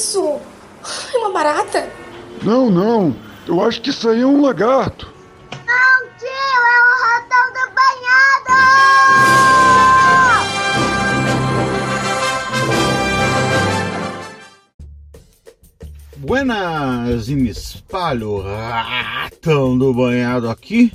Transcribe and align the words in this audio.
isso? 0.00 0.40
É 1.12 1.18
uma 1.18 1.30
barata? 1.30 1.86
Não, 2.42 2.70
não. 2.70 3.14
Eu 3.46 3.62
acho 3.62 3.82
que 3.82 3.90
isso 3.90 4.08
aí 4.08 4.22
é 4.22 4.26
um 4.26 4.40
lagarto. 4.40 5.12
Não, 5.52 6.08
tio, 6.18 6.26
é 6.26 6.80
o 6.80 6.92
ratão 7.04 7.52
do 7.52 7.60
banhado! 7.76 8.54
Buenas, 16.16 17.28
e 17.28 17.34
me 17.34 17.50
espalho, 17.50 18.40
ratão 18.40 19.76
do 19.76 19.92
banhado 19.92 20.48
aqui. 20.48 20.90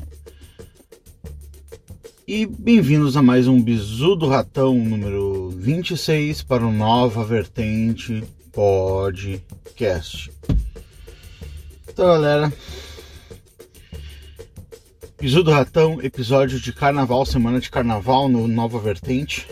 E 2.27 2.47
bem-vindos 2.47 3.15
a 3.15 3.21
mais 3.21 3.47
um 3.47 3.61
Bizu 3.61 4.15
do 4.15 4.27
Ratão 4.27 4.73
número 4.73 5.51
26 5.51 6.41
para 6.41 6.65
o 6.65 6.71
Nova 6.71 7.23
Vertente 7.23 8.23
Podcast. 8.55 10.31
Então, 11.89 12.05
galera, 12.05 12.53
Bizu 15.19 15.43
do 15.43 15.51
Ratão, 15.51 16.01
episódio 16.01 16.57
de 16.57 16.71
carnaval, 16.71 17.25
semana 17.25 17.59
de 17.59 17.69
carnaval 17.69 18.29
no 18.29 18.47
Nova 18.47 18.79
Vertente. 18.79 19.45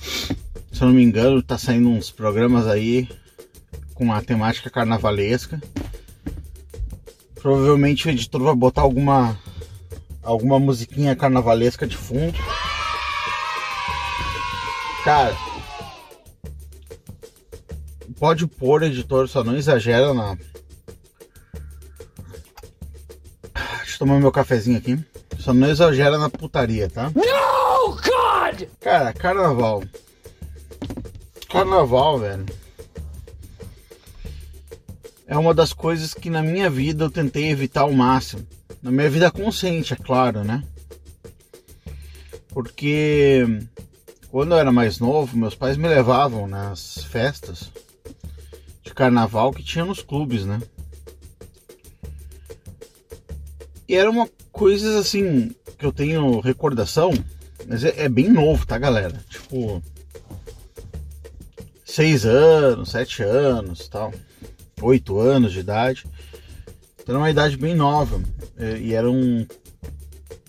Se 0.00 0.82
eu 0.82 0.88
não 0.88 0.94
me 0.94 1.02
engano, 1.04 1.40
tá 1.40 1.56
saindo 1.56 1.88
uns 1.88 2.10
programas 2.10 2.66
aí 2.66 3.08
com 3.94 4.02
uma 4.02 4.20
temática 4.20 4.68
carnavalesca. 4.68 5.62
Provavelmente 7.36 8.08
o 8.08 8.10
editor 8.10 8.42
vai 8.42 8.54
botar 8.56 8.82
alguma 8.82 9.38
alguma 10.24 10.58
musiquinha 10.58 11.14
carnavalesca 11.14 11.86
de 11.86 11.96
fundo. 11.96 12.36
Cara, 15.04 15.36
pode 18.18 18.46
pôr, 18.46 18.82
editor, 18.82 19.28
só 19.28 19.42
não 19.42 19.56
exagera 19.56 20.12
na. 20.12 20.36
Deixa 23.54 23.94
eu 23.94 23.98
tomar 23.98 24.20
meu 24.20 24.32
cafezinho 24.32 24.78
aqui. 24.78 24.98
Só 25.38 25.54
não 25.54 25.68
exagera 25.68 26.18
na 26.18 26.28
putaria, 26.28 26.88
tá? 26.90 27.10
No, 27.10 27.94
God! 27.94 28.68
Cara, 28.80 29.12
carnaval. 29.12 29.82
Carnaval, 31.48 32.18
velho. 32.18 32.46
É 35.26 35.36
uma 35.36 35.54
das 35.54 35.72
coisas 35.72 36.14
que 36.14 36.30
na 36.30 36.42
minha 36.42 36.68
vida 36.68 37.04
eu 37.04 37.10
tentei 37.10 37.50
evitar 37.50 37.82
ao 37.82 37.92
máximo 37.92 38.46
na 38.82 38.90
minha 38.90 39.10
vida 39.10 39.30
consciente, 39.30 39.92
é 39.92 39.96
claro, 39.96 40.44
né? 40.44 40.62
Porque 42.48 43.44
quando 44.30 44.52
eu 44.52 44.58
era 44.58 44.72
mais 44.72 44.98
novo, 44.98 45.36
meus 45.36 45.54
pais 45.54 45.76
me 45.76 45.88
levavam 45.88 46.46
nas 46.46 47.04
festas 47.04 47.70
carnaval 48.98 49.52
que 49.52 49.62
tinha 49.62 49.84
nos 49.84 50.02
clubes, 50.02 50.44
né? 50.44 50.60
E 53.88 53.94
era 53.94 54.10
uma 54.10 54.28
coisa 54.50 54.98
assim 54.98 55.54
que 55.78 55.86
eu 55.86 55.92
tenho 55.92 56.40
recordação, 56.40 57.12
mas 57.68 57.84
é, 57.84 57.94
é 57.96 58.08
bem 58.08 58.28
novo, 58.28 58.66
tá, 58.66 58.76
galera? 58.76 59.24
Tipo, 59.30 59.80
seis 61.84 62.26
anos, 62.26 62.90
sete 62.90 63.22
anos, 63.22 63.86
tal, 63.86 64.12
oito 64.82 65.20
anos 65.20 65.52
de 65.52 65.60
idade. 65.60 66.04
Então 67.00 67.14
era 67.14 67.18
uma 67.18 67.30
idade 67.30 67.56
bem 67.56 67.76
nova. 67.76 68.20
É, 68.56 68.78
e 68.78 68.94
era 68.94 69.08
um. 69.08 69.46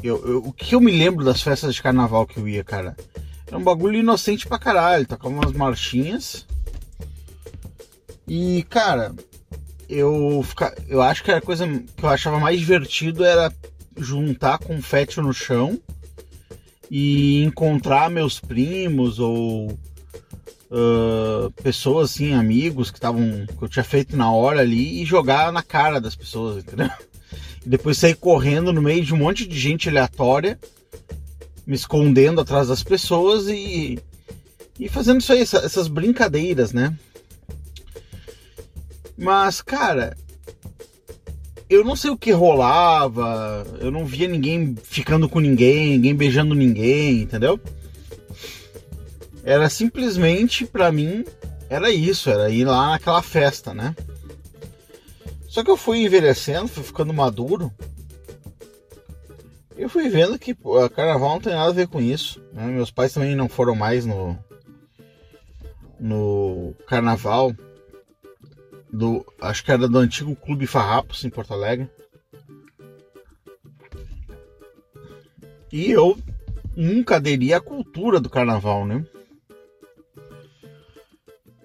Eu, 0.01 0.25
eu, 0.27 0.37
o 0.39 0.51
que 0.51 0.73
eu 0.73 0.81
me 0.81 0.91
lembro 0.91 1.23
das 1.23 1.43
festas 1.43 1.75
de 1.75 1.83
carnaval 1.83 2.25
que 2.25 2.39
eu 2.39 2.47
ia, 2.47 2.63
cara? 2.63 2.97
Era 3.45 3.59
um 3.59 3.63
bagulho 3.63 3.99
inocente 3.99 4.47
pra 4.47 4.57
caralho. 4.57 5.05
Tocava 5.05 5.35
umas 5.35 5.53
marchinhas. 5.53 6.47
E, 8.29 8.63
cara, 8.69 9.13
eu, 9.89 10.43
fica, 10.47 10.75
eu 10.87 11.01
acho 11.01 11.23
que 11.23 11.31
a 11.31 11.41
coisa 11.41 11.67
que 11.67 12.03
eu 12.03 12.09
achava 12.09 12.39
mais 12.39 12.59
divertido 12.59 13.25
era 13.25 13.51
juntar 13.97 14.59
confete 14.59 15.19
no 15.19 15.33
chão 15.33 15.79
e 16.91 17.43
encontrar 17.43 18.09
meus 18.09 18.39
primos 18.39 19.17
ou 19.17 19.71
uh, 19.71 21.51
pessoas 21.63 22.11
assim, 22.11 22.33
amigos 22.33 22.91
que 22.91 22.97
estavam 22.97 23.47
que 23.47 23.63
eu 23.63 23.67
tinha 23.67 23.83
feito 23.83 24.15
na 24.15 24.31
hora 24.31 24.61
ali 24.61 25.01
e 25.01 25.05
jogar 25.05 25.51
na 25.51 25.63
cara 25.63 25.99
das 25.99 26.15
pessoas, 26.15 26.63
entendeu? 26.63 26.89
E 27.65 27.67
depois 27.67 27.97
sair 27.97 28.15
correndo 28.15 28.71
no 28.71 28.81
meio 28.81 29.03
de 29.03 29.13
um 29.13 29.17
monte 29.17 29.45
de 29.45 29.59
gente 29.59 29.89
aleatória, 29.89 30.57
me 31.65 31.75
escondendo 31.75 32.39
atrás 32.39 32.67
das 32.67 32.83
pessoas 32.83 33.47
e 33.47 33.99
e 34.79 34.87
fazendo 34.87 35.19
isso 35.19 35.33
aí, 35.33 35.41
essas 35.41 35.89
brincadeiras, 35.89 36.71
né? 36.71 36.95
Mas, 39.19 39.61
cara, 39.61 40.15
eu 41.69 41.83
não 41.83 41.93
sei 41.95 42.09
o 42.09 42.17
que 42.17 42.31
rolava, 42.31 43.67
eu 43.81 43.91
não 43.91 44.05
via 44.05 44.29
ninguém 44.29 44.75
ficando 44.81 45.27
com 45.27 45.41
ninguém, 45.41 45.89
ninguém 45.89 46.15
beijando 46.15 46.55
ninguém, 46.55 47.21
entendeu? 47.23 47.59
Era 49.43 49.69
simplesmente 49.69 50.65
para 50.65 50.89
mim 50.89 51.25
era 51.69 51.91
isso, 51.91 52.29
era 52.29 52.49
ir 52.49 52.63
lá 52.63 52.91
naquela 52.91 53.21
festa, 53.21 53.73
né? 53.73 53.93
Só 55.49 55.63
que 55.63 55.69
eu 55.69 55.77
fui 55.77 55.99
envelhecendo, 56.05 56.69
fui 56.69 56.83
ficando 56.83 57.13
maduro. 57.13 57.71
Eu 59.77 59.89
fui 59.89 60.09
vendo 60.09 60.39
que 60.39 60.53
pô, 60.53 60.89
carnaval 60.89 61.31
não 61.31 61.41
tem 61.41 61.53
nada 61.53 61.69
a 61.69 61.73
ver 61.73 61.87
com 61.87 62.01
isso. 62.01 62.41
Né? 62.53 62.65
Meus 62.67 62.89
pais 62.89 63.13
também 63.13 63.35
não 63.35 63.49
foram 63.49 63.75
mais 63.75 64.05
no 64.05 64.37
no 65.99 66.73
carnaval 66.87 67.53
do 68.91 69.25
acho 69.39 69.63
que 69.63 69.71
era 69.71 69.87
do 69.87 69.97
antigo 69.97 70.35
Clube 70.35 70.67
Farrapos 70.67 71.23
em 71.23 71.29
Porto 71.29 71.53
Alegre. 71.53 71.89
E 75.71 75.91
eu 75.91 76.17
nunca 76.75 77.17
aderi 77.17 77.53
à 77.53 77.61
cultura 77.61 78.19
do 78.19 78.29
carnaval, 78.29 78.85
né? 78.85 79.05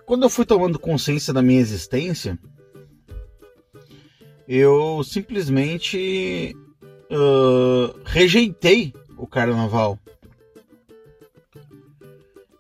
Quando 0.05 0.25
eu 0.25 0.31
fui 0.31 0.45
tomando 0.45 0.79
consciência 0.79 1.33
da 1.33 1.41
minha 1.41 1.61
existência, 1.61 2.39
eu 4.47 5.03
simplesmente 5.03 6.55
uh, 7.11 7.99
rejeitei 8.05 8.93
o 9.17 9.27
carnaval. 9.27 9.99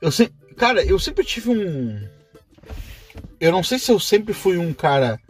Eu 0.00 0.10
se... 0.10 0.28
Cara, 0.56 0.84
eu 0.84 0.98
sempre 0.98 1.24
tive 1.24 1.50
um. 1.50 2.08
Eu 3.44 3.52
não 3.52 3.62
sei 3.62 3.78
se 3.78 3.92
eu 3.92 4.00
sempre 4.00 4.32
fui 4.32 4.56
um 4.56 4.72
cara 4.72 5.20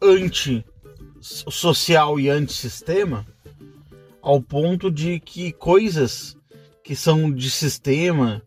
anti-social 0.00 2.20
e 2.20 2.28
anti-sistema, 2.28 3.26
ao 4.22 4.40
ponto 4.40 4.88
de 4.88 5.18
que 5.18 5.50
coisas 5.50 6.36
que 6.84 6.94
são 6.94 7.28
de 7.28 7.50
sistema 7.50 8.40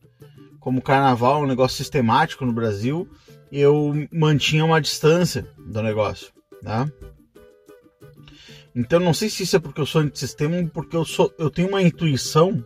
como 0.58 0.82
carnaval, 0.82 1.44
um 1.44 1.46
negócio 1.46 1.76
sistemático 1.76 2.46
no 2.46 2.54
Brasil, 2.54 3.06
eu 3.52 3.94
mantinha 4.10 4.64
uma 4.64 4.80
distância 4.80 5.46
do 5.58 5.84
negócio, 5.84 6.32
tá? 6.64 6.90
Então 8.74 9.02
não 9.02 9.14
sei 9.14 9.30
se 9.30 9.44
isso 9.44 9.58
é 9.58 9.60
porque 9.60 9.82
eu 9.82 9.86
sou 9.86 10.00
antissistema 10.00 10.56
ou 10.56 10.70
porque 10.70 10.96
eu 10.96 11.04
sou 11.04 11.30
eu 11.38 11.50
tenho 11.50 11.68
uma 11.68 11.82
intuição 11.82 12.64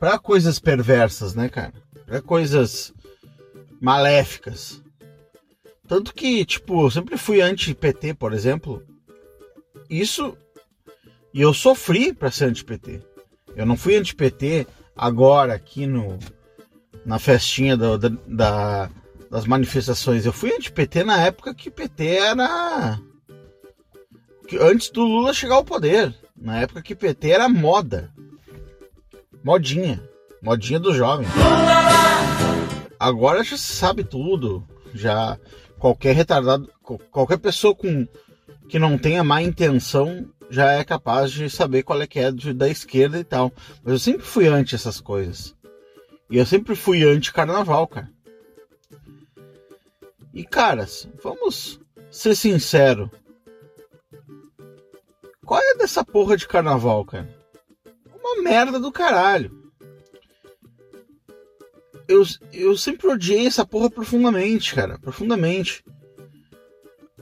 para 0.00 0.18
coisas 0.18 0.58
perversas, 0.58 1.34
né, 1.34 1.50
cara? 1.50 1.74
Para 2.06 2.22
coisas 2.22 2.94
maléficas. 3.78 4.81
Tanto 5.86 6.14
que, 6.14 6.44
tipo, 6.44 6.86
eu 6.86 6.90
sempre 6.90 7.16
fui 7.16 7.40
anti-PT, 7.40 8.14
por 8.14 8.32
exemplo. 8.32 8.82
Isso 9.90 10.36
e 11.34 11.40
eu 11.40 11.54
sofri 11.54 12.12
para 12.12 12.30
ser 12.30 12.46
anti-PT. 12.46 13.00
Eu 13.56 13.64
não 13.64 13.76
fui 13.76 13.96
anti-PT 13.96 14.66
agora 14.94 15.54
aqui 15.54 15.86
no 15.86 16.18
na 17.04 17.18
festinha 17.18 17.76
do, 17.76 17.98
da, 17.98 18.10
da, 18.26 18.90
das 19.30 19.46
manifestações. 19.46 20.26
Eu 20.26 20.32
fui 20.32 20.54
anti-PT 20.54 21.04
na 21.04 21.20
época 21.22 21.54
que 21.54 21.70
PT 21.70 22.06
era. 22.06 23.00
Antes 24.60 24.90
do 24.90 25.02
Lula 25.02 25.32
chegar 25.32 25.54
ao 25.54 25.64
poder. 25.64 26.14
Na 26.36 26.60
época 26.60 26.82
que 26.82 26.94
PT 26.94 27.30
era 27.30 27.48
moda. 27.48 28.12
Modinha. 29.42 30.02
Modinha 30.42 30.78
do 30.78 30.94
jovem. 30.94 31.26
Agora 32.98 33.42
já 33.42 33.56
se 33.56 33.74
sabe 33.74 34.04
tudo. 34.04 34.66
Já 34.94 35.38
qualquer 35.82 36.14
retardado, 36.14 36.70
qualquer 37.10 37.38
pessoa 37.38 37.74
com 37.74 38.06
que 38.68 38.78
não 38.78 38.96
tenha 38.96 39.24
má 39.24 39.42
intenção 39.42 40.30
já 40.48 40.70
é 40.74 40.84
capaz 40.84 41.32
de 41.32 41.50
saber 41.50 41.82
qual 41.82 42.00
é 42.00 42.06
que 42.06 42.20
é 42.20 42.30
da 42.30 42.68
esquerda 42.68 43.18
e 43.18 43.24
tal. 43.24 43.52
Mas 43.82 43.92
eu 43.94 43.98
sempre 43.98 44.24
fui 44.24 44.46
anti 44.46 44.76
essas 44.76 45.00
coisas. 45.00 45.56
E 46.30 46.38
eu 46.38 46.46
sempre 46.46 46.76
fui 46.76 47.02
anti-carnaval, 47.02 47.88
cara. 47.88 48.08
E 50.32 50.44
caras, 50.44 51.08
vamos 51.20 51.80
ser 52.12 52.36
sincero. 52.36 53.10
Qual 55.44 55.60
é 55.60 55.74
dessa 55.74 56.04
porra 56.04 56.36
de 56.36 56.46
carnaval, 56.46 57.04
cara? 57.04 57.28
Uma 58.14 58.40
merda 58.40 58.78
do 58.78 58.92
caralho. 58.92 59.61
Eu, 62.08 62.22
eu 62.52 62.76
sempre 62.76 63.08
odiei 63.08 63.46
essa 63.46 63.64
porra 63.64 63.90
profundamente, 63.90 64.74
cara. 64.74 64.98
Profundamente. 64.98 65.84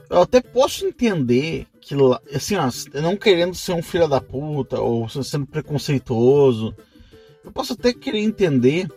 Eu 0.09 0.21
até 0.21 0.41
posso 0.41 0.85
entender 0.85 1.67
que, 1.79 1.95
assim, 2.35 2.55
ó, 2.55 2.69
não 3.01 3.15
querendo 3.15 3.55
ser 3.55 3.73
um 3.73 3.81
filho 3.81 4.07
da 4.07 4.19
puta 4.19 4.79
ou 4.79 5.07
sendo 5.07 5.45
preconceituoso, 5.45 6.75
eu 7.43 7.51
posso 7.51 7.73
até 7.73 7.93
querer 7.93 8.19
entender 8.19 8.87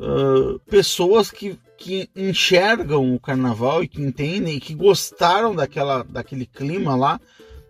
uh, 0.00 0.58
pessoas 0.68 1.30
que, 1.30 1.58
que 1.78 2.10
enxergam 2.14 3.14
o 3.14 3.20
carnaval 3.20 3.82
e 3.82 3.88
que 3.88 4.02
entendem 4.02 4.56
e 4.56 4.60
que 4.60 4.74
gostaram 4.74 5.54
daquela, 5.54 6.02
daquele 6.02 6.46
clima 6.46 6.96
lá, 6.96 7.20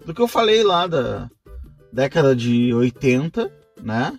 do 0.04 0.14
que 0.14 0.20
eu 0.20 0.28
falei 0.28 0.62
lá 0.62 0.86
da 0.86 1.30
década 1.92 2.34
de 2.34 2.74
80, 2.74 3.52
né? 3.82 4.18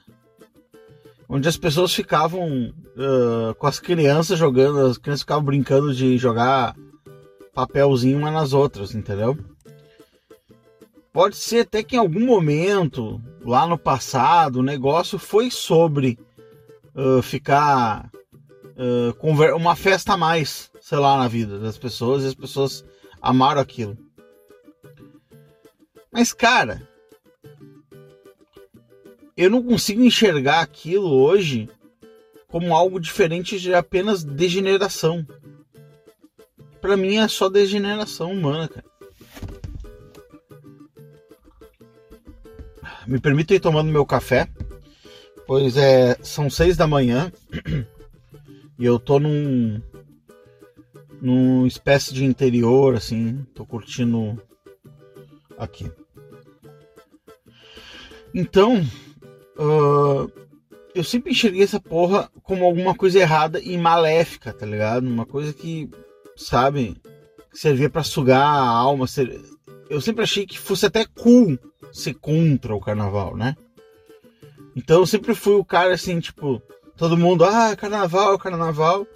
Onde 1.27 1.49
as 1.49 1.57
pessoas 1.57 1.93
ficavam 1.93 2.69
uh, 2.69 3.55
com 3.55 3.67
as 3.67 3.79
crianças 3.79 4.37
jogando, 4.37 4.79
as 4.79 4.97
crianças 4.97 5.21
ficavam 5.21 5.43
brincando 5.43 5.93
de 5.93 6.17
jogar 6.17 6.75
papelzinho 7.53 8.17
uma 8.17 8.29
nas 8.29 8.53
outras, 8.53 8.93
entendeu? 8.93 9.37
Pode 11.11 11.37
ser 11.37 11.61
até 11.61 11.81
que 11.81 11.95
em 11.95 11.99
algum 11.99 12.25
momento, 12.25 13.21
lá 13.43 13.65
no 13.65 13.77
passado, 13.77 14.57
o 14.57 14.63
negócio 14.63 15.17
foi 15.17 15.49
sobre 15.49 16.19
uh, 16.93 17.21
ficar 17.21 18.11
uh, 18.75 19.55
uma 19.55 19.75
festa 19.75 20.13
a 20.13 20.17
mais, 20.17 20.69
sei 20.81 20.97
lá, 20.97 21.17
na 21.17 21.27
vida 21.27 21.57
das 21.57 21.77
pessoas 21.77 22.23
e 22.23 22.27
as 22.27 22.35
pessoas 22.35 22.85
amaram 23.21 23.61
aquilo. 23.61 23.97
Mas, 26.11 26.33
cara, 26.33 26.87
eu 29.35 29.49
não 29.49 29.63
consigo 29.63 30.03
enxergar 30.03 30.61
aquilo 30.61 31.09
hoje 31.09 31.69
como 32.47 32.73
algo 32.73 32.99
diferente 32.99 33.59
de 33.59 33.73
apenas 33.73 34.23
degeneração 34.23 35.25
para 36.85 36.95
mim 36.95 37.17
é 37.17 37.27
só 37.27 37.49
degeneração 37.49 38.31
humana, 38.31 38.67
cara. 38.67 38.85
Me 43.07 43.19
permita 43.19 43.55
ir 43.55 43.59
tomando 43.59 43.91
meu 43.91 44.05
café, 44.05 44.47
pois 45.47 45.77
é, 45.77 46.15
são 46.21 46.47
seis 46.47 46.77
da 46.77 46.85
manhã 46.85 47.31
e 48.77 48.85
eu 48.85 48.99
tô 48.99 49.19
num 49.19 49.81
num 51.19 51.65
espécie 51.65 52.13
de 52.13 52.23
interior 52.23 52.93
assim, 52.93 53.43
tô 53.55 53.65
curtindo 53.65 54.39
aqui. 55.57 55.91
Então, 58.31 58.85
uh, 59.57 60.31
eu 60.93 61.03
sempre 61.03 61.31
enxerguei 61.31 61.63
essa 61.63 61.79
porra 61.79 62.29
como 62.43 62.63
alguma 62.65 62.95
coisa 62.95 63.19
errada 63.19 63.59
e 63.59 63.77
maléfica, 63.77 64.53
tá 64.53 64.65
ligado? 64.65 65.05
Uma 65.05 65.25
coisa 65.25 65.53
que 65.53 65.89
sabe? 66.35 66.95
Servia 67.53 67.89
para 67.89 68.03
sugar 68.03 68.41
a 68.41 68.67
alma. 68.67 69.05
Eu 69.89 70.01
sempre 70.01 70.23
achei 70.23 70.45
que 70.45 70.59
fosse 70.59 70.85
até 70.85 71.05
cool 71.05 71.57
ser 71.91 72.13
contra 72.15 72.75
o 72.75 72.81
carnaval, 72.81 73.35
né? 73.35 73.55
Então 74.75 74.99
eu 74.99 75.07
sempre 75.07 75.33
fui 75.33 75.55
o 75.55 75.63
cara 75.63 75.93
assim, 75.93 76.19
tipo, 76.19 76.61
todo 76.97 77.17
mundo, 77.17 77.45
ah, 77.45 77.75
carnaval, 77.75 78.37
carnaval. 78.37 79.07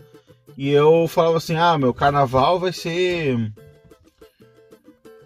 E 0.58 0.70
eu 0.70 1.08
falava 1.08 1.38
assim, 1.38 1.56
ah, 1.56 1.78
meu 1.78 1.94
carnaval 1.94 2.60
vai 2.60 2.72
ser. 2.72 3.38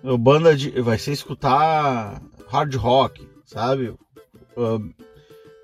Meu 0.04 0.18
banda 0.18 0.56
de. 0.56 0.70
Vai 0.82 0.98
ser 0.98 1.12
escutar 1.12 2.22
hard 2.48 2.76
rock, 2.76 3.28
sabe? 3.46 3.96
Uh, 4.56 4.94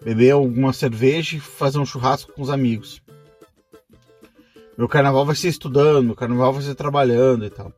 beber 0.04 0.32
alguma 0.32 0.74
cerveja 0.74 1.38
e 1.38 1.40
fazer 1.40 1.78
um 1.80 1.86
churrasco 1.86 2.34
com 2.34 2.42
os 2.42 2.50
amigos. 2.50 3.02
Meu 4.78 4.88
carnaval 4.88 5.26
vai 5.26 5.36
ser 5.36 5.50
estudando, 5.50 6.06
meu 6.06 6.16
carnaval 6.16 6.54
vai 6.54 6.62
ser 6.62 6.76
trabalhando 6.76 7.46
e 7.46 7.50
tal. 7.50 7.74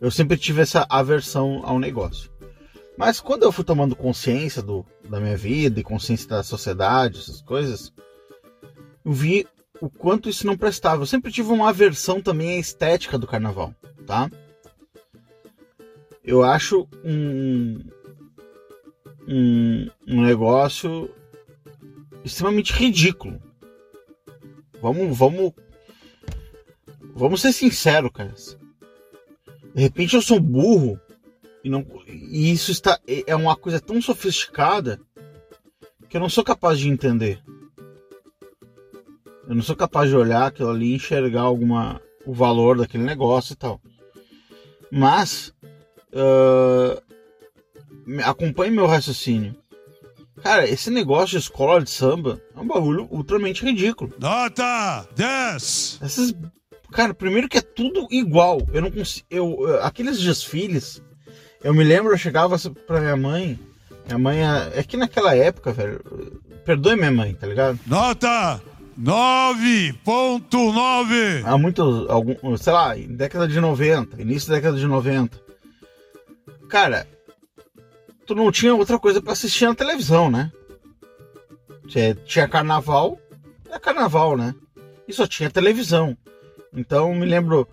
Eu 0.00 0.10
sempre 0.10 0.36
tive 0.36 0.60
essa 0.60 0.84
aversão 0.90 1.62
ao 1.64 1.78
negócio. 1.78 2.30
Mas 2.96 3.20
quando 3.20 3.44
eu 3.44 3.52
fui 3.52 3.64
tomando 3.64 3.96
consciência 3.96 4.60
do, 4.60 4.84
da 5.08 5.20
minha 5.20 5.36
vida 5.36 5.80
e 5.80 5.84
consciência 5.84 6.28
da 6.28 6.42
sociedade, 6.42 7.20
essas 7.20 7.40
coisas, 7.40 7.92
eu 9.04 9.12
vi 9.12 9.46
o 9.80 9.88
quanto 9.88 10.28
isso 10.28 10.46
não 10.46 10.56
prestava. 10.56 11.02
Eu 11.02 11.06
sempre 11.06 11.32
tive 11.32 11.50
uma 11.50 11.68
aversão 11.68 12.20
também 12.20 12.56
à 12.56 12.58
estética 12.58 13.18
do 13.18 13.26
carnaval, 13.26 13.74
tá? 14.06 14.30
Eu 16.24 16.42
acho 16.42 16.88
um, 17.04 17.80
um, 19.28 19.88
um 20.06 20.22
negócio 20.22 21.10
extremamente 22.24 22.72
ridículo. 22.72 23.40
Vamos, 24.80 25.16
vamos. 25.16 25.52
Vamos 27.14 27.40
ser 27.40 27.52
sinceros, 27.52 28.10
cara. 28.12 28.34
De 29.74 29.82
repente 29.82 30.14
eu 30.14 30.22
sou 30.22 30.40
burro 30.40 30.98
e 31.62 31.70
não 31.70 31.84
e 32.06 32.52
isso 32.52 32.70
está 32.70 32.98
é 33.06 33.34
uma 33.34 33.56
coisa 33.56 33.80
tão 33.80 34.00
sofisticada 34.00 35.00
que 36.08 36.16
eu 36.16 36.20
não 36.20 36.28
sou 36.28 36.44
capaz 36.44 36.78
de 36.78 36.88
entender. 36.88 37.42
Eu 39.48 39.54
não 39.54 39.62
sou 39.62 39.76
capaz 39.76 40.08
de 40.08 40.16
olhar 40.16 40.46
aquilo 40.46 40.70
ali 40.70 40.92
e 40.92 40.94
enxergar 40.94 41.42
alguma 41.42 42.00
o 42.24 42.32
valor 42.32 42.78
daquele 42.78 43.04
negócio 43.04 43.52
e 43.52 43.56
tal. 43.56 43.80
Mas 44.90 45.54
uh, 46.12 47.02
acompanhe 48.24 48.70
meu 48.70 48.86
raciocínio. 48.86 49.54
Cara, 50.42 50.68
esse 50.68 50.90
negócio 50.90 51.30
de 51.30 51.38
escola 51.38 51.82
de 51.82 51.90
samba 51.90 52.40
é 52.54 52.60
um 52.60 52.66
bagulho 52.66 53.08
ultramente 53.10 53.64
ridículo. 53.64 54.12
Nota 54.18 55.08
10! 55.16 56.00
Essas. 56.02 56.34
Cara, 56.92 57.14
primeiro 57.14 57.48
que 57.48 57.58
é 57.58 57.62
tudo 57.62 58.06
igual. 58.10 58.60
Eu 58.72 58.82
não 58.82 58.90
consigo. 58.90 59.26
Eu, 59.30 59.82
aqueles 59.82 60.20
desfiles. 60.20 61.02
Eu 61.62 61.72
me 61.72 61.82
lembro, 61.82 62.12
eu 62.12 62.18
chegava 62.18 62.58
pra 62.86 63.00
minha 63.00 63.16
mãe. 63.16 63.58
Minha 64.06 64.18
mãe. 64.18 64.38
É 64.74 64.82
que 64.82 64.96
naquela 64.96 65.34
época, 65.34 65.72
velho. 65.72 66.00
Perdoe 66.64 66.96
minha 66.96 67.10
mãe, 67.10 67.34
tá 67.34 67.46
ligado? 67.46 67.78
Nota 67.86 68.60
9.9! 69.00 71.42
Há 71.44 71.58
muito. 71.58 72.06
Algum, 72.08 72.56
sei 72.56 72.72
lá, 72.72 72.94
década 72.94 73.48
de 73.48 73.60
90, 73.60 74.22
início 74.22 74.48
da 74.48 74.54
década 74.56 74.78
de 74.78 74.86
90. 74.86 75.38
Cara, 76.68 77.06
tu 78.26 78.34
não 78.34 78.50
tinha 78.50 78.74
outra 78.74 78.98
coisa 78.98 79.20
para 79.20 79.32
assistir 79.32 79.66
na 79.66 79.74
televisão, 79.74 80.30
né? 80.30 80.50
Tinha 82.24 82.48
carnaval, 82.48 83.18
é 83.70 83.78
carnaval, 83.78 84.36
né? 84.36 84.54
E 85.06 85.12
só 85.12 85.26
tinha 85.26 85.50
televisão. 85.50 86.16
Então 86.74 87.14
me 87.14 87.26
lembro 87.26 87.68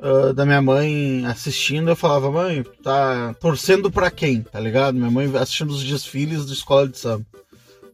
uh, 0.00 0.32
da 0.32 0.46
minha 0.46 0.62
mãe 0.62 1.24
assistindo, 1.26 1.90
eu 1.90 1.96
falava, 1.96 2.30
mãe, 2.30 2.64
tá 2.82 3.34
torcendo 3.34 3.90
para 3.90 4.10
quem, 4.10 4.42
tá 4.42 4.58
ligado? 4.58 4.94
Minha 4.94 5.10
mãe 5.10 5.30
assistindo 5.36 5.70
os 5.70 5.84
desfiles 5.84 6.46
da 6.46 6.52
escola 6.52 6.88
de 6.88 6.98
samba. 6.98 7.26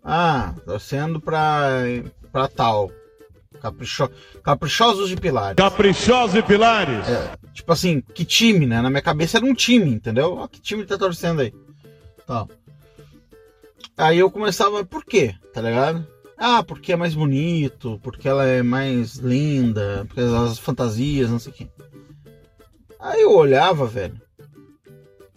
Ah, 0.02 0.54
torcendo 0.64 1.20
pra, 1.20 1.70
pra 2.30 2.48
tal. 2.48 2.90
Capricho... 3.60 4.10
Caprichosos 4.42 5.08
de 5.08 5.16
Pilares. 5.16 5.56
Caprichosos 5.56 6.34
de 6.34 6.42
Pilares? 6.42 7.06
É, 7.06 7.36
tipo 7.52 7.72
assim, 7.72 8.00
que 8.00 8.24
time, 8.24 8.66
né? 8.66 8.82
Na 8.82 8.90
minha 8.90 9.02
cabeça 9.02 9.38
era 9.38 9.46
um 9.46 9.54
time, 9.54 9.90
entendeu? 9.90 10.34
Ó, 10.34 10.48
que 10.48 10.60
time 10.60 10.84
tá 10.84 10.98
torcendo 10.98 11.42
aí? 11.42 11.54
Tal. 12.26 12.48
Aí 13.96 14.18
eu 14.18 14.30
começava, 14.30 14.84
por 14.84 15.04
quê? 15.04 15.34
Tá 15.52 15.60
ligado? 15.60 16.06
Ah, 16.36 16.62
porque 16.62 16.92
é 16.92 16.96
mais 16.96 17.14
bonito, 17.14 18.00
porque 18.02 18.28
ela 18.28 18.44
é 18.44 18.62
mais 18.62 19.16
linda, 19.16 20.04
porque 20.08 20.20
as 20.20 20.58
fantasias, 20.58 21.30
não 21.30 21.38
sei 21.38 21.52
o 21.52 21.54
quê. 21.54 21.68
Aí 22.98 23.22
eu 23.22 23.32
olhava, 23.32 23.86
velho, 23.86 24.20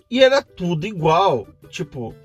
e 0.09 0.23
era 0.23 0.41
tudo 0.41 0.87
igual. 0.87 1.47
Tipo, 1.69 2.15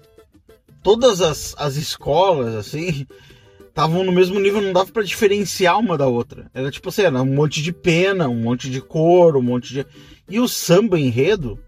todas 0.82 1.20
as, 1.20 1.54
as 1.58 1.76
escolas, 1.76 2.54
assim, 2.54 3.06
estavam 3.68 4.04
no 4.04 4.12
mesmo 4.12 4.38
nível, 4.38 4.60
não 4.60 4.72
dava 4.72 4.90
para 4.92 5.02
diferenciar 5.02 5.78
uma 5.78 5.96
da 5.96 6.06
outra. 6.06 6.50
Era 6.54 6.70
tipo 6.70 6.88
assim, 6.88 7.02
era 7.02 7.22
um 7.22 7.34
monte 7.34 7.62
de 7.62 7.72
pena, 7.72 8.28
um 8.28 8.40
monte 8.40 8.70
de 8.70 8.80
couro, 8.80 9.38
um 9.38 9.42
monte 9.42 9.72
de. 9.72 9.86
E 10.28 10.38
o 10.38 10.46
samba 10.46 10.98
enredo, 10.98 11.58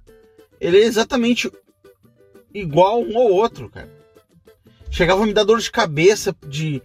ele 0.60 0.78
é 0.78 0.84
exatamente 0.84 1.50
igual 2.54 3.02
um 3.02 3.16
ou 3.16 3.32
outro, 3.32 3.68
cara. 3.68 3.90
Chegava 4.90 5.22
a 5.22 5.26
me 5.26 5.32
dar 5.32 5.44
dor 5.44 5.58
de 5.58 5.70
cabeça 5.70 6.34
de 6.46 6.82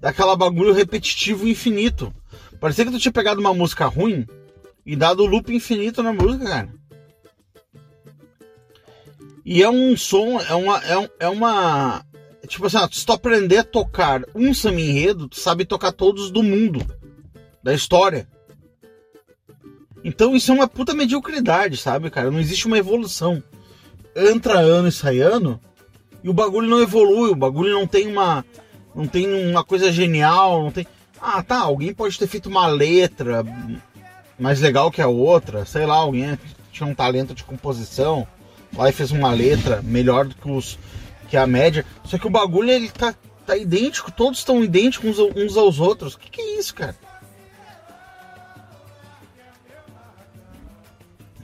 daquela 0.00 0.36
bagulho 0.36 0.72
repetitivo 0.72 1.48
infinito. 1.48 2.12
Parecia 2.60 2.84
que 2.84 2.90
tu 2.90 2.98
tinha 2.98 3.12
pegado 3.12 3.40
uma 3.40 3.54
música 3.54 3.86
ruim 3.86 4.26
e 4.84 4.94
dado 4.94 5.24
loop 5.26 5.54
infinito 5.54 6.02
na 6.02 6.12
música, 6.12 6.44
cara. 6.44 6.74
E 9.44 9.62
é 9.62 9.70
um 9.70 9.96
som, 9.96 10.40
é 10.40 10.54
uma. 10.54 10.78
É, 10.84 10.98
um, 10.98 11.08
é 11.20 11.28
uma. 11.28 12.04
Tipo 12.46 12.66
assim, 12.66 12.78
se 12.92 13.06
tu 13.06 13.12
aprender 13.12 13.58
a 13.58 13.64
tocar 13.64 14.22
um 14.34 14.52
samba 14.52 14.80
enredo, 14.80 15.28
tu 15.28 15.38
sabe 15.38 15.64
tocar 15.64 15.92
todos 15.92 16.30
do 16.30 16.42
mundo, 16.42 16.84
da 17.62 17.72
história. 17.72 18.28
Então 20.04 20.36
isso 20.36 20.50
é 20.50 20.54
uma 20.54 20.68
puta 20.68 20.94
mediocridade, 20.94 21.76
sabe, 21.76 22.10
cara? 22.10 22.30
Não 22.30 22.38
existe 22.38 22.66
uma 22.66 22.78
evolução 22.78 23.42
entra 24.16 24.58
ano 24.58 24.88
e 24.88 24.92
sai 24.92 25.20
ano 25.20 25.60
e 26.24 26.28
o 26.28 26.32
bagulho 26.32 26.68
não 26.68 26.80
evolui, 26.80 27.30
o 27.30 27.36
bagulho 27.36 27.72
não 27.72 27.86
tem 27.86 28.08
uma, 28.08 28.44
não 28.94 29.06
tem 29.06 29.32
uma 29.48 29.62
coisa 29.62 29.92
genial, 29.92 30.64
não 30.64 30.72
tem. 30.72 30.86
Ah, 31.20 31.42
tá, 31.42 31.58
alguém 31.58 31.94
pode 31.94 32.18
ter 32.18 32.26
feito 32.26 32.48
uma 32.48 32.66
letra 32.66 33.44
mais 34.38 34.60
legal 34.60 34.90
que 34.90 35.00
a 35.00 35.08
outra, 35.08 35.64
sei 35.64 35.86
lá, 35.86 35.96
alguém 35.96 36.38
tinha 36.72 36.88
um 36.88 36.94
talento 36.94 37.34
de 37.34 37.44
composição, 37.44 38.26
lá 38.74 38.88
e 38.88 38.92
fez 38.92 39.10
uma 39.10 39.30
letra 39.32 39.80
melhor 39.82 40.26
do 40.26 40.34
que 40.34 40.50
os 40.50 40.78
que 41.28 41.36
a 41.36 41.46
média. 41.46 41.84
Só 42.04 42.18
que 42.18 42.26
o 42.26 42.30
bagulho 42.30 42.70
ele 42.70 42.88
tá, 42.88 43.14
tá 43.46 43.56
idêntico, 43.56 44.10
todos 44.10 44.38
estão 44.38 44.62
idênticos 44.62 45.18
uns, 45.18 45.36
uns 45.36 45.56
aos 45.56 45.78
outros. 45.78 46.14
O 46.14 46.18
que, 46.18 46.30
que 46.30 46.40
é 46.40 46.58
isso, 46.58 46.74
cara? 46.74 46.96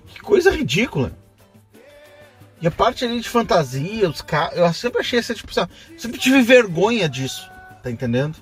Que 0.07 0.21
coisa 0.21 0.51
ridícula. 0.51 1.13
E 2.63 2.67
a 2.69 2.71
parte 2.71 3.05
ali 3.05 3.21
de 3.21 3.29
fantasia, 3.29 4.09
os. 4.09 4.25
Eu 4.53 4.73
sempre 4.73 5.01
achei 5.01 5.19
essa, 5.19 5.35
tipo? 5.35 5.53
Sempre 5.99 6.21
tive 6.21 6.41
vergonha 6.43 7.09
disso, 7.09 7.51
tá 7.83 7.91
entendendo? 7.91 8.37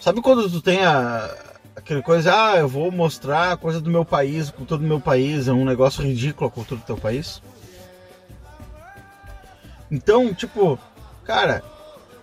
Sabe 0.00 0.20
quando 0.20 0.50
tu 0.50 0.60
tem 0.60 0.84
a, 0.84 1.32
aquele 1.76 2.02
coisa, 2.02 2.34
ah, 2.34 2.56
eu 2.56 2.66
vou 2.66 2.90
mostrar 2.90 3.52
a 3.52 3.56
coisa 3.56 3.80
do 3.80 3.90
meu 3.90 4.04
país, 4.04 4.48
a 4.48 4.52
cultura 4.52 4.80
do 4.80 4.86
meu 4.88 4.98
país, 4.98 5.46
é 5.46 5.52
um 5.52 5.64
negócio 5.64 6.02
ridículo 6.02 6.48
a 6.48 6.52
cultura 6.52 6.80
do 6.80 6.86
teu 6.86 6.96
país? 6.96 7.40
Então, 9.88 10.34
tipo, 10.34 10.80
cara, 11.22 11.62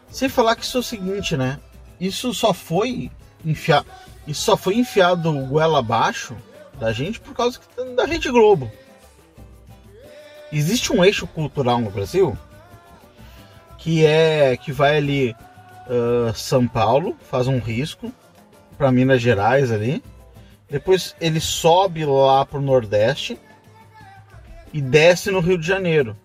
sem 0.09 0.27
falar 0.27 0.57
que 0.57 0.65
isso 0.65 0.77
é 0.77 0.79
o 0.81 0.83
seguinte, 0.83 1.37
né? 1.37 1.59
Isso 1.97 2.33
só 2.33 2.53
foi 2.53 3.09
enfiar, 3.45 3.85
isso 4.27 4.41
só 4.41 4.57
foi 4.57 4.75
enfiado 4.75 5.31
goela 5.47 5.79
abaixo 5.79 6.35
da 6.77 6.91
gente 6.91 7.21
por 7.21 7.33
causa 7.33 7.59
da 7.95 8.03
Rede 8.03 8.29
Globo. 8.29 8.69
Existe 10.51 10.93
um 10.93 11.03
eixo 11.03 11.27
cultural 11.27 11.79
no 11.79 11.89
Brasil 11.89 12.37
que 13.77 14.05
é 14.05 14.57
que 14.57 14.71
vai 14.71 14.97
ali 14.97 15.35
uh, 15.87 16.33
São 16.33 16.67
Paulo, 16.67 17.15
faz 17.29 17.47
um 17.47 17.59
risco 17.59 18.11
para 18.77 18.91
Minas 18.91 19.21
Gerais 19.21 19.71
ali, 19.71 20.03
depois 20.69 21.15
ele 21.21 21.39
sobe 21.39 22.03
lá 22.05 22.45
pro 22.45 22.59
Nordeste 22.59 23.39
e 24.73 24.81
desce 24.81 25.31
no 25.31 25.39
Rio 25.39 25.57
de 25.57 25.65
Janeiro 25.65 26.17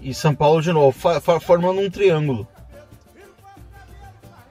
e 0.00 0.14
São 0.14 0.34
Paulo 0.34 0.62
de 0.62 0.72
novo, 0.72 0.96
formando 1.40 1.80
um 1.80 1.90
triângulo. 1.90 2.46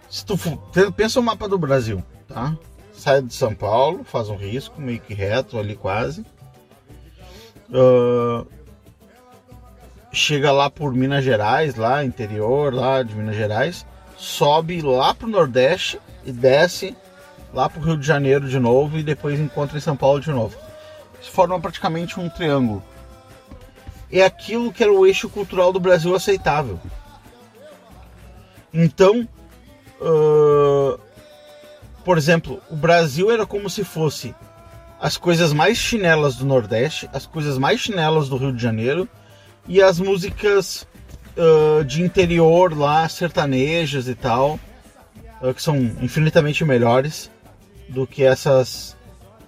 Se 0.09 0.25
tu 0.25 0.35
for, 0.35 0.57
pensa 0.95 1.19
o 1.19 1.23
mapa 1.23 1.47
do 1.47 1.57
Brasil, 1.57 2.03
tá? 2.27 2.55
Sai 2.93 3.21
de 3.21 3.33
São 3.33 3.53
Paulo, 3.53 4.03
faz 4.03 4.29
um 4.29 4.35
risco 4.35 4.81
meio 4.81 4.99
que 4.99 5.13
reto 5.13 5.57
ali 5.57 5.75
quase. 5.75 6.25
Uh, 7.69 8.45
chega 10.15 10.49
lá 10.51 10.69
por 10.69 10.93
Minas 10.93 11.25
Gerais, 11.25 11.75
lá 11.75 12.03
interior, 12.03 12.73
lá 12.73 13.03
de 13.03 13.13
Minas 13.13 13.35
Gerais, 13.35 13.85
sobe 14.17 14.81
lá 14.81 15.13
pro 15.13 15.27
Nordeste 15.27 15.99
e 16.25 16.31
desce 16.31 16.95
lá 17.53 17.69
pro 17.69 17.81
Rio 17.81 17.97
de 17.97 18.07
Janeiro 18.07 18.47
de 18.47 18.57
novo 18.57 18.97
e 18.97 19.03
depois 19.03 19.39
encontra 19.39 19.77
em 19.77 19.81
São 19.81 19.95
Paulo 19.95 20.21
de 20.21 20.31
novo. 20.31 20.57
Isso 21.21 21.31
forma 21.31 21.59
praticamente 21.59 22.17
um 22.17 22.29
triângulo. 22.29 22.81
É 24.09 24.23
aquilo 24.23 24.71
que 24.71 24.83
era 24.83 24.93
o 24.93 25.05
eixo 25.05 25.27
cultural 25.27 25.73
do 25.73 25.79
Brasil 25.79 26.15
aceitável. 26.15 26.79
Então, 28.73 29.27
uh, 29.99 30.99
por 32.05 32.17
exemplo, 32.17 32.61
o 32.69 32.75
Brasil 32.75 33.31
era 33.31 33.45
como 33.45 33.69
se 33.69 33.83
fosse 33.83 34.33
as 34.99 35.17
coisas 35.17 35.51
mais 35.51 35.77
chinelas 35.77 36.35
do 36.35 36.45
Nordeste, 36.45 37.09
as 37.11 37.25
coisas 37.25 37.57
mais 37.57 37.81
chinelas 37.81 38.29
do 38.29 38.37
Rio 38.37 38.53
de 38.53 38.61
Janeiro 38.61 39.09
e 39.67 39.81
as 39.81 39.99
músicas 39.99 40.87
uh, 41.37 41.83
de 41.83 42.01
interior 42.01 42.77
lá, 42.77 43.07
sertanejas 43.09 44.07
e 44.07 44.15
tal, 44.15 44.59
uh, 45.41 45.53
que 45.53 45.61
são 45.61 45.77
infinitamente 46.01 46.63
melhores 46.63 47.31
do 47.89 48.05
que 48.05 48.23
essas 48.23 48.95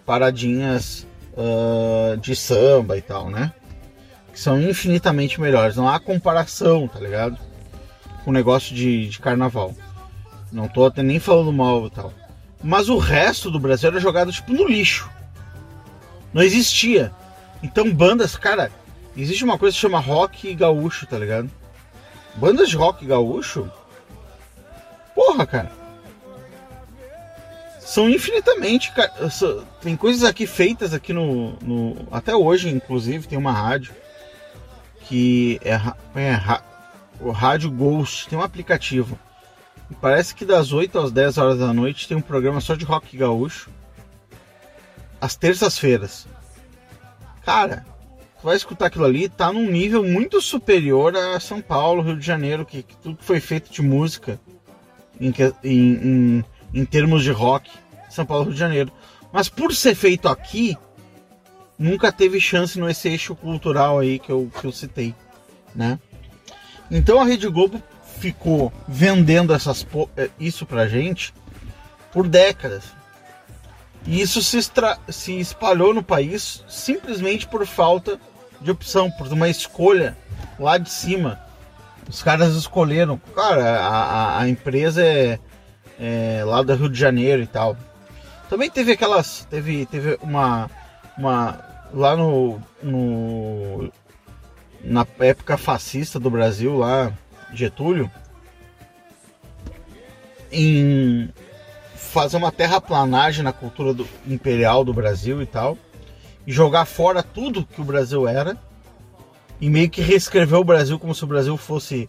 paradinhas 0.05 1.07
uh, 1.33 2.17
de 2.17 2.35
samba 2.35 2.97
e 2.97 3.01
tal, 3.01 3.29
né? 3.29 3.51
Que 4.31 4.39
são 4.39 4.61
infinitamente 4.61 5.39
melhores. 5.39 5.75
Não 5.75 5.89
há 5.89 5.99
comparação, 5.99 6.87
tá 6.87 6.99
ligado? 6.99 7.37
Com 8.23 8.31
o 8.31 8.33
negócio 8.33 8.75
de, 8.75 9.09
de 9.09 9.19
carnaval. 9.19 9.73
Não 10.51 10.67
tô 10.67 10.85
até 10.85 11.03
nem 11.03 11.19
falando 11.19 11.51
mal 11.51 11.87
e 11.87 11.89
tal. 11.89 12.13
Mas 12.63 12.89
o 12.89 12.97
resto 12.97 13.51
do 13.51 13.59
Brasil 13.59 13.89
era 13.89 13.99
jogado 13.99 14.31
tipo 14.31 14.53
no 14.53 14.67
lixo. 14.67 15.09
Não 16.33 16.41
existia. 16.41 17.11
Então 17.61 17.91
bandas, 17.91 18.35
cara, 18.35 18.71
Existe 19.17 19.43
uma 19.43 19.57
coisa 19.57 19.73
que 19.73 19.81
chama 19.81 19.99
rock 19.99 20.53
gaúcho, 20.53 21.07
tá 21.07 21.17
ligado? 21.17 21.49
Bandas 22.35 22.69
de 22.69 22.77
rock 22.77 23.03
gaúcho? 23.03 23.69
Porra, 25.15 25.47
cara. 25.47 25.71
São 27.79 28.07
infinitamente. 28.07 28.93
Tem 29.81 29.97
coisas 29.97 30.23
aqui 30.23 30.45
feitas 30.45 30.93
aqui 30.93 31.13
no, 31.13 31.53
no. 31.53 32.07
Até 32.11 32.35
hoje, 32.35 32.69
inclusive, 32.69 33.27
tem 33.27 33.39
uma 33.39 33.51
rádio. 33.51 33.95
Que 35.05 35.59
é, 35.63 35.73
é 36.19 36.61
o 37.19 37.31
Rádio 37.31 37.71
Ghost. 37.71 38.29
Tem 38.29 38.37
um 38.37 38.43
aplicativo. 38.43 39.17
E 39.89 39.95
parece 39.95 40.35
que 40.35 40.45
das 40.45 40.71
8 40.71 40.99
às 40.99 41.11
10 41.11 41.37
horas 41.39 41.59
da 41.59 41.73
noite 41.73 42.07
tem 42.07 42.15
um 42.15 42.21
programa 42.21 42.61
só 42.61 42.75
de 42.75 42.85
rock 42.85 43.17
gaúcho. 43.17 43.71
Às 45.19 45.35
terças-feiras. 45.35 46.27
Cara, 47.43 47.83
vai 48.43 48.55
escutar 48.55 48.87
aquilo 48.87 49.05
ali, 49.05 49.29
tá 49.29 49.51
num 49.51 49.69
nível 49.69 50.03
muito 50.03 50.41
superior 50.41 51.15
a 51.15 51.39
São 51.39 51.61
Paulo, 51.61 52.01
Rio 52.01 52.17
de 52.17 52.25
Janeiro, 52.25 52.65
que, 52.65 52.83
que 52.83 52.95
tudo 52.97 53.17
que 53.17 53.25
foi 53.25 53.39
feito 53.39 53.71
de 53.71 53.81
música 53.81 54.39
em, 55.19 55.33
em, 55.63 56.45
em, 56.73 56.85
termos 56.85 57.23
de 57.23 57.31
rock, 57.31 57.69
São 58.09 58.25
Paulo, 58.25 58.45
Rio 58.45 58.53
de 58.53 58.59
Janeiro. 58.59 58.91
Mas 59.31 59.49
por 59.49 59.73
ser 59.73 59.95
feito 59.95 60.27
aqui, 60.27 60.77
nunca 61.77 62.11
teve 62.11 62.39
chance 62.39 62.79
no 62.79 62.89
esse 62.89 63.09
eixo 63.09 63.35
cultural 63.35 63.99
aí 63.99 64.19
que 64.19 64.31
eu, 64.31 64.51
que 64.59 64.65
eu 64.65 64.71
citei, 64.71 65.13
né? 65.75 65.99
Então 66.89 67.19
a 67.19 67.25
Rede 67.25 67.47
Globo 67.49 67.81
ficou 68.19 68.71
vendendo 68.87 69.53
essas, 69.53 69.85
eh, 70.15 70.29
isso 70.39 70.65
pra 70.65 70.87
gente 70.87 71.33
por 72.11 72.27
décadas. 72.27 72.96
E 74.07 74.21
isso 74.21 74.41
se, 74.41 74.57
extra... 74.57 74.97
se 75.09 75.37
espalhou 75.37 75.93
no 75.93 76.01
país 76.01 76.63
simplesmente 76.67 77.45
por 77.45 77.65
falta 77.67 78.17
de 78.61 78.71
opção, 78.71 79.11
por 79.11 79.27
uma 79.27 79.49
escolha 79.49 80.17
lá 80.57 80.77
de 80.77 80.89
cima. 80.89 81.39
Os 82.09 82.23
caras 82.23 82.55
escolheram. 82.55 83.19
Cara, 83.35 83.81
a, 83.81 84.39
a, 84.39 84.49
empresa 84.49 85.03
é, 85.03 85.37
é, 85.99 86.41
lá 86.45 86.63
do 86.63 86.73
Rio 86.73 86.89
de 86.89 86.97
Janeiro 86.97 87.43
e 87.43 87.47
tal. 87.47 87.75
Também 88.49 88.69
teve 88.69 88.93
aquelas. 88.93 89.45
Teve, 89.49 89.85
teve 89.85 90.17
uma. 90.21 90.71
uma 91.17 91.59
lá 91.93 92.15
no, 92.15 92.61
no. 92.81 93.91
Na 94.81 95.05
época 95.19 95.57
fascista 95.57 96.17
do 96.17 96.29
Brasil, 96.29 96.77
lá, 96.77 97.11
Getúlio. 97.53 98.09
Em 100.49 101.29
fazer 101.97 102.37
uma 102.37 102.51
terraplanagem 102.51 103.43
na 103.43 103.51
cultura 103.51 103.93
do, 103.93 104.07
imperial 104.25 104.85
do 104.85 104.93
Brasil 104.93 105.41
e 105.41 105.45
tal, 105.45 105.77
e 106.45 106.51
jogar 106.51 106.85
fora 106.85 107.21
tudo 107.21 107.65
que 107.65 107.81
o 107.81 107.83
Brasil 107.83 108.27
era, 108.27 108.57
e 109.59 109.69
meio 109.69 109.89
que 109.89 110.01
reescrever 110.01 110.59
o 110.59 110.63
Brasil 110.63 110.99
como 110.99 111.13
se 111.13 111.23
o 111.23 111.27
Brasil 111.27 111.57
fosse 111.57 112.07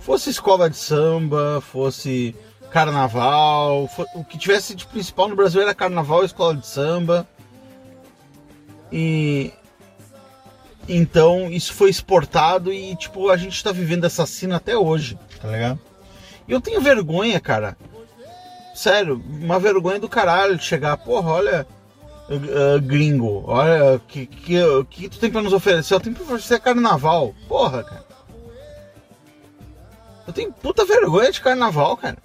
fosse 0.00 0.28
escola 0.28 0.68
de 0.68 0.76
samba, 0.76 1.62
fosse 1.62 2.36
carnaval, 2.70 3.88
o 4.14 4.24
que 4.24 4.36
tivesse 4.36 4.74
de 4.74 4.84
principal 4.84 5.28
no 5.28 5.36
Brasil 5.36 5.62
era 5.62 5.74
carnaval 5.74 6.22
e 6.22 6.26
escola 6.26 6.54
de 6.54 6.66
samba. 6.66 7.26
E 8.92 9.52
então 10.86 11.48
isso 11.50 11.72
foi 11.72 11.88
exportado 11.88 12.70
e 12.70 12.94
tipo 12.96 13.30
a 13.30 13.36
gente 13.36 13.62
tá 13.64 13.72
vivendo 13.72 14.04
essa 14.04 14.26
cena 14.26 14.56
até 14.56 14.76
hoje, 14.76 15.18
tá 15.40 15.48
ligado? 15.48 15.80
E 16.46 16.52
eu 16.52 16.60
tenho 16.60 16.80
vergonha, 16.82 17.40
cara, 17.40 17.78
sério, 18.74 19.22
uma 19.28 19.58
vergonha 19.58 20.00
do 20.00 20.08
caralho 20.08 20.56
de 20.56 20.64
chegar, 20.64 20.96
porra, 20.96 21.30
olha, 21.30 21.66
uh, 22.28 22.80
gringo, 22.82 23.44
olha, 23.46 24.00
que, 24.08 24.26
que, 24.26 24.56
que 24.90 25.08
tu 25.08 25.18
tem 25.18 25.30
pra 25.30 25.40
nos 25.40 25.52
oferecer? 25.52 25.94
Eu 25.94 26.00
tenho 26.00 26.16
pra 26.16 26.24
oferecer 26.24 26.60
carnaval, 26.60 27.34
porra, 27.48 27.84
cara. 27.84 28.04
Eu 30.26 30.32
tenho 30.32 30.52
puta 30.52 30.84
vergonha 30.84 31.30
de 31.30 31.40
carnaval, 31.40 31.96
cara. 31.96 32.18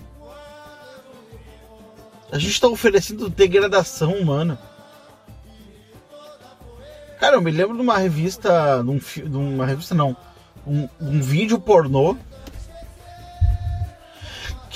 A 2.32 2.38
gente 2.38 2.60
tá 2.60 2.68
oferecendo 2.68 3.30
degradação 3.30 4.14
humana. 4.14 4.60
Cara, 7.20 7.36
eu 7.36 7.42
me 7.42 7.52
lembro 7.52 7.76
de 7.76 7.82
uma 7.82 7.98
revista, 7.98 8.82
de, 8.82 8.90
um, 8.90 8.98
de 8.98 9.38
uma 9.38 9.66
revista 9.66 9.94
não, 9.94 10.16
um, 10.66 10.88
um 11.02 11.22
vídeo 11.22 11.60
pornô 11.60 12.16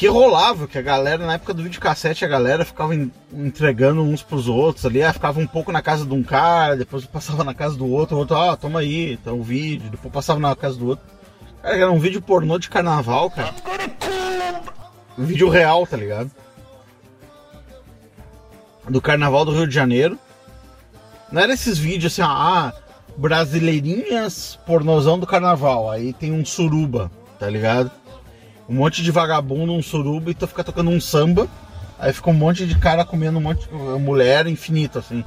que 0.04 0.08
rolava, 0.10 0.68
que 0.68 0.78
a 0.78 0.82
galera, 0.82 1.26
na 1.26 1.36
época 1.36 1.54
do 1.54 1.64
videocassete, 1.64 2.26
a 2.26 2.28
galera 2.28 2.66
ficava 2.66 2.94
entregando 3.32 4.02
uns 4.02 4.22
pros 4.22 4.50
outros 4.50 4.86
ali, 4.86 5.00
ficava 5.14 5.40
um 5.40 5.48
pouco 5.48 5.72
na 5.72 5.82
casa 5.82 6.06
de 6.06 6.14
um 6.14 6.22
cara, 6.22 6.76
depois 6.76 7.06
passava 7.06 7.42
na 7.42 7.54
casa 7.54 7.78
do 7.78 7.88
outro, 7.90 8.18
o 8.18 8.20
outro, 8.20 8.36
ah, 8.36 8.58
toma 8.58 8.82
aí, 8.82 9.16
tá 9.24 9.32
o 9.32 9.42
vídeo, 9.42 9.90
depois 9.90 10.14
passava 10.14 10.42
na 10.42 10.54
casa 10.58 10.76
do 10.76 10.88
outro. 10.88 11.06
Cara, 11.62 11.78
era 11.78 11.90
um 11.90 12.00
vídeo 12.00 12.22
pornô 12.22 12.60
de 12.60 12.70
carnaval, 12.70 13.30
cara. 13.32 13.54
Um 15.18 15.24
vídeo 15.24 15.48
real, 15.48 15.88
tá 15.88 15.96
ligado? 15.96 16.30
Do 18.90 19.00
carnaval 19.00 19.46
do 19.46 19.54
Rio 19.54 19.66
de 19.66 19.74
Janeiro. 19.74 20.20
Não 21.32 21.42
era 21.42 21.54
esses 21.54 21.78
vídeos 21.78 22.12
assim, 22.12 22.30
ah, 22.30 22.74
brasileirinhas 23.16 24.60
pornozão 24.66 25.18
do 25.18 25.26
carnaval. 25.26 25.90
Aí 25.90 26.12
tem 26.12 26.34
um 26.34 26.44
suruba, 26.44 27.10
tá 27.40 27.50
ligado? 27.50 27.90
Um 28.68 28.76
monte 28.76 29.04
de 29.04 29.12
vagabundo, 29.12 29.74
um 29.74 29.82
suruba, 29.82 30.32
e 30.32 30.34
tu 30.34 30.48
fica 30.48 30.64
tocando 30.64 30.90
um 30.90 31.00
samba. 31.00 31.48
Aí 32.00 32.12
fica 32.14 32.30
um 32.30 32.34
monte 32.34 32.66
de 32.66 32.78
cara 32.78 33.06
comendo 33.06 33.38
um 33.38 33.42
monte 33.42 33.68
de 33.68 33.74
mulher 34.00 34.48
infinito, 34.48 35.00
assim. 35.00 35.24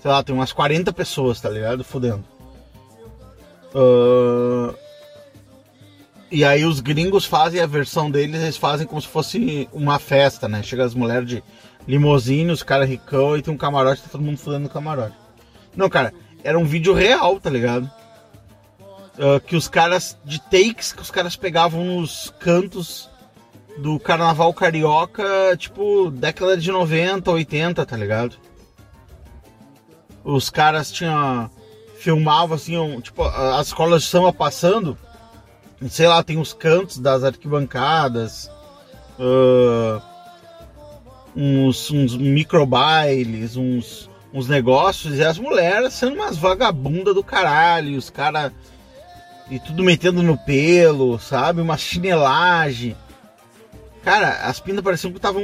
Sei 0.00 0.10
lá, 0.10 0.22
tem 0.22 0.34
umas 0.34 0.52
40 0.52 0.92
pessoas, 0.92 1.40
tá 1.40 1.48
ligado? 1.50 1.82
Fudendo. 1.82 2.24
Uh, 3.74 4.74
E 6.30 6.44
aí 6.44 6.64
os 6.64 6.80
gringos 6.80 7.24
fazem 7.24 7.60
a 7.60 7.66
versão 7.66 8.10
deles, 8.10 8.40
eles 8.42 8.56
fazem 8.56 8.86
como 8.86 9.00
se 9.00 9.08
fosse 9.08 9.68
uma 9.72 9.98
festa, 9.98 10.46
né? 10.46 10.62
Chega 10.62 10.84
as 10.84 10.94
mulheres 10.94 11.26
de 11.26 11.42
limousine, 11.86 12.52
os 12.52 12.62
caras 12.62 12.88
ricão 12.88 13.36
e 13.36 13.42
tem 13.42 13.52
um 13.52 13.56
camarote, 13.56 14.02
tá 14.02 14.08
todo 14.12 14.22
mundo 14.22 14.36
fudendo 14.36 14.64
no 14.64 14.68
camarote. 14.68 15.16
Não, 15.74 15.88
cara, 15.88 16.12
era 16.44 16.58
um 16.58 16.66
vídeo 16.66 16.92
real, 16.92 17.40
tá 17.40 17.48
ligado? 17.48 17.90
Uh, 19.18 19.40
que 19.40 19.56
os 19.56 19.66
caras, 19.66 20.16
de 20.24 20.40
takes 20.40 20.92
que 20.92 21.02
os 21.02 21.10
caras 21.10 21.34
pegavam 21.34 21.84
nos 21.84 22.32
cantos 22.38 23.10
do 23.78 23.98
carnaval 23.98 24.54
carioca, 24.54 25.24
tipo, 25.56 26.10
década 26.10 26.56
de 26.56 26.70
90, 26.70 27.28
80, 27.28 27.84
tá 27.84 27.96
ligado? 27.96 28.36
Os 30.22 30.50
caras 30.50 30.92
tinham. 30.92 31.50
filmavam 31.98 32.54
assim, 32.54 32.76
um, 32.76 33.00
tipo, 33.00 33.24
as 33.24 33.68
escolas 33.68 34.02
de 34.02 34.08
samba 34.08 34.32
passando 34.32 34.96
sei 35.88 36.08
lá, 36.08 36.22
tem 36.22 36.38
os 36.38 36.52
cantos 36.52 36.98
das 36.98 37.22
arquibancadas, 37.22 38.50
uh, 39.18 40.02
uns, 41.36 41.90
uns 41.90 42.16
microbailes, 42.16 43.56
uns, 43.56 44.10
uns 44.32 44.48
negócios, 44.48 45.16
e 45.16 45.22
as 45.22 45.38
mulheres 45.38 45.94
sendo 45.94 46.14
umas 46.14 46.36
vagabundas 46.36 47.14
do 47.14 47.22
caralho, 47.22 47.96
os 47.96 48.10
caras. 48.10 48.52
E 49.50 49.58
tudo 49.58 49.82
metendo 49.82 50.22
no 50.22 50.36
pelo, 50.36 51.18
sabe? 51.18 51.60
Uma 51.60 51.76
chinelagem. 51.76 52.96
Cara, 54.02 54.46
as 54.46 54.60
pintas 54.60 54.84
pareciam 54.84 55.10
que 55.10 55.18
estavam. 55.18 55.42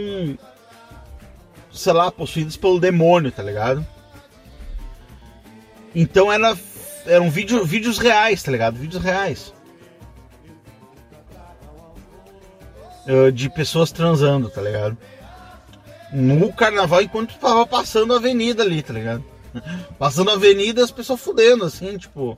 Sei 1.72 1.92
lá, 1.92 2.10
possuídas 2.10 2.56
pelo 2.56 2.78
demônio, 2.78 3.32
tá 3.32 3.42
ligado? 3.42 3.84
Então 5.94 6.32
era, 6.32 6.56
eram 7.06 7.30
vídeo, 7.30 7.64
vídeos 7.64 7.98
reais, 7.98 8.42
tá 8.42 8.52
ligado? 8.52 8.76
Vídeos 8.76 9.02
reais. 9.02 9.52
uh, 13.06 13.30
de 13.30 13.48
pessoas 13.50 13.92
transando, 13.92 14.48
tá 14.48 14.60
ligado? 14.60 14.96
No 16.12 16.52
carnaval, 16.52 17.02
enquanto 17.02 17.38
tava 17.38 17.66
passando 17.66 18.14
a 18.14 18.16
avenida 18.16 18.62
ali, 18.62 18.82
tá 18.82 18.92
ligado? 18.92 19.24
Passando 19.98 20.30
a 20.30 20.34
avenida 20.34 20.82
as 20.82 20.90
pessoas 20.90 21.20
fudendo, 21.20 21.64
assim, 21.64 21.96
tipo. 21.96 22.36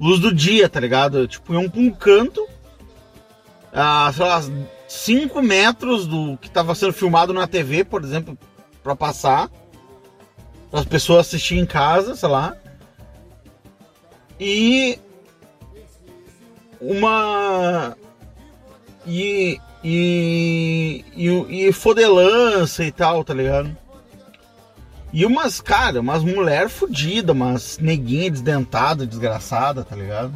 Luz 0.00 0.20
do 0.20 0.32
dia, 0.32 0.68
tá 0.68 0.78
ligado? 0.80 1.26
Tipo, 1.26 1.54
iam 1.54 1.68
pra 1.68 1.80
um 1.80 1.90
canto, 1.90 2.46
a, 3.72 4.12
sei 4.14 4.24
lá, 4.24 4.42
5 4.86 5.42
metros 5.42 6.06
do 6.06 6.36
que 6.38 6.50
tava 6.50 6.74
sendo 6.74 6.92
filmado 6.92 7.32
na 7.32 7.46
TV, 7.46 7.84
por 7.84 8.02
exemplo, 8.02 8.38
pra 8.82 8.94
passar. 8.94 9.50
Para 10.70 10.80
as 10.80 10.86
pessoas 10.86 11.26
assistirem 11.26 11.62
em 11.62 11.66
casa, 11.66 12.14
sei 12.14 12.28
lá. 12.28 12.56
E. 14.38 14.98
Uma. 16.80 17.96
E 19.06 19.58
e, 19.82 21.04
e, 21.16 21.68
e 21.68 21.72
fodelança 21.72 22.84
e 22.84 22.90
tal, 22.90 23.22
tá 23.22 23.32
ligado? 23.32 23.76
E 25.12 25.24
umas, 25.24 25.60
cara, 25.60 26.00
umas 26.00 26.22
mulher 26.22 26.68
fodida, 26.68 27.32
umas 27.32 27.78
neguinha 27.78 28.30
desdentada, 28.30 29.06
desgraçada, 29.06 29.82
tá 29.82 29.96
ligado? 29.96 30.32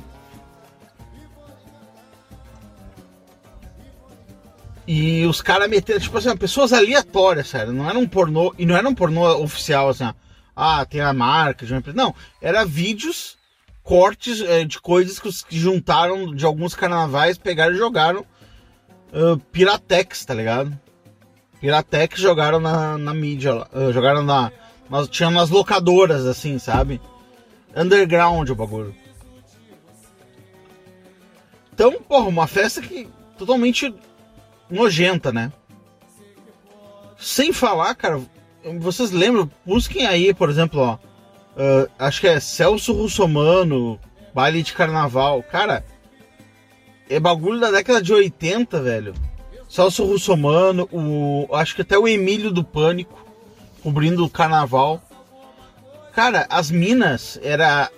E 4.86 5.24
os 5.26 5.40
caras 5.40 5.68
meteram, 5.68 6.00
tipo 6.00 6.16
assim, 6.18 6.36
pessoas 6.36 6.72
aleatórias, 6.72 7.48
sério. 7.48 7.72
Não 7.72 7.88
era 7.88 7.98
um 7.98 8.08
pornô, 8.08 8.54
e 8.58 8.66
não 8.66 8.76
era 8.76 8.88
um 8.88 8.94
pornô 8.94 9.24
oficial, 9.42 9.88
assim, 9.88 10.10
ah, 10.56 10.84
tem 10.84 11.00
a 11.00 11.12
marca 11.12 11.64
de 11.64 11.72
uma 11.72 11.78
empresa. 11.78 11.96
Não, 11.96 12.14
era 12.40 12.64
vídeos, 12.64 13.36
cortes 13.82 14.40
é, 14.40 14.64
de 14.64 14.80
coisas 14.80 15.18
que, 15.18 15.28
os, 15.28 15.42
que 15.42 15.58
juntaram 15.58 16.34
de 16.34 16.44
alguns 16.44 16.74
carnavais, 16.74 17.38
pegaram 17.38 17.74
e 17.74 17.78
jogaram 17.78 18.26
uh, 19.12 19.38
Piratex, 19.50 20.24
tá 20.24 20.34
ligado? 20.34 20.78
Piratex 21.62 22.18
jogaram 22.18 22.58
na, 22.58 22.98
na 22.98 23.14
mídia, 23.14 23.54
uh, 23.72 23.92
jogaram 23.92 24.24
na. 24.24 24.50
Nós 24.90 25.08
nas 25.32 25.48
locadoras, 25.48 26.26
assim, 26.26 26.58
sabe? 26.58 27.00
Underground 27.74 28.50
o 28.50 28.54
bagulho. 28.56 28.92
Então, 31.72 32.02
porra, 32.02 32.26
uma 32.26 32.48
festa 32.48 32.82
que 32.82 33.08
totalmente 33.38 33.94
nojenta, 34.68 35.32
né? 35.32 35.52
Sem 37.16 37.52
falar, 37.52 37.94
cara, 37.94 38.20
vocês 38.80 39.12
lembram? 39.12 39.48
Busquem 39.64 40.04
aí, 40.04 40.34
por 40.34 40.50
exemplo, 40.50 40.80
ó. 40.80 40.94
Uh, 40.94 41.88
acho 41.96 42.20
que 42.20 42.26
é 42.26 42.40
Celso 42.40 42.92
Russomano, 42.92 44.00
baile 44.34 44.64
de 44.64 44.72
carnaval. 44.72 45.44
Cara, 45.44 45.84
é 47.08 47.20
bagulho 47.20 47.60
da 47.60 47.70
década 47.70 48.02
de 48.02 48.12
80, 48.12 48.82
velho. 48.82 49.14
Celso 49.72 50.04
Russomano, 50.04 50.86
o, 50.92 51.48
acho 51.54 51.74
que 51.74 51.80
até 51.80 51.98
o 51.98 52.06
Emílio 52.06 52.50
do 52.50 52.62
Pânico, 52.62 53.24
cobrindo 53.82 54.22
o 54.22 54.28
carnaval. 54.28 55.02
Cara, 56.12 56.46
as 56.50 56.70
minas 56.70 57.40
era. 57.42 57.90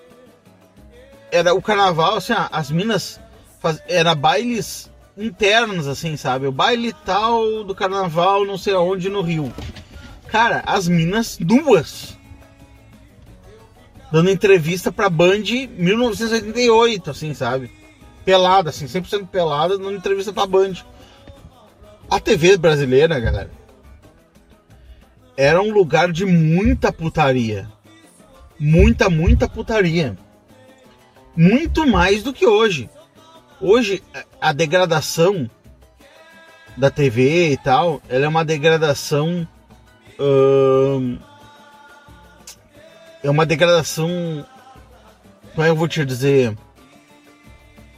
Era 1.32 1.52
o 1.52 1.60
carnaval, 1.60 2.18
assim, 2.18 2.32
as 2.52 2.70
minas. 2.70 3.18
Faz, 3.58 3.82
era 3.88 4.14
bailes 4.14 4.88
internos, 5.18 5.88
assim, 5.88 6.16
sabe? 6.16 6.46
O 6.46 6.52
baile 6.52 6.92
tal 7.04 7.64
do 7.64 7.74
carnaval, 7.74 8.44
não 8.44 8.56
sei 8.56 8.74
aonde, 8.74 9.08
no 9.08 9.20
Rio. 9.20 9.52
Cara, 10.28 10.62
as 10.64 10.87
minas 10.87 11.37
duas. 11.40 12.16
Dando 14.12 14.30
entrevista 14.30 14.92
pra 14.92 15.10
Band 15.10 15.42
1988, 15.76 17.10
assim, 17.10 17.34
sabe? 17.34 17.68
pelada, 18.24 18.70
assim, 18.70 18.87
100% 18.87 19.28
pelada, 19.28 19.76
numa 19.76 19.92
entrevista 19.92 20.32
pra 20.32 20.46
Band. 20.46 20.74
A 22.14 22.20
TV 22.20 22.57
brasileira, 22.57 23.18
galera, 23.18 23.50
era 25.37 25.61
um 25.61 25.72
lugar 25.72 26.12
de 26.12 26.24
muita 26.24 26.92
putaria. 26.92 27.68
Muita, 28.57 29.11
muita 29.11 29.48
putaria. 29.48 30.16
Muito 31.37 31.85
mais 31.85 32.22
do 32.22 32.33
que 32.33 32.46
hoje. 32.46 32.88
Hoje, 33.61 34.00
a 34.40 34.53
degradação 34.53 35.50
da 36.77 36.88
TV 36.88 37.50
e 37.50 37.57
tal, 37.57 38.00
ela 38.09 38.27
é 38.27 38.29
uma 38.29 38.44
degradação. 38.44 39.48
Hum, 40.16 41.18
é 43.24 43.29
uma 43.29 43.44
degradação. 43.44 44.46
Como 45.53 45.62
é 45.62 45.64
que 45.64 45.70
eu 45.72 45.77
vou 45.77 45.88
te 45.88 46.05
dizer? 46.05 46.57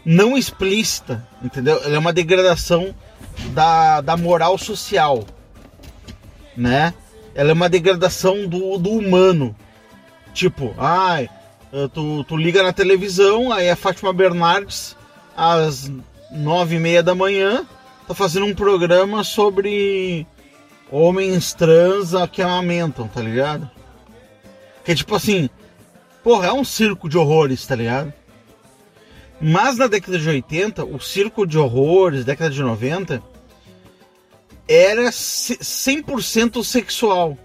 não 0.07 0.39
explícita, 0.39 1.27
entendeu? 1.43 1.83
Ela 1.83 1.97
é 1.97 1.99
uma 1.99 2.13
degradação 2.13 2.95
da, 3.53 4.01
da 4.01 4.17
moral 4.17 4.59
social, 4.59 5.25
né? 6.57 6.95
Ela 7.35 7.51
é 7.51 7.53
uma 7.53 7.69
degradação 7.69 8.47
do, 8.47 8.79
do 8.79 8.91
humano. 8.91 9.55
Tipo, 10.33 10.75
ai, 10.79 11.29
tu, 11.93 12.25
tu 12.25 12.37
liga 12.37 12.63
na 12.63 12.73
televisão, 12.73 13.53
aí 13.53 13.69
a 13.69 13.77
Fátima 13.77 14.13
Bernardes, 14.13 14.97
às 15.37 15.91
nove 16.31 16.77
e 16.77 16.81
meia 16.81 17.03
da 17.03 17.15
manhã, 17.15 17.67
tá 18.07 18.15
fazendo 18.15 18.47
um 18.47 18.55
programa 18.55 19.25
sobre 19.25 20.27
homens 20.91 21.53
trans 21.53 22.13
que 22.33 22.41
amamentam, 22.43 23.09
tá 23.09 23.21
ligado? 23.21 23.71
Que 24.85 24.93
é 24.93 24.95
tipo 24.95 25.15
assim, 25.15 25.51
porra, 26.23 26.49
é 26.49 26.53
um 26.53 26.65
circo 26.65 27.09
de 27.09 27.19
horrores, 27.19 27.67
tá 27.67 27.75
ligado? 27.75 28.13
Mas 29.41 29.77
na 29.77 29.87
década 29.87 30.19
de 30.19 30.29
80, 30.29 30.85
o 30.85 30.99
circo 30.99 31.47
de 31.47 31.59
horrores, 31.59 32.25
década 32.25 32.51
de 32.51 32.63
90, 32.63 33.23
era 34.67 35.11
100% 35.11 36.65
sexual. 36.65 37.37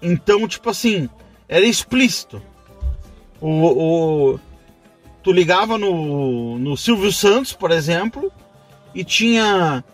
Então, 0.00 0.48
tipo 0.48 0.70
assim, 0.70 1.08
era 1.46 1.66
explícito. 1.66 2.42
O, 3.40 4.32
o, 4.32 4.40
tu 5.22 5.32
ligava 5.32 5.76
no, 5.76 6.58
no 6.58 6.76
Silvio 6.76 7.12
Santos, 7.12 7.52
por 7.52 7.70
exemplo, 7.70 8.32
e 8.94 9.04
tinha. 9.04 9.84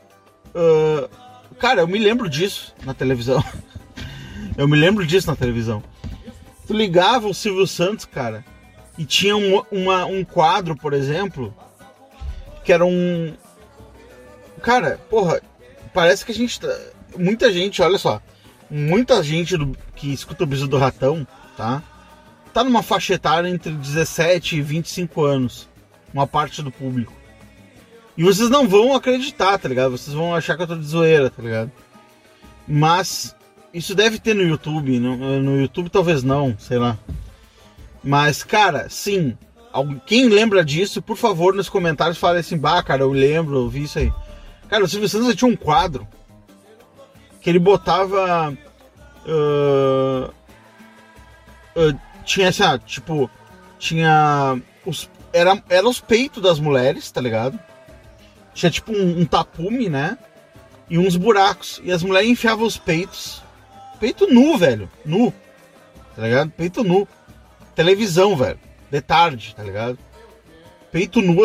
Uh, 0.54 1.08
cara, 1.56 1.80
eu 1.80 1.88
me 1.88 1.98
lembro 1.98 2.28
disso 2.28 2.72
na 2.84 2.94
televisão. 2.94 3.42
eu 4.56 4.68
me 4.68 4.76
lembro 4.76 5.04
disso 5.04 5.26
na 5.26 5.34
televisão. 5.34 5.82
Tu 6.64 6.72
ligava 6.72 7.26
o 7.26 7.34
Silvio 7.34 7.66
Santos, 7.66 8.04
cara 8.04 8.44
E 8.98 9.04
tinha 9.04 9.36
um, 9.36 9.62
uma, 9.70 10.06
um 10.06 10.24
quadro, 10.24 10.76
por 10.76 10.92
exemplo, 10.92 11.54
que 12.64 12.72
era 12.72 12.84
um. 12.84 13.34
Cara, 14.62 14.98
porra, 15.10 15.40
parece 15.92 16.24
que 16.24 16.32
a 16.32 16.34
gente. 16.34 16.60
Tá... 16.60 16.74
Muita 17.16 17.52
gente, 17.52 17.82
olha 17.82 17.98
só. 17.98 18.20
Muita 18.70 19.22
gente 19.22 19.56
do... 19.56 19.76
que 19.94 20.12
escuta 20.12 20.44
o 20.44 20.46
biso 20.46 20.66
do 20.66 20.78
ratão, 20.78 21.26
tá? 21.56 21.82
Tá 22.52 22.64
numa 22.64 22.82
faixa 22.82 23.14
etária 23.14 23.48
entre 23.48 23.70
17 23.70 24.56
e 24.56 24.62
25 24.62 25.24
anos. 25.24 25.68
Uma 26.12 26.26
parte 26.26 26.62
do 26.62 26.72
público. 26.72 27.12
E 28.16 28.24
vocês 28.24 28.48
não 28.48 28.66
vão 28.66 28.94
acreditar, 28.94 29.58
tá 29.58 29.68
ligado? 29.68 29.90
Vocês 29.90 30.14
vão 30.14 30.34
achar 30.34 30.56
que 30.56 30.62
eu 30.62 30.66
tô 30.66 30.74
de 30.74 30.86
zoeira, 30.86 31.28
tá 31.28 31.42
ligado? 31.42 31.70
Mas 32.66 33.36
isso 33.74 33.94
deve 33.94 34.18
ter 34.18 34.34
no 34.34 34.42
YouTube. 34.42 34.98
No, 34.98 35.42
no 35.42 35.60
YouTube 35.60 35.90
talvez 35.90 36.22
não, 36.22 36.56
sei 36.58 36.78
lá. 36.78 36.98
Mas, 38.06 38.44
cara, 38.44 38.88
sim. 38.88 39.36
Quem 40.06 40.28
lembra 40.28 40.64
disso, 40.64 41.02
por 41.02 41.16
favor, 41.16 41.52
nos 41.52 41.68
comentários 41.68 42.16
fale 42.16 42.38
assim, 42.38 42.56
bah, 42.56 42.80
cara, 42.80 43.02
eu 43.02 43.10
lembro, 43.10 43.56
eu 43.56 43.68
vi 43.68 43.82
isso 43.82 43.98
aí. 43.98 44.12
Cara, 44.68 44.84
o 44.84 44.88
Silvio 44.88 45.08
Santos 45.08 45.34
tinha 45.34 45.50
um 45.50 45.56
quadro 45.56 46.06
que 47.40 47.50
ele 47.50 47.58
botava. 47.58 48.56
Uh, 49.26 50.30
uh, 51.76 52.00
tinha 52.24 52.48
assim, 52.48 52.62
ah, 52.62 52.78
tipo, 52.78 53.28
tinha. 53.76 54.56
Os, 54.86 55.10
era, 55.32 55.60
era 55.68 55.88
os 55.88 56.00
peitos 56.00 56.40
das 56.40 56.60
mulheres, 56.60 57.10
tá 57.10 57.20
ligado? 57.20 57.58
Tinha 58.54 58.70
tipo 58.70 58.92
um, 58.92 59.20
um 59.20 59.24
tapume, 59.26 59.88
né? 59.88 60.16
E 60.88 60.96
uns 60.96 61.16
buracos. 61.16 61.80
E 61.82 61.90
as 61.90 62.04
mulheres 62.04 62.30
enfiavam 62.30 62.64
os 62.66 62.78
peitos. 62.78 63.42
Peito 63.98 64.28
nu, 64.32 64.56
velho. 64.56 64.88
Nu. 65.04 65.34
Tá 66.14 66.22
ligado? 66.22 66.50
Peito 66.52 66.84
nu. 66.84 67.06
Televisão, 67.76 68.34
velho. 68.34 68.58
De 68.90 69.00
tarde, 69.00 69.54
tá 69.54 69.62
ligado? 69.62 69.98
Peito 70.90 71.20
nu. 71.20 71.36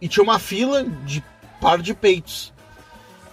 E 0.00 0.08
tinha 0.08 0.24
uma 0.24 0.38
fila 0.38 0.82
de 0.82 1.22
par 1.60 1.80
de 1.80 1.94
peitos. 1.94 2.52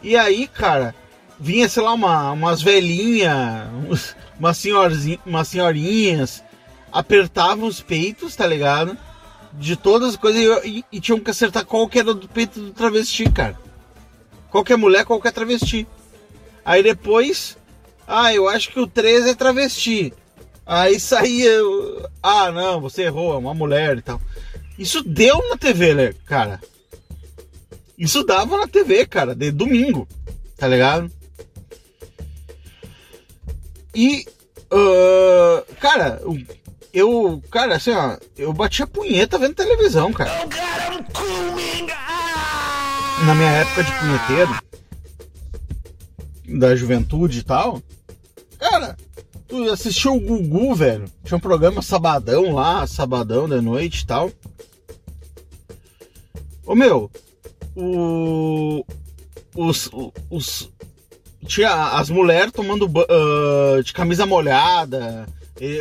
E 0.04 0.18
aí, 0.18 0.48
cara, 0.48 0.94
vinha, 1.40 1.68
sei 1.70 1.82
lá, 1.82 1.94
uma, 1.94 2.32
umas 2.32 2.62
velhinhas, 2.62 3.68
umas, 4.38 4.64
umas 5.26 5.48
senhorinhas, 5.48 6.44
apertavam 6.92 7.68
os 7.68 7.82
peitos, 7.82 8.36
tá 8.36 8.46
ligado? 8.46 8.98
De 9.54 9.76
todas 9.76 10.10
as 10.10 10.16
coisas 10.16 10.64
e, 10.66 10.80
e, 10.80 10.86
e 10.92 11.00
tinham 11.00 11.20
que 11.20 11.32
acertar 11.32 11.66
qual 11.66 11.88
que 11.88 12.00
era 12.00 12.14
do 12.14 12.28
peito 12.28 12.60
do 12.60 12.72
travesti, 12.72 13.30
cara. 13.30 13.58
Qualquer 14.50 14.78
mulher, 14.78 15.06
qualquer 15.06 15.32
travesti. 15.32 15.88
Aí 16.66 16.84
depois, 16.84 17.58
ah, 18.06 18.34
eu 18.34 18.50
acho 18.50 18.72
que 18.72 18.80
o 18.80 18.88
13 18.88 19.30
é 19.30 19.34
travesti. 19.34 20.14
Aí 20.72 21.02
saía, 21.02 21.52
ah, 22.24 22.50
não, 22.50 22.80
você 22.80 23.02
errou, 23.02 23.34
é 23.34 23.38
uma 23.38 23.54
mulher 23.54 23.98
e 23.98 24.02
tal. 24.02 24.22
Isso 24.80 25.04
deu 25.04 25.50
na 25.50 25.58
TV, 25.58 25.94
né, 25.94 26.14
cara? 26.26 26.62
Isso 27.98 28.24
dava 28.24 28.58
na 28.58 28.66
TV, 28.70 29.06
cara, 29.06 29.36
de 29.36 29.52
domingo, 29.52 30.08
tá 30.56 30.70
ligado? 30.70 31.12
E, 33.94 34.26
uh, 34.72 35.76
cara, 35.82 36.22
eu, 36.94 37.44
cara, 37.52 37.76
assim, 37.76 37.92
ó, 37.92 38.16
eu 38.38 38.54
bati 38.54 38.82
a 38.82 38.88
punheta 38.88 39.38
vendo 39.38 39.56
televisão, 39.56 40.14
cara. 40.14 40.48
Na 43.26 43.36
minha 43.36 43.50
época 43.50 43.84
de 43.84 43.92
punheteiro, 44.00 44.64
da 46.48 46.74
juventude 46.78 47.40
e 47.40 47.44
tal, 47.44 47.84
cara, 48.58 48.96
tu 49.52 49.70
assistiu 49.70 50.16
o 50.16 50.20
Gugu, 50.20 50.74
velho. 50.74 51.12
Tinha 51.26 51.38
um 51.38 51.42
programa 51.42 51.82
sabadão 51.82 52.54
lá, 52.54 52.88
sabadão 52.88 53.50
da 53.50 53.62
noite 53.62 54.00
e 54.00 54.06
tal. 54.08 54.32
Ô 56.66 56.74
meu, 56.74 57.12
o. 57.76 58.86
Os. 59.54 59.90
os 60.30 60.72
tinha 61.46 61.74
as 61.98 62.10
mulheres 62.10 62.54
tomando 62.54 62.86
uh, 62.86 63.84
de 63.84 63.92
camisa 63.92 64.26
molhada. 64.26 65.28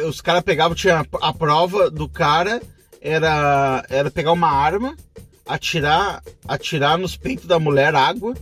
os 0.09 0.20
caras 0.20 0.42
pegavam, 0.42 0.74
tinha 0.74 1.06
a 1.20 1.33
prova 1.33 1.90
do 1.90 2.09
cara 2.09 2.61
era, 3.00 3.85
era 3.88 4.11
pegar 4.11 4.33
uma 4.33 4.50
arma, 4.50 4.96
atirar, 5.46 6.22
atirar 6.48 6.98
nos 6.98 7.16
peitos 7.16 7.46
da 7.46 7.61
mulher 7.61 7.94
água. 7.94 8.35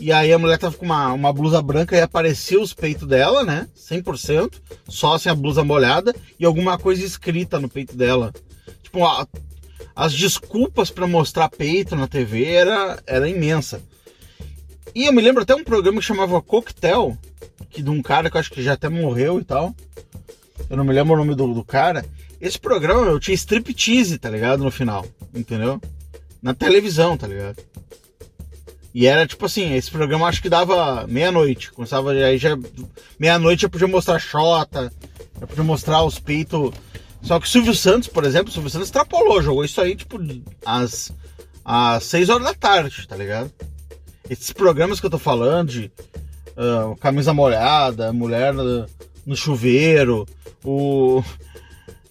E 0.00 0.10
aí 0.10 0.32
a 0.32 0.38
mulher 0.38 0.58
tava 0.58 0.76
com 0.76 0.84
uma, 0.84 1.12
uma 1.12 1.32
blusa 1.32 1.60
branca 1.60 1.96
e 1.96 2.00
aparecia 2.00 2.60
os 2.60 2.72
peitos 2.72 3.06
dela, 3.06 3.44
né? 3.44 3.68
100%, 3.76 4.54
só 4.88 5.18
sem 5.18 5.30
a 5.30 5.34
blusa 5.34 5.62
molhada 5.62 6.14
e 6.38 6.44
alguma 6.44 6.78
coisa 6.78 7.04
escrita 7.04 7.60
no 7.60 7.68
peito 7.68 7.96
dela. 7.96 8.32
Tipo, 8.82 9.04
a, 9.04 9.26
as 9.94 10.12
desculpas 10.12 10.90
para 10.90 11.06
mostrar 11.06 11.48
peito 11.48 11.94
na 11.94 12.08
TV 12.08 12.44
era, 12.44 13.02
era 13.06 13.28
imensa. 13.28 13.82
E 14.94 15.04
eu 15.04 15.12
me 15.12 15.22
lembro 15.22 15.42
até 15.42 15.54
um 15.54 15.64
programa 15.64 16.00
que 16.00 16.06
chamava 16.06 16.42
Coquetel, 16.42 17.16
que 17.70 17.82
de 17.82 17.90
um 17.90 18.02
cara 18.02 18.30
que 18.30 18.36
eu 18.36 18.40
acho 18.40 18.50
que 18.50 18.62
já 18.62 18.74
até 18.74 18.88
morreu 18.88 19.40
e 19.40 19.44
tal. 19.44 19.74
Eu 20.68 20.76
não 20.76 20.84
me 20.84 20.92
lembro 20.92 21.14
o 21.14 21.16
nome 21.16 21.34
do, 21.34 21.52
do 21.54 21.64
cara. 21.64 22.04
Esse 22.40 22.58
programa 22.58 23.06
eu 23.06 23.20
tinha 23.20 23.34
striptease, 23.34 24.18
tá 24.18 24.28
ligado? 24.28 24.64
No 24.64 24.70
final, 24.70 25.06
entendeu? 25.34 25.80
Na 26.42 26.52
televisão, 26.52 27.16
tá 27.16 27.26
ligado? 27.26 27.62
E 28.94 29.06
era 29.06 29.26
tipo 29.26 29.46
assim, 29.46 29.74
esse 29.74 29.90
programa 29.90 30.26
acho 30.26 30.42
que 30.42 30.48
dava 30.48 31.06
meia-noite. 31.06 31.72
Começava 31.72 32.12
aí 32.12 32.38
já. 32.38 32.56
Meia-noite 33.18 33.62
já 33.62 33.68
podia 33.68 33.88
mostrar 33.88 34.18
Xota, 34.18 34.92
já 35.40 35.46
podia 35.46 35.64
mostrar 35.64 36.02
os 36.02 36.18
peitos 36.18 36.72
só 37.22 37.38
que 37.38 37.46
o 37.46 37.50
Silvio 37.50 37.74
Santos, 37.74 38.08
por 38.08 38.24
exemplo, 38.24 38.50
o 38.50 38.52
Silvio 38.52 38.68
Santos 38.68 38.88
extrapolou, 38.88 39.40
jogou 39.40 39.64
isso 39.64 39.80
aí, 39.80 39.94
tipo, 39.94 40.18
às, 40.66 41.12
às 41.64 42.02
6 42.04 42.28
horas 42.28 42.44
da 42.44 42.54
tarde, 42.54 43.06
tá 43.06 43.16
ligado? 43.16 43.50
Esses 44.28 44.52
programas 44.52 44.98
que 44.98 45.06
eu 45.06 45.10
tô 45.10 45.18
falando 45.18 45.70
de 45.70 45.92
uh, 46.56 46.96
camisa 46.96 47.32
molhada, 47.32 48.12
mulher 48.12 48.52
no, 48.52 48.86
no 49.24 49.36
chuveiro, 49.36 50.26
o. 50.64 51.20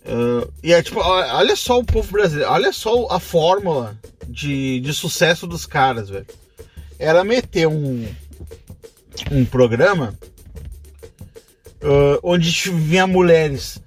Uh, 0.05 0.51
e 0.63 0.71
é 0.71 0.81
tipo, 0.81 0.99
olha 1.01 1.55
só 1.57 1.77
o 1.77 1.85
povo 1.85 2.09
brasileiro, 2.11 2.49
olha 2.49 2.71
só 2.71 3.07
a 3.11 3.19
fórmula 3.19 3.99
de, 4.27 4.79
de 4.79 4.93
sucesso 4.93 5.45
dos 5.45 5.65
caras, 5.65 6.09
velho. 6.09 6.25
Era 7.01 7.23
meter 7.23 7.67
um, 7.67 8.05
um 9.31 9.43
programa 9.43 10.13
uh, 11.81 12.19
onde 12.21 12.69
vinha 12.69 13.07
mulheres 13.07 13.81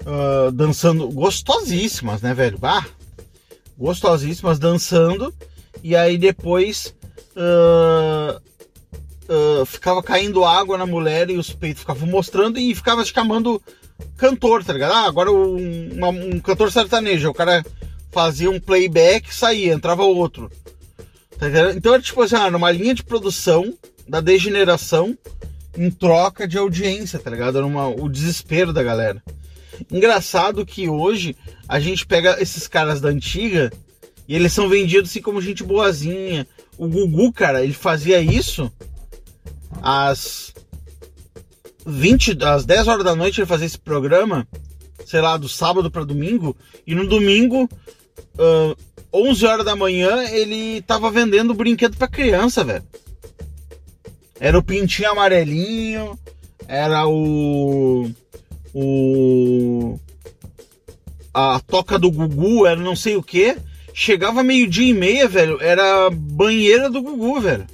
uh, 0.00 0.50
dançando 0.50 1.06
gostosíssimas, 1.10 2.22
né, 2.22 2.32
velho? 2.32 2.56
Bah, 2.56 2.86
gostosíssimas 3.76 4.58
dançando. 4.58 5.30
E 5.82 5.94
aí 5.94 6.16
depois 6.16 6.94
uh, 7.36 8.40
ficava 9.66 10.02
caindo 10.02 10.42
água 10.42 10.78
na 10.78 10.86
mulher 10.86 11.28
e 11.28 11.36
os 11.36 11.52
peitos 11.52 11.80
ficavam 11.80 12.08
mostrando 12.08 12.58
e 12.58 12.74
ficava 12.74 13.04
chamando 13.04 13.60
cantor, 14.16 14.64
tá 14.64 14.72
ligado? 14.72 14.92
Ah, 14.92 15.06
agora 15.06 15.30
um, 15.30 15.98
um 16.32 16.40
cantor 16.40 16.72
sertanejo. 16.72 17.28
O 17.28 17.34
cara 17.34 17.62
fazia 18.10 18.50
um 18.50 18.58
playback 18.58 19.34
saía, 19.34 19.74
entrava 19.74 20.02
outro. 20.02 20.50
Tá 21.50 21.72
então 21.74 21.94
era 21.94 22.02
tipo 22.02 22.22
assim, 22.22 22.36
ah, 22.36 22.50
numa 22.50 22.70
linha 22.70 22.94
de 22.94 23.02
produção 23.02 23.76
da 24.08 24.20
degeneração 24.20 25.16
em 25.76 25.90
troca 25.90 26.46
de 26.46 26.56
audiência, 26.56 27.18
tá 27.18 27.30
ligado? 27.30 27.58
Era 27.58 27.66
uma, 27.66 27.88
o 27.88 28.08
desespero 28.08 28.72
da 28.72 28.82
galera. 28.82 29.22
Engraçado 29.90 30.64
que 30.64 30.88
hoje 30.88 31.36
a 31.68 31.80
gente 31.80 32.06
pega 32.06 32.40
esses 32.40 32.68
caras 32.68 33.00
da 33.00 33.08
antiga 33.08 33.72
e 34.28 34.34
eles 34.34 34.52
são 34.52 34.68
vendidos 34.68 35.10
assim 35.10 35.20
como 35.20 35.40
gente 35.40 35.64
boazinha. 35.64 36.46
O 36.78 36.88
Gugu, 36.88 37.32
cara, 37.32 37.62
ele 37.62 37.72
fazia 37.72 38.20
isso 38.20 38.72
às 39.82 40.54
20, 41.86 42.38
às 42.42 42.64
10 42.64 42.88
horas 42.88 43.04
da 43.04 43.14
noite 43.14 43.40
ele 43.40 43.46
fazia 43.46 43.66
esse 43.66 43.78
programa, 43.78 44.46
sei 45.04 45.20
lá, 45.20 45.36
do 45.36 45.48
sábado 45.48 45.90
para 45.90 46.04
domingo, 46.04 46.56
e 46.86 46.94
no 46.94 47.06
domingo, 47.06 47.68
uh, 48.38 48.76
11 49.12 49.46
horas 49.46 49.64
da 49.64 49.76
manhã, 49.76 50.24
ele 50.30 50.82
tava 50.82 51.10
vendendo 51.10 51.54
brinquedo 51.54 51.96
para 51.96 52.08
criança, 52.08 52.64
velho. 52.64 52.84
Era 54.40 54.58
o 54.58 54.62
pintinho 54.62 55.10
amarelinho, 55.10 56.18
era 56.66 57.06
o 57.06 58.10
o 58.74 59.98
a 61.32 61.60
toca 61.60 61.98
do 61.98 62.10
Gugu 62.10 62.66
era 62.66 62.80
não 62.80 62.96
sei 62.96 63.16
o 63.16 63.22
que. 63.22 63.56
Chegava 63.92 64.42
meio-dia 64.42 64.90
e 64.90 64.94
meia, 64.94 65.28
velho, 65.28 65.62
era 65.62 66.06
a 66.06 66.10
banheira 66.10 66.90
do 66.90 67.00
Gugu, 67.00 67.40
velho. 67.40 67.66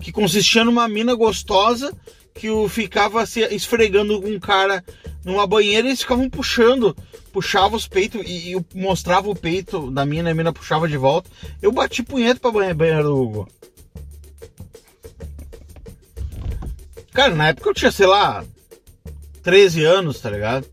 Que 0.00 0.12
consistia 0.12 0.64
numa 0.64 0.88
mina 0.88 1.14
gostosa 1.14 1.92
que 2.36 2.50
o 2.50 2.68
ficava 2.68 3.24
se 3.24 3.40
esfregando 3.54 4.20
com 4.20 4.28
um 4.28 4.38
cara 4.38 4.84
numa 5.24 5.46
banheira 5.46 5.86
e 5.86 5.90
eles 5.90 6.02
ficavam 6.02 6.28
puxando, 6.28 6.96
puxava 7.32 7.74
os 7.74 7.88
peitos 7.88 8.22
e, 8.24 8.54
e 8.54 8.78
mostrava 8.78 9.28
o 9.28 9.34
peito 9.34 9.90
da 9.90 10.04
mina, 10.04 10.30
a 10.30 10.34
mina 10.34 10.52
puxava 10.52 10.86
de 10.86 10.96
volta. 10.96 11.30
Eu 11.60 11.72
bati 11.72 12.02
punheta 12.02 12.38
pra 12.38 12.50
banheira, 12.50 13.02
do 13.02 13.16
Gugu. 13.16 13.48
Cara, 17.12 17.34
na 17.34 17.48
época 17.48 17.70
eu 17.70 17.74
tinha, 17.74 17.90
sei 17.90 18.06
lá, 18.06 18.44
13 19.42 19.82
anos, 19.84 20.20
tá 20.20 20.28
ligado? 20.28 20.66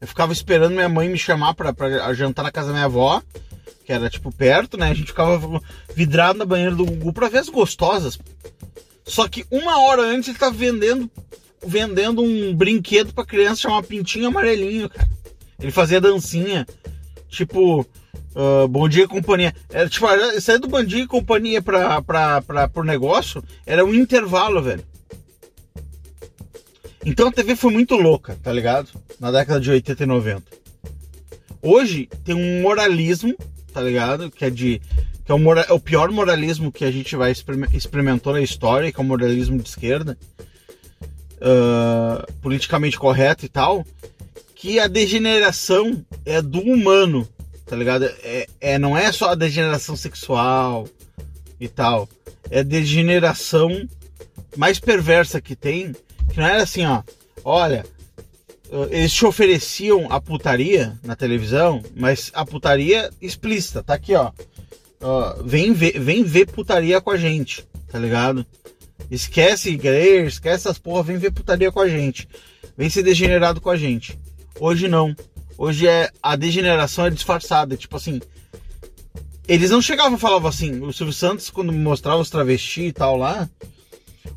Eu 0.00 0.08
ficava 0.08 0.32
esperando 0.32 0.72
minha 0.72 0.88
mãe 0.88 1.08
me 1.08 1.18
chamar 1.18 1.54
pra, 1.54 1.72
pra 1.72 2.12
jantar 2.14 2.42
na 2.42 2.50
casa 2.50 2.68
da 2.68 2.72
minha 2.72 2.86
avó, 2.86 3.22
que 3.84 3.92
era 3.92 4.08
tipo 4.08 4.32
perto, 4.32 4.78
né? 4.78 4.90
A 4.90 4.94
gente 4.94 5.08
ficava 5.08 5.60
vidrado 5.94 6.38
na 6.38 6.46
banheira 6.46 6.74
do 6.74 6.86
Gugu 6.86 7.12
pra 7.12 7.28
ver 7.28 7.38
as 7.38 7.50
gostosas. 7.50 8.18
Só 9.04 9.28
que 9.28 9.44
uma 9.50 9.80
hora 9.80 10.02
antes 10.02 10.28
ele 10.28 10.38
tava 10.38 10.54
vendendo, 10.54 11.10
vendendo 11.64 12.22
um 12.22 12.54
brinquedo 12.54 13.12
pra 13.12 13.24
criança 13.24 13.62
chamado 13.62 13.86
Pintinho 13.86 14.28
Amarelinho, 14.28 14.88
cara. 14.88 15.08
Ele 15.60 15.72
fazia 15.72 16.00
dancinha, 16.00 16.66
tipo, 17.28 17.86
uh, 18.34 18.68
Bom 18.68 18.88
Dia 18.88 19.04
e 19.04 19.08
Companhia. 19.08 19.54
Era, 19.70 19.88
tipo, 19.88 20.06
sair 20.40 20.58
do 20.58 20.68
Bom 20.68 20.82
Dia 20.82 21.04
e 21.04 21.06
Companhia 21.06 21.62
pra, 21.62 22.02
pra, 22.02 22.42
pra, 22.42 22.68
pro 22.68 22.84
negócio 22.84 23.42
era 23.64 23.84
um 23.84 23.94
intervalo, 23.94 24.62
velho. 24.62 24.84
Então 27.04 27.28
a 27.28 27.32
TV 27.32 27.56
foi 27.56 27.72
muito 27.72 27.96
louca, 27.96 28.38
tá 28.42 28.52
ligado? 28.52 28.88
Na 29.18 29.30
década 29.30 29.60
de 29.60 29.70
80 29.70 30.02
e 30.02 30.06
90. 30.06 30.42
Hoje 31.60 32.08
tem 32.24 32.34
um 32.34 32.62
moralismo, 32.62 33.36
tá 33.72 33.80
ligado? 33.80 34.30
Que 34.30 34.44
é 34.44 34.50
de. 34.50 34.80
Que 35.24 35.32
é 35.32 35.34
o, 35.34 35.38
mora, 35.38 35.62
é 35.68 35.72
o 35.72 35.80
pior 35.80 36.10
moralismo 36.10 36.72
que 36.72 36.84
a 36.84 36.90
gente 36.90 37.14
vai 37.14 37.32
experimentou 37.72 38.32
na 38.32 38.40
história, 38.40 38.90
que 38.90 39.00
é 39.00 39.02
o 39.02 39.06
moralismo 39.06 39.58
de 39.58 39.68
esquerda. 39.68 40.18
Uh, 41.36 42.32
politicamente 42.40 42.98
correto 42.98 43.44
e 43.44 43.48
tal. 43.48 43.84
Que 44.54 44.78
a 44.78 44.86
degeneração 44.86 46.04
é 46.24 46.40
do 46.40 46.60
humano, 46.60 47.28
tá 47.66 47.74
ligado? 47.74 48.04
É, 48.22 48.46
é, 48.60 48.78
não 48.78 48.96
é 48.96 49.10
só 49.10 49.30
a 49.30 49.34
degeneração 49.34 49.96
sexual 49.96 50.88
e 51.60 51.68
tal. 51.68 52.08
É 52.50 52.60
a 52.60 52.64
degeneração 52.64 53.88
mais 54.56 54.78
perversa 54.78 55.40
que 55.40 55.56
tem 55.56 55.94
que 56.32 56.40
não 56.40 56.46
era 56.46 56.62
assim, 56.62 56.84
ó. 56.86 57.02
Olha, 57.44 57.84
eles 58.90 59.12
te 59.12 59.26
ofereciam 59.26 60.06
a 60.10 60.20
putaria 60.20 60.98
na 61.02 61.14
televisão, 61.14 61.82
mas 61.94 62.30
a 62.34 62.44
putaria 62.44 63.10
explícita, 63.20 63.82
tá 63.82 63.94
aqui, 63.94 64.14
ó. 64.14 64.32
Vem, 65.44 65.72
ver, 65.72 65.98
vem 65.98 66.22
ver 66.22 66.46
putaria 66.46 67.00
com 67.00 67.10
a 67.10 67.16
gente, 67.16 67.66
tá 67.90 67.98
ligado? 67.98 68.46
Esquece 69.10 69.70
igreja, 69.70 70.28
esquece 70.28 70.68
essas 70.68 70.78
porra, 70.78 71.02
vem 71.02 71.18
ver 71.18 71.32
putaria 71.32 71.70
com 71.70 71.80
a 71.80 71.88
gente. 71.88 72.28
Vem 72.76 72.88
ser 72.88 73.02
degenerado 73.02 73.60
com 73.60 73.70
a 73.70 73.76
gente. 73.76 74.18
Hoje 74.58 74.88
não. 74.88 75.14
Hoje 75.58 75.86
é 75.86 76.10
a 76.22 76.34
degeneração 76.34 77.06
é 77.06 77.10
disfarçada, 77.10 77.76
tipo 77.76 77.96
assim. 77.96 78.20
Eles 79.46 79.70
não 79.70 79.82
chegavam 79.82 80.16
e 80.16 80.20
falavam 80.20 80.48
assim, 80.48 80.80
o 80.80 80.92
Silvio 80.92 81.12
Santos 81.12 81.50
quando 81.50 81.72
mostrava 81.72 82.20
os 82.20 82.30
travestis 82.30 82.88
e 82.88 82.92
tal 82.92 83.16
lá, 83.16 83.48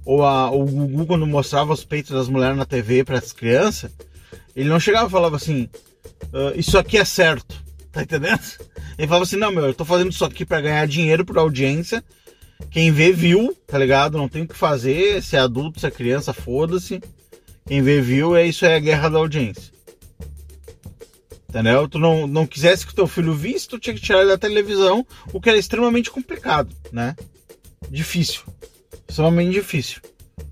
ou 0.03 0.23
a, 0.23 0.49
o 0.51 0.65
Gugu 0.65 1.05
quando 1.05 1.27
mostrava 1.27 1.73
os 1.73 1.85
peitos 1.85 2.11
das 2.11 2.27
mulheres 2.27 2.57
na 2.57 2.65
TV 2.65 3.03
para 3.03 3.19
as 3.19 3.31
crianças, 3.31 3.91
ele 4.55 4.67
não 4.67 4.79
chegava 4.79 5.07
e 5.07 5.11
falava 5.11 5.35
assim, 5.35 5.69
uh, 6.33 6.57
isso 6.59 6.77
aqui 6.77 6.97
é 6.97 7.05
certo, 7.05 7.63
tá 7.95 8.03
entendendo? 8.03 8.41
Ele 8.97 9.07
falava 9.07 9.23
assim, 9.23 9.37
não 9.37 9.51
meu, 9.51 9.65
eu 9.65 9.73
tô 9.73 9.83
fazendo 9.83 10.11
isso 10.11 10.23
aqui 10.23 10.45
para 10.45 10.61
ganhar 10.61 10.87
dinheiro 10.87 11.25
para 11.25 11.41
audiência, 11.41 12.03
quem 12.69 12.91
vê 12.91 13.11
viu, 13.11 13.55
tá 13.65 13.77
ligado? 13.77 14.17
Não 14.17 14.29
tem 14.29 14.43
o 14.43 14.47
que 14.47 14.55
fazer, 14.55 15.21
se 15.21 15.35
é 15.35 15.39
adulto, 15.39 15.79
se 15.79 15.87
é 15.87 15.91
criança, 15.91 16.33
foda-se. 16.33 17.01
Quem 17.65 17.81
vê 17.81 17.99
viu, 17.99 18.35
é 18.35 18.45
isso 18.45 18.65
é 18.65 18.75
a 18.75 18.79
guerra 18.79 19.09
da 19.09 19.17
audiência. 19.17 19.73
Entendeu? 21.49 21.87
Tu 21.87 21.97
não, 21.97 22.27
não 22.27 22.45
quisesse 22.45 22.85
que 22.85 22.93
teu 22.93 23.07
filho 23.07 23.33
visse, 23.33 23.67
tu 23.67 23.79
tinha 23.79 23.95
que 23.95 24.01
tirar 24.01 24.19
ele 24.19 24.29
da 24.29 24.37
televisão, 24.37 25.05
o 25.33 25.41
que 25.41 25.49
era 25.49 25.57
extremamente 25.57 26.11
complicado, 26.11 26.75
né? 26.91 27.15
Difícil 27.89 28.43
extremamente 29.07 29.53
difícil. 29.53 30.01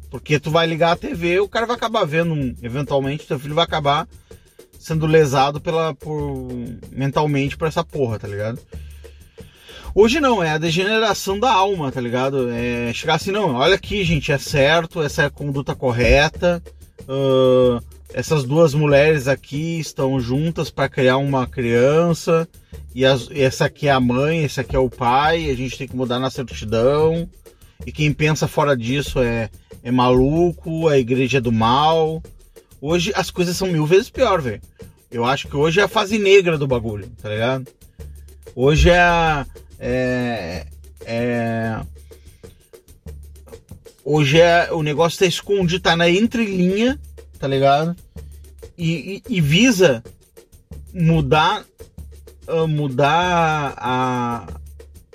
Porque 0.09 0.39
tu 0.39 0.51
vai 0.51 0.67
ligar 0.67 0.91
a 0.91 0.95
TV, 0.95 1.39
o 1.39 1.49
cara 1.49 1.65
vai 1.65 1.75
acabar 1.75 2.05
vendo, 2.05 2.55
eventualmente, 2.61 3.27
teu 3.27 3.39
filho 3.39 3.55
vai 3.55 3.63
acabar 3.63 4.07
sendo 4.83 5.05
lesado 5.05 5.61
pela, 5.61 5.93
por, 5.93 6.49
mentalmente 6.91 7.55
por 7.55 7.67
essa 7.67 7.83
porra, 7.83 8.19
tá 8.19 8.27
ligado? 8.27 8.59
Hoje 9.95 10.19
não, 10.19 10.43
é 10.43 10.49
a 10.49 10.57
degeneração 10.57 11.39
da 11.39 11.51
alma, 11.51 11.91
tá 11.91 12.01
ligado? 12.01 12.49
É 12.49 12.91
chegar 12.93 13.15
assim, 13.15 13.31
não, 13.31 13.55
olha 13.55 13.75
aqui, 13.75 14.03
gente, 14.03 14.31
é 14.31 14.37
certo, 14.37 15.01
essa 15.01 15.21
é 15.21 15.25
a 15.25 15.29
conduta 15.29 15.73
correta. 15.73 16.61
Uh, 17.01 17.81
essas 18.13 18.43
duas 18.43 18.73
mulheres 18.73 19.27
aqui 19.27 19.79
estão 19.79 20.19
juntas 20.19 20.69
para 20.69 20.89
criar 20.89 21.17
uma 21.17 21.47
criança. 21.47 22.47
E 22.93 23.05
as, 23.05 23.29
essa 23.31 23.65
aqui 23.65 23.87
é 23.87 23.91
a 23.91 23.99
mãe, 23.99 24.43
esse 24.43 24.59
aqui 24.59 24.75
é 24.75 24.79
o 24.79 24.89
pai, 24.89 25.49
a 25.49 25.55
gente 25.55 25.77
tem 25.77 25.87
que 25.87 25.95
mudar 25.95 26.19
na 26.19 26.29
certidão. 26.29 27.29
E 27.85 27.91
quem 27.91 28.11
pensa 28.11 28.47
fora 28.47 28.75
disso 28.75 29.19
é, 29.19 29.49
é 29.81 29.91
maluco, 29.91 30.87
a 30.89 30.97
igreja 30.97 31.37
é 31.37 31.41
do 31.41 31.51
mal. 31.51 32.21
Hoje 32.85 33.13
as 33.15 33.31
coisas 33.31 33.55
são 33.55 33.69
mil 33.69 33.85
vezes 33.85 34.09
pior, 34.09 34.41
velho. 34.41 34.61
Eu 35.09 35.23
acho 35.23 35.47
que 35.47 35.55
hoje 35.55 35.79
é 35.79 35.83
a 35.83 35.87
fase 35.87 36.19
negra 36.19 36.57
do 36.57 36.67
bagulho, 36.67 37.09
tá 37.21 37.29
ligado? 37.29 37.65
Hoje 38.53 38.89
é. 38.89 39.45
É, 39.79 40.67
é, 41.05 41.79
hoje 44.03 44.37
é. 44.37 44.69
O 44.73 44.83
negócio 44.83 45.17
tá 45.17 45.25
escondido, 45.25 45.81
tá 45.81 45.95
na 45.95 46.09
entrelinha, 46.09 46.99
tá 47.39 47.47
ligado? 47.47 47.95
E, 48.77 49.23
e, 49.29 49.37
e 49.37 49.39
visa 49.39 50.03
mudar. 50.93 51.63
Uh, 52.45 52.67
mudar 52.67 53.75
a, 53.77 54.45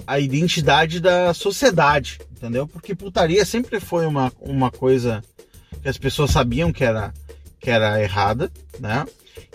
a 0.07 0.19
identidade 0.19 1.01
da 1.01 1.35
sociedade, 1.35 2.19
entendeu? 2.33 2.67
Porque 2.67 2.95
putaria 2.95 3.45
sempre 3.45 3.79
foi 3.79 4.07
uma, 4.07 4.33
uma 4.41 4.71
coisa 4.71 5.23
que 5.83 5.89
as 5.91 5.99
pessoas 5.99 6.31
sabiam 6.31 6.73
que 6.73 6.83
era, 6.83 7.13
que 7.61 7.71
era 7.71 8.03
errada, 8.03 8.51
né? 8.79 9.07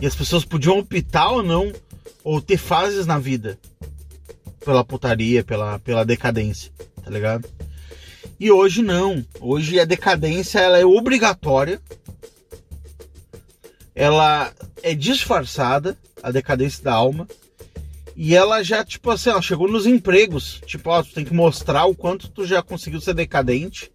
E 0.02 0.06
as 0.06 0.16
pessoas 0.16 0.46
podiam 0.46 0.80
optar 0.80 1.30
ou 1.32 1.44
não, 1.44 1.72
ou 2.24 2.42
ter 2.42 2.58
fases 2.58 3.06
na 3.06 3.20
vida 3.20 3.58
pela 4.64 4.84
putaria, 4.84 5.44
pela, 5.44 5.78
pela 5.80 6.06
decadência, 6.06 6.72
tá 7.04 7.10
ligado? 7.10 7.48
E 8.40 8.52
hoje 8.52 8.82
não. 8.82 9.26
Hoje 9.40 9.80
a 9.80 9.86
decadência 9.86 10.60
ela 10.60 10.78
é 10.78 10.86
obrigatória. 10.86 11.82
Ela 13.96 14.52
é 14.82 14.94
disfarçada, 14.96 15.98
a 16.22 16.32
decadência 16.32 16.84
da 16.84 16.94
alma. 16.94 17.28
E 18.16 18.36
ela 18.36 18.64
já, 18.64 18.84
tipo 18.84 19.10
assim, 19.10 19.30
ela 19.30 19.42
chegou 19.42 19.68
nos 19.68 19.86
empregos. 19.86 20.62
Tipo, 20.66 20.90
ó, 20.90 21.04
tu 21.04 21.14
tem 21.14 21.26
que 21.26 21.34
mostrar 21.34 21.86
o 21.86 21.96
quanto 21.96 22.30
tu 22.30 22.46
já 22.46 22.62
conseguiu 22.62 23.02
ser 23.02 23.14
decadente 23.14 23.92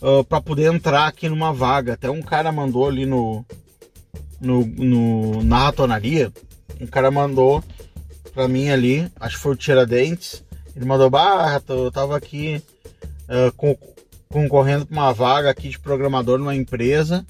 uh, 0.00 0.24
para 0.24 0.40
poder 0.40 0.72
entrar 0.72 1.06
aqui 1.06 1.28
numa 1.28 1.52
vaga. 1.52 1.94
Até 1.94 2.10
um 2.10 2.22
cara 2.22 2.50
mandou 2.52 2.88
ali 2.88 3.06
no, 3.06 3.44
no, 4.40 4.66
no 4.66 5.42
na 5.42 5.64
ratonaria. 5.64 6.32
Um 6.80 6.86
cara 6.86 7.10
mandou 7.10 7.62
pra 8.32 8.46
mim 8.46 8.68
ali, 8.68 9.10
acho 9.18 9.36
que 9.36 9.42
foi 9.42 9.52
o 9.52 9.56
Tiradentes. 9.56 10.44
Ele 10.74 10.84
mandou, 10.84 11.08
barra, 11.08 11.62
eu 11.68 11.90
tava 11.90 12.16
aqui 12.16 12.62
uh, 13.28 13.50
com, 13.56 13.76
concorrendo 14.28 14.84
pra 14.84 14.94
uma 14.96 15.12
vaga 15.12 15.50
aqui 15.50 15.70
de 15.70 15.78
programador 15.78 16.38
numa 16.38 16.54
empresa. 16.54 17.24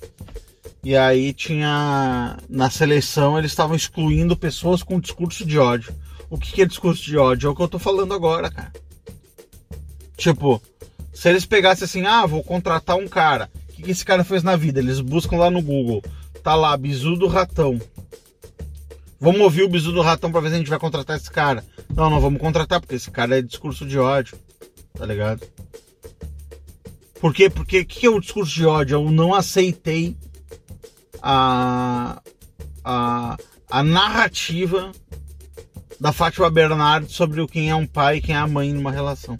E 0.83 0.97
aí 0.97 1.33
tinha. 1.33 2.37
Na 2.49 2.71
seleção 2.71 3.39
eles 3.39 3.51
estavam 3.51 3.77
excluindo 3.77 4.37
pessoas 4.37 4.83
com 4.83 5.01
discurso 5.01 5.45
de 5.45 5.59
ódio. 5.59 5.95
O 6.29 6.39
que, 6.39 6.53
que 6.53 6.63
é 6.63 6.67
discurso 6.67 7.05
de 7.05 7.17
ódio? 7.17 7.49
É 7.49 7.51
o 7.51 7.55
que 7.55 7.63
eu 7.63 7.69
tô 7.69 7.79
falando 7.79 8.13
agora, 8.15 8.51
cara. 8.51 8.73
Tipo, 10.17 10.61
se 11.17 11.31
eles 11.31 11.47
pegassem 11.47 11.87
assim, 11.87 12.05
ah, 12.05 12.27
vou 12.27 12.45
contratar 12.45 12.95
um 12.95 13.09
cara. 13.09 13.51
O 13.71 13.73
que, 13.73 13.91
esse 13.91 14.05
cara 14.05 14.23
fez 14.23 14.43
na 14.43 14.55
vida? 14.55 14.81
Eles 14.81 15.01
buscam 15.01 15.39
lá 15.39 15.51
no 15.51 15.63
Google. 15.63 16.05
Tá 16.43 16.55
lá, 16.55 16.77
bizu 16.77 17.17
do 17.17 17.27
ratão. 17.27 17.81
Vamos 19.19 19.41
ouvir 19.41 19.63
o 19.63 19.69
bizu 19.69 19.93
do 19.93 20.03
ratão 20.03 20.31
pra 20.31 20.43
ver 20.43 20.51
se 20.51 20.57
a 20.57 20.59
gente 20.59 20.69
vai 20.69 20.79
contratar 20.79 21.17
esse 21.17 21.31
cara. 21.31 21.65
Não, 21.95 22.11
não 22.11 22.21
vamos 22.21 22.39
contratar, 22.39 22.83
porque 22.83 22.97
esse 22.97 23.11
cara 23.11 23.39
é 23.39 23.41
discurso 23.41 23.87
de 23.87 23.99
ódio. 23.99 24.37
Tá 24.93 25.07
ligado? 25.07 25.41
Por 27.19 27.33
quê? 27.33 27.49
Porque 27.49 27.81
o 27.81 27.87
que 27.87 28.05
é 28.05 28.11
o 28.11 28.21
discurso 28.21 28.55
de 28.55 28.67
ódio? 28.67 28.97
Eu 28.97 29.11
não 29.11 29.33
aceitei 29.33 30.19
a, 31.23 32.21
a, 32.85 33.39
a 33.71 33.83
narrativa 33.83 34.93
da 35.99 36.13
Fátima 36.13 36.51
Bernardes 36.51 37.17
sobre 37.17 37.41
o 37.41 37.49
quem 37.49 37.71
é 37.71 37.75
um 37.75 37.87
pai 37.87 38.19
e 38.19 38.21
quem 38.21 38.35
é 38.35 38.39
a 38.39 38.47
mãe 38.47 38.71
numa 38.71 38.93
relação. 38.93 39.39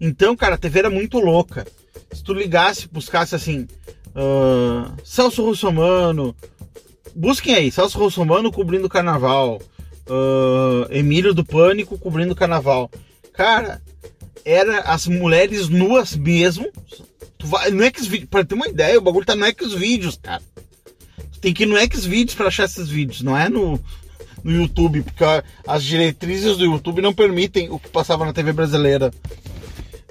Então, 0.00 0.36
cara, 0.36 0.54
a 0.54 0.58
TV 0.58 0.80
era 0.80 0.90
muito 0.90 1.18
louca. 1.18 1.66
Se 2.12 2.22
tu 2.22 2.32
ligasse, 2.32 2.88
buscasse 2.88 3.34
assim, 3.34 3.66
uh, 4.14 4.92
Celso 5.04 5.44
Russomano, 5.44 6.34
busquem 7.14 7.54
aí, 7.54 7.70
Celso 7.70 7.98
Russomano 7.98 8.52
cobrindo 8.52 8.88
carnaval, 8.88 9.60
uh, 10.08 10.90
Emílio 10.90 11.34
do 11.34 11.44
Pânico 11.44 11.98
cobrindo 11.98 12.34
carnaval. 12.34 12.90
Cara, 13.32 13.82
era 14.44 14.80
as 14.80 15.06
mulheres 15.06 15.68
nuas 15.68 16.14
mesmo, 16.14 16.70
Tu 17.38 17.46
vai 17.46 17.70
no 17.70 17.84
Xvideos, 17.84 18.28
pra 18.30 18.44
ter 18.44 18.54
uma 18.54 18.68
ideia, 18.68 18.98
o 18.98 19.02
bagulho 19.02 19.26
tá 19.26 19.36
no 19.36 19.46
Xvideos, 19.46 20.18
cara. 20.20 20.42
Tu 21.32 21.38
tem 21.40 21.52
que 21.52 21.64
ir 21.64 21.66
no 21.66 21.76
Xvideos 21.76 22.34
pra 22.34 22.48
achar 22.48 22.64
esses 22.64 22.88
vídeos, 22.88 23.22
não 23.22 23.36
é 23.36 23.48
no, 23.48 23.78
no 24.42 24.52
YouTube, 24.52 25.02
porque 25.02 25.24
as 25.66 25.84
diretrizes 25.84 26.56
do 26.56 26.64
YouTube 26.64 27.02
não 27.02 27.12
permitem 27.12 27.70
o 27.70 27.78
que 27.78 27.88
passava 27.88 28.24
na 28.24 28.32
TV 28.32 28.52
brasileira 28.52 29.12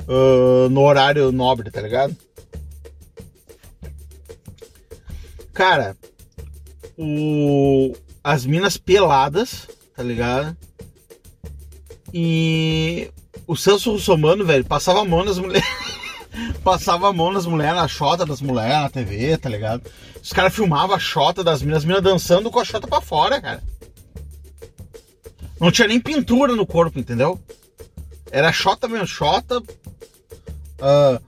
uh, 0.07 0.69
no 0.69 0.81
horário 0.81 1.31
nobre, 1.31 1.71
tá 1.71 1.81
ligado? 1.81 2.15
Cara, 5.53 5.95
o 6.97 7.93
as 8.23 8.45
minas 8.45 8.75
peladas, 8.75 9.67
tá 9.95 10.01
ligado? 10.01 10.57
E 12.11 13.11
o 13.45 13.55
Celso 13.55 13.91
Russomano, 13.91 14.43
velho, 14.43 14.65
passava 14.65 15.01
a 15.01 15.05
mão 15.05 15.23
nas 15.23 15.37
mulheres. 15.37 15.67
passava 16.63 17.09
a 17.09 17.13
mão 17.13 17.31
nas 17.31 17.45
mulheres, 17.45 17.75
na 17.75 17.87
chota 17.87 18.25
das 18.25 18.41
mulheres, 18.41 18.81
na 18.81 18.89
TV, 18.89 19.37
tá 19.37 19.47
ligado? 19.47 19.83
Os 20.21 20.33
caras 20.33 20.55
filmavam 20.55 20.95
a 20.95 20.99
chota 20.99 21.43
das 21.43 21.61
minas, 21.61 21.79
as 21.79 21.85
minas 21.85 22.01
dançando 22.01 22.49
com 22.49 22.59
a 22.59 22.65
chota 22.65 22.87
pra 22.87 22.99
fora, 22.99 23.39
cara. 23.39 23.63
Não 25.59 25.71
tinha 25.71 25.87
nem 25.87 25.99
pintura 25.99 26.55
no 26.55 26.65
corpo, 26.65 26.99
entendeu? 26.99 27.39
Era 28.31 28.51
chota 28.51 28.87
mesmo, 28.87 29.07
chota. 29.07 29.61
ah, 30.81 31.21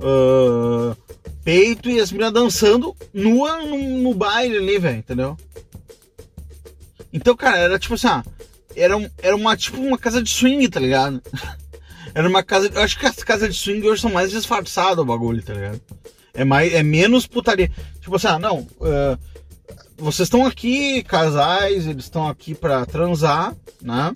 ah, 0.00 0.96
peito 1.44 1.88
e 1.88 2.00
as 2.00 2.12
meninas 2.12 2.32
dançando 2.32 2.94
nua 3.12 3.62
no, 3.62 3.76
no 4.02 4.14
baile 4.14 4.58
ali, 4.58 4.78
velho, 4.78 4.98
entendeu? 4.98 5.36
Então, 7.12 7.34
cara, 7.36 7.58
era 7.58 7.78
tipo 7.78 7.94
assim, 7.94 8.06
ah, 8.06 8.24
era, 8.76 8.96
um, 8.96 9.08
era 9.18 9.34
uma 9.34 9.56
tipo 9.56 9.80
uma 9.80 9.98
casa 9.98 10.22
de 10.22 10.30
swing, 10.30 10.68
tá 10.68 10.80
ligado? 10.80 11.22
Era 12.14 12.26
uma 12.28 12.42
casa. 12.42 12.70
Eu 12.74 12.82
acho 12.82 12.98
que 12.98 13.06
as 13.06 13.22
casas 13.22 13.54
de 13.54 13.60
swing 13.60 13.86
hoje 13.86 14.02
são 14.02 14.10
mais 14.10 14.30
disfarçadas 14.30 14.98
o 14.98 15.04
bagulho, 15.04 15.42
tá 15.42 15.52
ligado? 15.52 15.80
É, 16.34 16.42
mais, 16.42 16.72
é 16.72 16.82
menos 16.82 17.26
putaria. 17.26 17.70
Tipo 18.00 18.16
assim, 18.16 18.26
ah, 18.26 18.38
não. 18.38 18.60
Uh, 18.80 19.18
vocês 19.96 20.26
estão 20.26 20.44
aqui, 20.46 21.02
casais, 21.02 21.86
eles 21.86 22.04
estão 22.04 22.26
aqui 22.26 22.54
pra 22.54 22.86
transar, 22.86 23.54
né? 23.80 24.12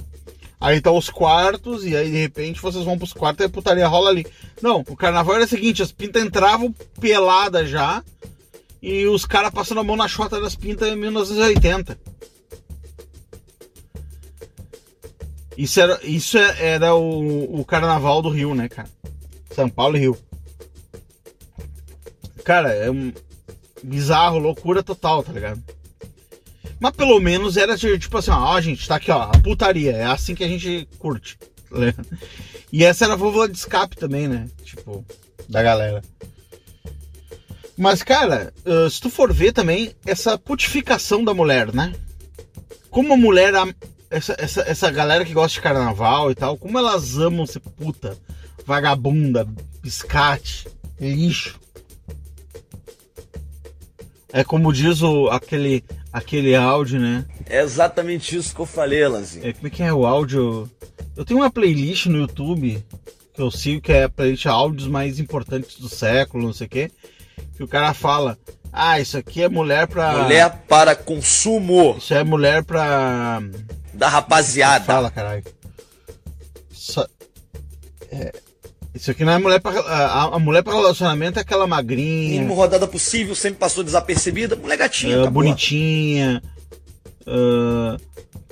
Aí 0.63 0.81
tá 0.81 0.93
os 0.93 1.11
quartos, 1.11 1.85
e 1.85 1.97
aí 1.97 2.09
de 2.09 2.19
repente 2.19 2.63
vocês 2.63 2.85
vão 2.85 2.97
pros 2.97 3.13
quartos 3.13 3.43
e 3.43 3.47
a 3.47 3.51
putaria 3.51 3.89
rola 3.89 4.11
ali. 4.11 4.25
Não, 4.63 4.85
o 4.89 4.97
carnaval 4.97 5.35
era 5.35 5.45
o 5.45 5.49
seguinte: 5.49 5.83
as 5.83 5.91
pintas 5.91 6.23
entravam 6.23 6.73
peladas 7.01 7.69
já, 7.69 8.01
e 8.81 9.05
os 9.09 9.27
caras 9.27 9.51
passando 9.51 9.81
a 9.81 9.85
mão 9.85 9.97
na 9.97 10.07
chota 10.07 10.41
das 10.41 10.55
pintas 10.55 10.89
em 10.89 10.95
1980. 10.95 11.99
Isso 15.59 15.81
era, 15.81 15.99
isso 16.05 16.39
era 16.39 16.95
o, 16.95 17.61
o 17.61 17.65
carnaval 17.65 18.23
do 18.23 18.31
Rio, 18.31 18.55
né, 18.55 18.69
cara? 18.69 18.89
São 19.51 19.69
Paulo 19.69 19.97
e 19.97 20.01
Rio. 20.01 20.17
Cara, 22.45 22.73
é 22.73 22.89
um 22.89 23.13
bizarro, 23.83 24.39
loucura 24.39 24.81
total, 24.81 25.25
tá 25.25 25.33
ligado? 25.33 25.61
Mas 26.83 26.97
pelo 26.97 27.21
menos 27.21 27.57
era 27.57 27.79
tipo 27.79 28.19
assim, 28.19 28.33
ó, 28.33 28.61
gente, 28.61 28.89
tá 28.89 28.97
aqui, 28.97 29.09
ó, 29.13 29.23
a 29.23 29.39
putaria, 29.39 29.93
é 29.93 30.05
assim 30.05 30.35
que 30.35 30.43
a 30.43 30.49
gente 30.49 30.89
curte. 30.99 31.39
Tá? 31.39 32.03
E 32.73 32.85
essa 32.85 33.05
era 33.05 33.13
a 33.13 33.17
válvula 33.17 33.49
de 33.49 33.57
escape 33.57 33.97
também, 33.97 34.27
né? 34.27 34.49
Tipo, 34.65 35.05
da 35.49 35.63
galera. 35.63 36.03
Mas, 37.79 38.03
cara, 38.03 38.53
se 38.91 39.01
tu 39.01 39.09
for 39.11 39.33
ver 39.33 39.53
também, 39.53 39.95
essa 40.05 40.37
putificação 40.37 41.23
da 41.23 41.33
mulher, 41.33 41.73
né? 41.73 41.93
Como 42.91 43.15
a 43.15 43.17
mulher 43.17 43.53
essa, 44.11 44.35
essa, 44.37 44.63
essa 44.63 44.91
galera 44.91 45.25
que 45.25 45.33
gosta 45.33 45.55
de 45.55 45.63
carnaval 45.63 46.33
e 46.33 46.35
tal, 46.35 46.59
como 46.59 46.77
elas 46.77 47.17
amam 47.17 47.47
ser 47.47 47.61
puta, 47.61 48.19
vagabunda, 48.67 49.47
biscate, 49.81 50.67
lixo. 51.01 51.61
É 54.33 54.43
como 54.43 54.73
diz 54.73 55.03
o, 55.03 55.29
aquele, 55.29 55.85
aquele 56.13 56.57
áudio, 56.57 56.99
né? 56.99 57.25
É 57.47 57.61
exatamente 57.61 58.35
isso 58.35 58.55
que 58.55 58.61
eu 58.61 58.67
falei, 58.67 59.07
Lanzinho. 59.07 59.47
É, 59.47 59.53
como 59.53 59.67
é 59.67 59.71
que 59.71 59.83
é 59.83 59.93
o 59.93 60.07
áudio? 60.07 60.71
Eu 61.17 61.25
tenho 61.25 61.41
uma 61.41 61.51
playlist 61.51 62.07
no 62.07 62.19
YouTube 62.19 62.83
que 63.35 63.41
eu 63.41 63.51
sigo, 63.51 63.81
que 63.81 63.93
é 63.93 64.05
a 64.05 64.09
playlist 64.09 64.47
áudios 64.47 64.89
mais 64.89 65.19
importantes 65.19 65.79
do 65.79 65.89
século, 65.89 66.45
não 66.45 66.53
sei 66.53 66.67
o 66.67 66.71
quê. 66.71 66.91
Que 67.57 67.63
o 67.63 67.69
cara 67.69 67.93
fala, 67.93 68.39
ah, 68.73 68.99
isso 68.99 69.19
aqui 69.19 69.43
é 69.43 69.49
mulher 69.49 69.87
pra. 69.87 70.23
Mulher 70.23 70.65
para 70.67 70.97
consumo. 70.97 71.97
Isso 71.99 72.15
é 72.15 72.25
mulher 72.25 72.65
pra 72.65 73.43
da 73.93 74.09
rapaziada. 74.09 74.85
Fala, 74.85 75.11
caralho. 75.11 75.45
Só... 76.71 77.07
É... 78.11 78.33
Isso 78.95 79.11
aqui 79.11 79.25
não 79.25 79.33
é 79.33 79.39
mulher 79.39 79.61
para 79.61 79.81
a, 79.81 80.37
a, 80.37 80.39
mulher 80.39 80.63
para 80.63 80.75
relacionamento 80.75 81.39
é 81.39 81.43
aquela 81.43 81.67
magrinha. 81.67 82.33
Mínimo 82.33 82.55
rodada 82.55 82.87
possível, 82.87 83.35
sempre 83.35 83.59
passou 83.59 83.83
desapercebida. 83.83 84.55
Mulher 84.55 84.77
gatinha, 84.77 85.17
é, 85.17 85.31
bonitinha. 85.31 86.43
Uh, 87.23 87.99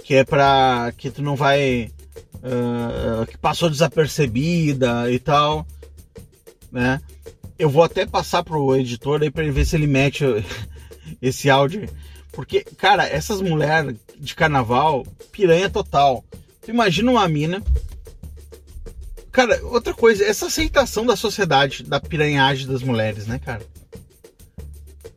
que 0.02 0.14
é 0.14 0.24
pra. 0.24 0.92
que 0.96 1.10
tu 1.10 1.22
não 1.22 1.36
vai. 1.36 1.90
Uh, 2.36 3.26
que 3.26 3.36
passou 3.36 3.68
desapercebida 3.68 5.10
e 5.12 5.18
tal. 5.18 5.66
Né? 6.72 7.00
Eu 7.58 7.68
vou 7.68 7.82
até 7.82 8.06
passar 8.06 8.42
pro 8.42 8.74
editor 8.76 9.20
aí 9.20 9.30
pra 9.30 9.42
ele 9.42 9.52
ver 9.52 9.66
se 9.66 9.76
ele 9.76 9.86
mete 9.86 10.24
esse 11.20 11.50
áudio. 11.50 11.86
Porque, 12.32 12.64
cara, 12.78 13.06
essas 13.06 13.42
mulheres 13.42 13.96
de 14.18 14.34
carnaval, 14.34 15.06
piranha 15.30 15.68
total. 15.68 16.24
Tu 16.62 16.70
imagina 16.70 17.10
uma 17.10 17.28
mina. 17.28 17.62
Cara, 19.32 19.60
outra 19.64 19.94
coisa, 19.94 20.24
essa 20.24 20.46
aceitação 20.46 21.06
da 21.06 21.16
sociedade 21.16 21.84
da 21.84 22.00
piranhagem 22.00 22.66
das 22.66 22.82
mulheres, 22.82 23.26
né, 23.26 23.38
cara? 23.38 23.62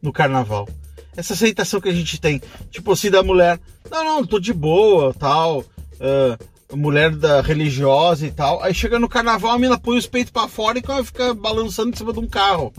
No 0.01 0.13
carnaval. 0.13 0.67
Essa 1.15 1.33
aceitação 1.33 1.81
que 1.81 1.89
a 1.89 1.93
gente 1.93 2.19
tem. 2.19 2.41
Tipo 2.69 2.91
assim, 2.91 3.09
da 3.09 3.23
mulher. 3.23 3.59
Não, 3.89 4.03
não, 4.03 4.25
tô 4.25 4.39
de 4.39 4.53
boa, 4.53 5.13
tal. 5.13 5.61
Uh, 5.61 6.75
mulher 6.75 7.11
da 7.11 7.41
religiosa 7.41 8.25
e 8.25 8.31
tal. 8.31 8.61
Aí 8.61 8.73
chega 8.73 8.99
no 8.99 9.09
carnaval, 9.09 9.51
a 9.51 9.59
mina 9.59 9.79
põe 9.79 9.97
os 9.97 10.07
peitos 10.07 10.31
para 10.31 10.47
fora 10.47 10.77
e 10.77 11.03
fica 11.03 11.33
balançando 11.33 11.91
em 11.91 11.95
cima 11.95 12.13
de 12.13 12.19
um 12.19 12.27
carro. 12.27 12.73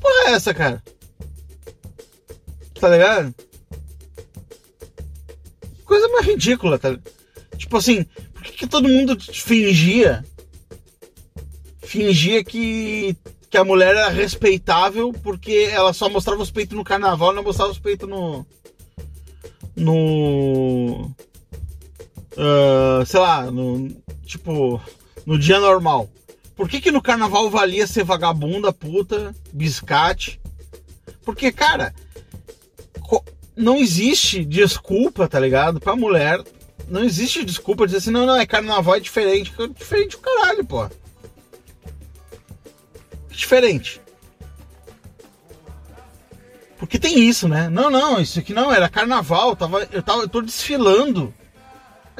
Porra 0.00 0.30
é 0.30 0.32
essa, 0.32 0.54
cara? 0.54 0.82
Tá 2.80 2.88
ligado? 2.88 3.34
coisa 5.86 6.08
mais 6.08 6.26
ridícula, 6.26 6.78
tá? 6.78 6.98
Tipo 7.56 7.76
assim, 7.76 8.04
por 8.34 8.42
que, 8.42 8.52
que 8.52 8.66
todo 8.66 8.88
mundo 8.88 9.16
fingia? 9.20 10.24
Fingia 11.86 12.42
que, 12.42 13.16
que 13.48 13.56
a 13.56 13.64
mulher 13.64 13.90
era 13.90 14.08
respeitável 14.08 15.12
porque 15.22 15.68
ela 15.70 15.92
só 15.92 16.08
mostrava 16.08 16.42
os 16.42 16.50
peitos 16.50 16.76
no 16.76 16.84
carnaval 16.84 17.32
não 17.32 17.42
mostrava 17.42 17.70
os 17.70 17.78
peitos 17.78 18.08
no. 18.08 18.44
No. 19.76 21.10
Uh, 22.32 23.06
sei 23.06 23.20
lá, 23.20 23.50
no. 23.50 23.88
Tipo, 24.24 24.80
no 25.24 25.38
dia 25.38 25.60
normal. 25.60 26.10
Por 26.56 26.68
que, 26.68 26.80
que 26.80 26.90
no 26.90 27.02
carnaval 27.02 27.48
valia 27.50 27.86
ser 27.86 28.02
vagabunda, 28.02 28.72
puta, 28.72 29.34
biscate? 29.52 30.40
Porque, 31.22 31.52
cara, 31.52 31.94
não 33.56 33.76
existe 33.76 34.44
desculpa, 34.44 35.26
tá 35.26 35.40
ligado? 35.40 35.80
Pra 35.80 35.96
mulher, 35.96 36.42
não 36.88 37.02
existe 37.02 37.44
desculpa 37.44 37.86
dizer 37.86 37.98
assim, 37.98 38.10
não, 38.10 38.26
não, 38.26 38.36
é 38.36 38.46
carnaval 38.46 38.96
é 38.96 39.00
diferente. 39.00 39.52
Diferente 39.74 40.16
o 40.16 40.20
caralho, 40.20 40.64
pô. 40.64 40.88
Diferente. 43.36 44.00
Porque 46.78 46.98
tem 46.98 47.18
isso, 47.18 47.46
né? 47.46 47.68
Não, 47.68 47.90
não, 47.90 48.18
isso 48.20 48.38
aqui 48.38 48.54
não, 48.54 48.72
era 48.72 48.88
carnaval, 48.88 49.50
eu 49.50 49.56
tava, 49.56 49.88
eu, 49.92 50.02
tava, 50.02 50.22
eu 50.22 50.28
tô 50.28 50.40
desfilando. 50.40 51.32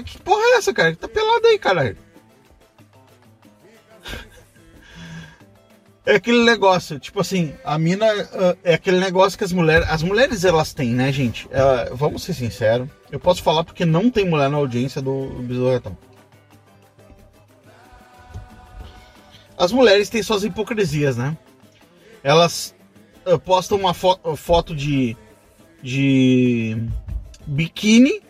Que 0.05 0.19
porra 0.19 0.43
é 0.43 0.59
essa, 0.59 0.75
cara? 0.75 0.95
Tá 0.95 1.09
pelado 1.09 1.47
aí, 1.47 1.59
caralho. 1.59 1.97
É 6.09 6.15
aquele 6.15 6.45
negócio, 6.45 7.01
tipo 7.01 7.21
assim, 7.21 7.53
a 7.65 7.77
mina 7.77 8.07
uh, 8.07 8.57
é 8.63 8.75
aquele 8.75 9.01
negócio 9.01 9.37
que 9.37 9.43
as 9.43 9.51
mulheres. 9.51 9.89
As 9.91 10.05
mulheres 10.05 10.45
elas 10.45 10.73
têm, 10.73 10.91
né, 10.91 11.11
gente? 11.11 11.47
Uh, 11.47 11.97
vamos 11.97 12.23
ser 12.23 12.33
sinceros. 12.33 12.89
Eu 13.11 13.19
posso 13.19 13.43
falar 13.43 13.65
porque 13.65 13.85
não 13.85 14.09
tem 14.09 14.25
mulher 14.25 14.49
na 14.49 14.57
audiência 14.57 15.03
do 15.03 15.27
Besouro 15.41 15.83
As 19.57 19.73
mulheres 19.73 20.09
têm 20.09 20.23
suas 20.23 20.45
hipocrisias, 20.45 21.17
né? 21.17 21.37
Elas 22.23 22.75
uh, 23.27 23.39
postam 23.39 23.79
uma 23.79 23.95
fo 23.95 24.19
foto 24.37 24.75
de. 24.75 25.17
de. 25.83 26.77
biquíni, 27.47 28.21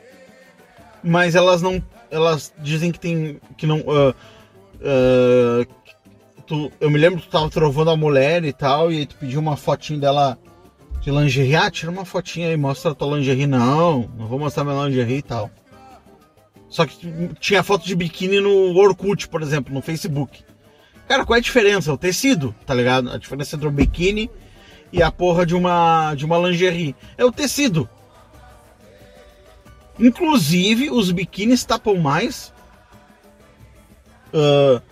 mas 1.03 1.35
elas 1.35 1.63
não. 1.63 1.83
Elas 2.11 2.53
dizem 2.59 2.93
que 2.93 3.01
tem. 3.01 3.41
que 3.57 3.67
não. 3.67 3.81
Uh, 3.81 4.15
uh, 4.81 5.67
tu, 6.47 6.71
eu 6.81 6.91
me 6.91 6.99
lembro 6.99 7.21
que 7.21 7.27
tu 7.27 7.31
tava 7.31 7.51
trovando 7.51 7.91
a 7.91 7.97
mulher 7.97 8.45
e 8.45 8.53
tal, 8.53 8.93
e 8.93 8.99
aí 8.99 9.07
tu 9.07 9.17
pediu 9.17 9.41
uma 9.41 9.57
fotinho 9.57 9.99
dela 9.99 10.39
de 11.01 11.11
lingerie. 11.11 11.57
Ah, 11.57 11.71
tira 11.71 11.91
uma 11.91 12.05
fotinha 12.05 12.49
aí, 12.49 12.57
mostra 12.57 12.93
a 12.93 12.95
tua 12.95 13.17
lingerie. 13.17 13.47
Não, 13.47 14.09
não 14.17 14.27
vou 14.27 14.39
mostrar 14.39 14.65
minha 14.65 14.85
lingerie 14.85 15.19
e 15.19 15.23
tal. 15.23 15.51
Só 16.69 16.85
que 16.85 17.31
tinha 17.41 17.63
foto 17.63 17.87
de 17.87 17.95
biquíni 17.95 18.41
no 18.41 18.77
Orkut, 18.77 19.29
por 19.29 19.43
exemplo, 19.43 19.73
no 19.73 19.81
Facebook. 19.81 20.45
Cara, 21.09 21.25
qual 21.25 21.37
é 21.37 21.39
a 21.39 21.43
diferença? 21.43 21.93
O 21.93 21.99
tecido, 21.99 22.55
tá 22.65 22.75
ligado? 22.75 23.11
A 23.11 23.19
diferença 23.19 23.57
entre 23.57 23.69
o 23.69 23.71
biquíni 23.71 24.31
e 24.93 25.03
a 25.03 25.11
porra 25.11 25.47
de 25.47 25.55
uma, 25.55 26.15
de 26.15 26.25
uma 26.25 26.39
lingerie. 26.39 26.97
É 27.17 27.25
o 27.25 27.33
tecido. 27.33 27.89
Inclusive, 29.99 30.91
os 30.91 31.11
biquínis 31.11 31.65
tapam 31.65 31.97
mais. 31.97 32.53
Uh, 34.35 34.83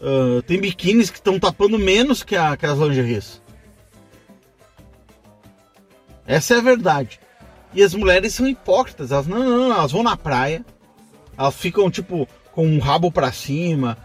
Uh, 0.00 0.42
tem 0.42 0.60
biquínis 0.60 1.08
que 1.08 1.16
estão 1.16 1.38
tapando 1.38 1.78
menos 1.78 2.22
que, 2.22 2.36
a, 2.36 2.56
que 2.56 2.66
as 2.66 2.78
lingeries. 2.78 3.40
Essa 6.26 6.54
é 6.54 6.58
a 6.58 6.62
verdade. 6.62 7.18
E 7.72 7.82
as 7.82 7.94
mulheres 7.94 8.34
são 8.34 8.46
hipócritas. 8.46 9.10
Elas 9.10 9.26
não, 9.26 9.38
não, 9.38 9.68
não, 9.68 9.72
elas 9.72 9.92
vão 9.92 10.02
na 10.02 10.16
praia, 10.16 10.64
elas 11.36 11.54
ficam 11.54 11.90
tipo 11.90 12.28
com 12.52 12.76
o 12.76 12.78
rabo 12.78 13.10
pra 13.10 13.32
cima, 13.32 13.96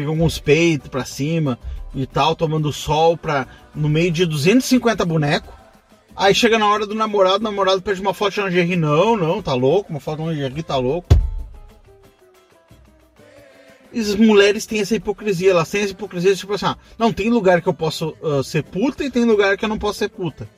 ficam 0.00 0.16
com 0.16 0.24
os 0.24 0.38
peitos 0.38 0.88
pra 0.88 1.04
cima 1.04 1.58
e 1.94 2.06
tal, 2.06 2.36
tomando 2.36 2.72
sol 2.72 3.16
pra, 3.16 3.46
no 3.74 3.88
meio 3.88 4.12
de 4.12 4.24
250 4.24 5.04
bonecos. 5.04 5.52
Aí 6.16 6.34
chega 6.34 6.58
na 6.58 6.68
hora 6.68 6.86
do 6.86 6.94
namorado, 6.94 7.38
o 7.38 7.42
namorado 7.42 7.82
pede 7.82 8.00
uma 8.00 8.14
foto 8.14 8.34
de 8.34 8.40
lingerie. 8.40 8.76
Não, 8.76 9.16
não, 9.16 9.42
tá 9.42 9.54
louco, 9.54 9.90
uma 9.90 10.00
foto 10.00 10.22
de 10.22 10.28
lingerie, 10.30 10.62
tá 10.62 10.76
louco. 10.76 11.08
E 13.92 14.00
as 14.00 14.14
mulheres 14.14 14.66
têm 14.66 14.80
essa 14.80 14.94
hipocrisia, 14.94 15.50
elas 15.50 15.70
têm 15.70 15.82
essa 15.82 15.92
hipocrisia 15.92 16.34
tipo 16.36 16.52
assim, 16.52 16.66
ah, 16.66 16.76
não, 16.98 17.12
tem 17.12 17.30
lugar 17.30 17.62
que 17.62 17.68
eu 17.68 17.74
posso 17.74 18.14
uh, 18.20 18.42
ser 18.44 18.62
puta 18.62 19.02
e 19.02 19.10
tem 19.10 19.24
lugar 19.24 19.56
que 19.56 19.64
eu 19.64 19.68
não 19.68 19.78
posso 19.78 19.98
ser 19.98 20.10
puta. 20.10 20.48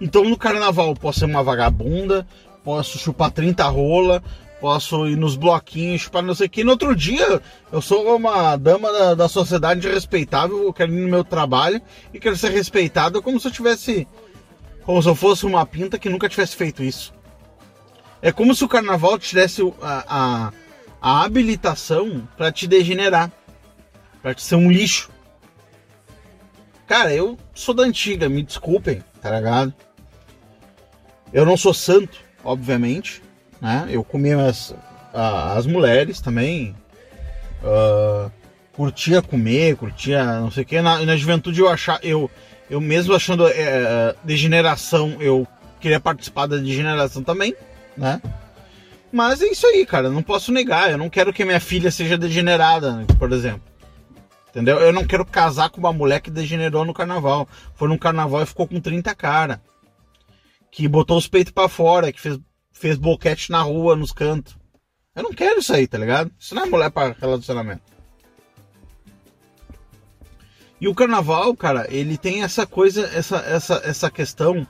Então 0.00 0.24
no 0.24 0.38
carnaval 0.38 0.88
eu 0.88 0.94
posso 0.94 1.18
ser 1.18 1.24
uma 1.26 1.42
vagabunda, 1.42 2.26
posso 2.64 2.98
chupar 2.98 3.30
30 3.30 3.64
rola, 3.68 4.22
posso 4.60 5.08
ir 5.08 5.16
nos 5.16 5.36
bloquinhos, 5.36 6.02
chupar 6.02 6.22
não 6.22 6.34
sei 6.34 6.46
o 6.46 6.50
que. 6.50 6.62
No 6.62 6.72
outro 6.72 6.94
dia 6.94 7.40
eu 7.72 7.80
sou 7.80 8.14
uma 8.14 8.56
dama 8.56 8.92
da, 8.92 9.14
da 9.14 9.28
sociedade 9.28 9.88
respeitável, 9.88 10.64
eu 10.64 10.72
quero 10.72 10.92
ir 10.92 11.00
no 11.00 11.08
meu 11.08 11.24
trabalho 11.24 11.80
e 12.12 12.20
quero 12.20 12.36
ser 12.36 12.50
respeitado 12.50 13.22
como 13.22 13.40
se 13.40 13.48
eu 13.48 13.52
tivesse. 13.52 14.06
Como 14.84 15.02
se 15.02 15.08
eu 15.08 15.14
fosse 15.14 15.46
uma 15.46 15.64
pinta 15.64 15.98
que 15.98 16.08
nunca 16.08 16.28
tivesse 16.28 16.56
feito 16.56 16.82
isso. 16.82 17.12
É 18.22 18.30
como 18.30 18.54
se 18.54 18.64
o 18.64 18.68
carnaval 18.68 19.18
tivesse 19.18 19.62
a, 19.80 20.04
a, 20.08 20.52
a 21.00 21.24
habilitação 21.24 22.28
para 22.36 22.52
te 22.52 22.66
degenerar, 22.66 23.32
para 24.20 24.34
te 24.34 24.42
ser 24.42 24.56
um 24.56 24.70
lixo. 24.70 25.10
Cara, 26.86 27.14
eu 27.14 27.38
sou 27.54 27.74
da 27.74 27.84
antiga, 27.84 28.28
me 28.28 28.42
desculpem, 28.42 29.02
tá 29.22 29.30
ligado? 29.30 29.72
Eu 31.32 31.46
não 31.46 31.56
sou 31.56 31.72
santo, 31.72 32.18
obviamente, 32.42 33.22
né? 33.60 33.86
Eu 33.90 34.02
comia 34.02 34.46
as, 34.46 34.74
as 35.12 35.66
mulheres 35.66 36.20
também, 36.20 36.74
uh, 37.62 38.30
curtia 38.72 39.20
comer, 39.20 39.76
curtia 39.76 40.24
não 40.40 40.50
sei 40.50 40.62
o 40.62 40.66
que. 40.66 40.80
Na, 40.80 41.04
na 41.04 41.16
juventude 41.16 41.60
eu 41.60 41.68
achava, 41.68 42.00
eu, 42.02 42.30
eu 42.68 42.80
mesmo 42.80 43.14
achando 43.14 43.46
é, 43.46 44.14
degeneração, 44.24 45.16
eu 45.20 45.46
queria 45.80 46.00
participar 46.00 46.46
da 46.46 46.56
degeneração 46.56 47.22
também, 47.22 47.54
né? 47.96 48.20
Mas 49.12 49.42
é 49.42 49.46
isso 49.46 49.66
aí, 49.66 49.84
cara, 49.84 50.08
não 50.08 50.22
posso 50.22 50.52
negar. 50.52 50.90
Eu 50.90 50.98
não 50.98 51.10
quero 51.10 51.32
que 51.32 51.44
minha 51.44 51.58
filha 51.58 51.90
seja 51.90 52.16
degenerada, 52.16 53.04
por 53.18 53.32
exemplo. 53.32 53.62
Entendeu? 54.48 54.78
Eu 54.78 54.92
não 54.92 55.04
quero 55.04 55.24
casar 55.24 55.68
com 55.70 55.78
uma 55.78 55.92
mulher 55.92 56.20
que 56.20 56.30
degenerou 56.30 56.84
no 56.84 56.94
carnaval. 56.94 57.48
Foi 57.74 57.88
no 57.88 57.98
carnaval 57.98 58.42
e 58.42 58.46
ficou 58.46 58.68
com 58.68 58.80
30 58.80 59.12
cara 59.14 59.60
que 60.70 60.86
botou 60.86 61.18
os 61.18 61.26
peitos 61.26 61.52
para 61.52 61.68
fora, 61.68 62.12
que 62.12 62.20
fez, 62.20 62.38
fez 62.80 62.96
boquete 62.96 63.50
na 63.50 63.60
rua, 63.60 63.94
nos 63.94 64.10
cantos. 64.10 64.56
Eu 65.14 65.22
não 65.22 65.32
quero 65.32 65.60
isso 65.60 65.72
aí, 65.72 65.86
tá 65.86 65.98
ligado? 65.98 66.30
Isso 66.38 66.54
não 66.54 66.62
é 66.62 66.66
mulher 66.66 66.90
para 66.90 67.14
relacionamento. 67.20 67.82
E 70.80 70.88
o 70.88 70.94
carnaval, 70.94 71.54
cara, 71.54 71.86
ele 71.90 72.16
tem 72.16 72.42
essa 72.42 72.66
coisa, 72.66 73.02
essa, 73.14 73.36
essa, 73.36 73.82
essa 73.84 74.10
questão 74.10 74.66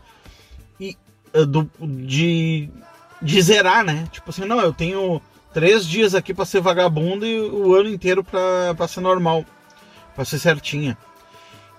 e, 0.81 0.97
uh, 1.33 1.47
do, 1.47 1.71
de, 1.79 2.69
de 3.23 3.43
zerar, 3.43 3.85
né? 3.85 4.09
Tipo 4.11 4.31
assim, 4.31 4.45
não, 4.45 4.61
eu 4.61 4.73
tenho 4.73 5.23
três 5.55 5.87
dias 5.87 6.13
aqui 6.13 6.35
para 6.35 6.45
ser 6.45 6.61
vagabundo 6.61 7.25
e 7.25 7.41
o 7.41 7.75
ano 7.75 7.89
inteiro 7.89 8.25
para 8.25 8.89
ser 8.89 9.03
normal, 9.03 9.45
para 10.17 10.25
ser 10.25 10.41
certinha. 10.41 10.99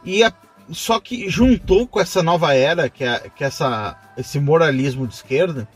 E 0.06 0.24
a, 0.24 0.32
só 0.72 0.98
que 0.98 1.30
juntou 1.30 1.86
com 1.86 2.00
essa 2.00 2.24
nova 2.24 2.54
era, 2.54 2.90
que 2.90 3.04
é, 3.04 3.30
que 3.36 3.44
é 3.44 3.48
essa, 3.48 3.98
esse 4.16 4.40
moralismo 4.40 5.06
de 5.06 5.14
esquerda, 5.14 5.68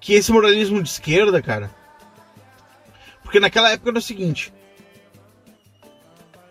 que 0.00 0.14
esse 0.14 0.32
moralismo 0.32 0.82
de 0.82 0.88
esquerda, 0.88 1.42
cara. 1.42 1.70
Porque 3.22 3.40
naquela 3.40 3.70
época 3.70 3.90
era 3.90 3.98
o 3.98 4.02
seguinte: 4.02 4.52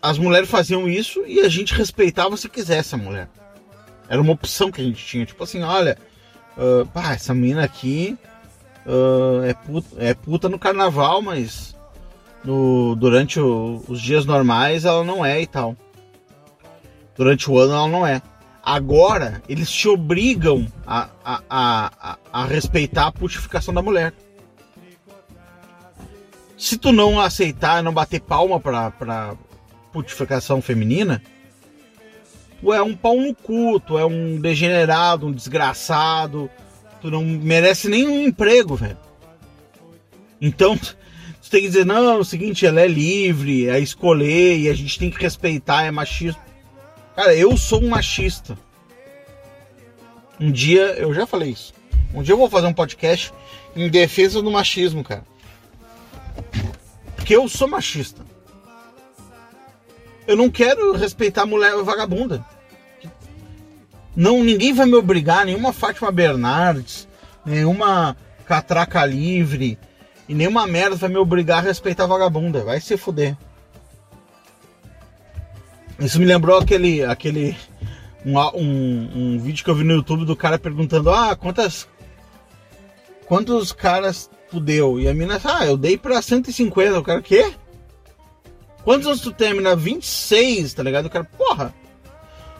as 0.02 0.18
mulheres 0.18 0.50
faziam 0.50 0.88
isso 0.88 1.26
e 1.26 1.40
a 1.40 1.50
gente 1.50 1.74
respeitava 1.74 2.38
se 2.38 2.50
quisesse 2.50 2.96
a 2.96 2.98
mulher. 2.98 3.30
Era 4.08 4.22
uma 4.22 4.34
opção 4.34 4.72
que 4.72 4.82
a 4.82 4.84
gente 4.84 5.06
tinha. 5.06 5.26
Tipo 5.26 5.44
assim, 5.44 5.64
olha, 5.64 5.98
uh, 6.58 6.86
pá, 6.88 7.14
essa 7.14 7.34
mina 7.34 7.64
aqui 7.64 8.18
uh, 8.86 9.44
é, 9.44 9.54
puta, 9.54 9.88
é 9.98 10.14
puta 10.14 10.50
no 10.50 10.58
carnaval, 10.58 11.22
mas 11.22 11.76
no, 12.44 12.96
durante 12.96 13.40
o, 13.40 13.84
os 13.88 14.02
dias 14.02 14.26
normais 14.26 14.86
ela 14.86 15.04
não 15.04 15.26
é 15.26 15.42
e 15.42 15.48
tal. 15.48 15.76
Durante 17.16 17.50
o 17.50 17.58
ano 17.58 17.74
ela 17.74 17.88
não 17.88 18.08
é. 18.08 18.22
Agora, 18.70 19.42
eles 19.48 19.72
te 19.72 19.88
obrigam 19.88 20.68
a, 20.86 21.08
a, 21.24 21.42
a, 21.50 22.18
a, 22.34 22.46
respeitar 22.46 23.08
a 23.08 23.12
putificação 23.14 23.74
da 23.74 23.82
mulher. 23.82 24.14
Se 26.58 26.78
tu 26.78 26.92
não 26.92 27.18
aceitar, 27.18 27.82
não 27.82 27.94
bater 27.94 28.20
palma 28.20 28.60
pra, 28.60 28.92
pra 28.92 29.36
putificação 29.94 30.62
feminina, 30.62 31.24
tu 32.60 32.74
é 32.74 32.82
um 32.82 32.94
pau 32.94 33.16
no 33.16 33.34
cu, 33.34 33.80
tu 33.80 33.98
é 33.98 34.06
um 34.06 34.38
degenerado, 34.38 35.28
um 35.28 35.32
desgraçado, 35.32 36.50
tu 37.00 37.10
não 37.10 37.24
merece 37.24 37.88
nenhum 37.88 38.28
emprego, 38.28 38.76
velho. 38.76 38.98
Então, 40.42 40.78
tu 40.78 41.50
tem 41.50 41.62
que 41.62 41.68
dizer, 41.68 41.86
não, 41.86 42.10
é 42.10 42.18
o 42.18 42.26
seguinte, 42.26 42.66
ela 42.66 42.82
é 42.82 42.88
livre, 42.88 43.70
é 43.70 43.80
escolher 43.80 44.58
e 44.58 44.68
a 44.68 44.74
gente 44.74 45.00
tem 45.00 45.10
que 45.10 45.24
respeitar, 45.24 45.86
é 45.86 45.90
machismo. 45.90 46.47
Cara, 47.18 47.34
eu 47.34 47.58
sou 47.58 47.82
um 47.82 47.90
machista. 47.90 48.56
Um 50.40 50.52
dia, 50.52 50.94
eu 51.00 51.12
já 51.16 51.26
falei 51.26 51.50
isso. 51.50 51.74
Um 52.14 52.22
dia 52.22 52.34
eu 52.34 52.38
vou 52.38 52.48
fazer 52.48 52.68
um 52.68 52.74
podcast 52.74 53.34
em 53.76 53.90
defesa 53.90 54.40
do 54.40 54.52
machismo, 54.52 55.04
cara. 55.04 55.24
Porque 57.16 57.36
eu 57.36 57.50
sou 57.50 57.68
machista. 57.68 58.24
Eu 60.28 60.36
não 60.36 60.48
quero 60.48 60.96
respeitar 60.96 61.48
mulher 61.48 61.76
vagabunda. 61.84 62.46
Não, 64.16 64.44
ninguém 64.44 64.72
vai 64.72 64.86
me 64.86 64.94
obrigar, 64.94 65.44
nenhuma 65.44 65.74
Fátima 65.74 66.12
Bernardes, 66.12 67.08
nenhuma 67.44 68.16
catraca 68.46 69.04
livre 69.04 69.80
e 70.30 70.36
nenhuma 70.36 70.68
merda 70.68 70.96
vai 70.96 71.10
me 71.10 71.18
obrigar 71.18 71.58
a 71.58 71.68
respeitar 71.68 72.06
vagabunda. 72.06 72.64
Vai 72.64 72.80
se 72.80 72.96
fuder. 72.96 73.36
Isso 76.00 76.20
me 76.20 76.26
lembrou 76.26 76.60
aquele, 76.60 77.04
aquele 77.04 77.58
um, 78.26 78.38
um, 78.40 79.12
um, 79.16 79.40
vídeo 79.40 79.64
que 79.64 79.70
eu 79.70 79.76
vi 79.76 79.84
no 79.84 79.94
YouTube 79.94 80.26
do 80.26 80.36
cara 80.36 80.60
perguntando: 80.60 81.10
Ah, 81.10 81.36
quantas. 81.36 81.88
Quantos 83.26 83.74
caras 83.74 84.30
tu 84.50 84.60
deu? 84.60 85.00
E 85.00 85.08
a 85.08 85.14
mina, 85.14 85.40
ah, 85.44 85.66
eu 85.66 85.76
dei 85.76 85.98
pra 85.98 86.22
150. 86.22 87.00
O 87.00 87.04
cara, 87.04 87.22
quê? 87.22 87.52
Quantos 88.84 89.08
anos 89.08 89.22
tu 89.22 89.32
tem? 89.32 89.50
A 89.50 89.54
mina, 89.54 89.76
26, 89.76 90.74
tá 90.74 90.84
ligado? 90.84 91.08
O 91.08 91.10
cara, 91.10 91.26
porra. 91.26 91.74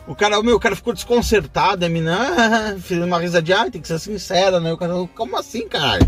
O 0.06 0.14
cara, 0.14 0.40
o 0.40 0.42
meu, 0.42 0.56
o 0.56 0.60
cara 0.60 0.74
ficou 0.74 0.92
desconcertado. 0.92 1.84
A 1.84 1.88
mina, 1.88 2.16
ah, 2.16 2.78
fez 2.78 3.02
uma 3.02 3.18
risadinha, 3.18 3.62
ah, 3.62 3.70
tem 3.70 3.80
que 3.80 3.88
ser 3.88 3.98
sincera, 3.98 4.58
né? 4.58 4.72
O 4.72 4.76
cara, 4.76 4.94
como 5.14 5.36
assim, 5.36 5.68
cara? 5.68 6.06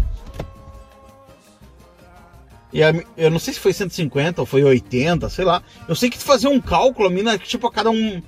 E 2.73 2.83
a, 2.83 2.93
eu 3.17 3.31
não 3.31 3.39
sei 3.39 3.55
se 3.55 3.61
foi 3.61 3.73
150 3.73 4.41
ou 4.41 4.47
foi 4.47 4.63
80, 4.63 5.29
sei 5.29 5.45
lá. 5.45 5.63
Eu 5.89 5.95
sei 5.95 6.09
que 6.09 6.19
fazia 6.19 6.49
um 6.49 6.61
cálculo, 6.61 7.09
a 7.09 7.11
mina, 7.11 7.37
tipo, 7.37 7.67
a 7.67 7.73
cada 7.73 7.91
um. 7.91 8.23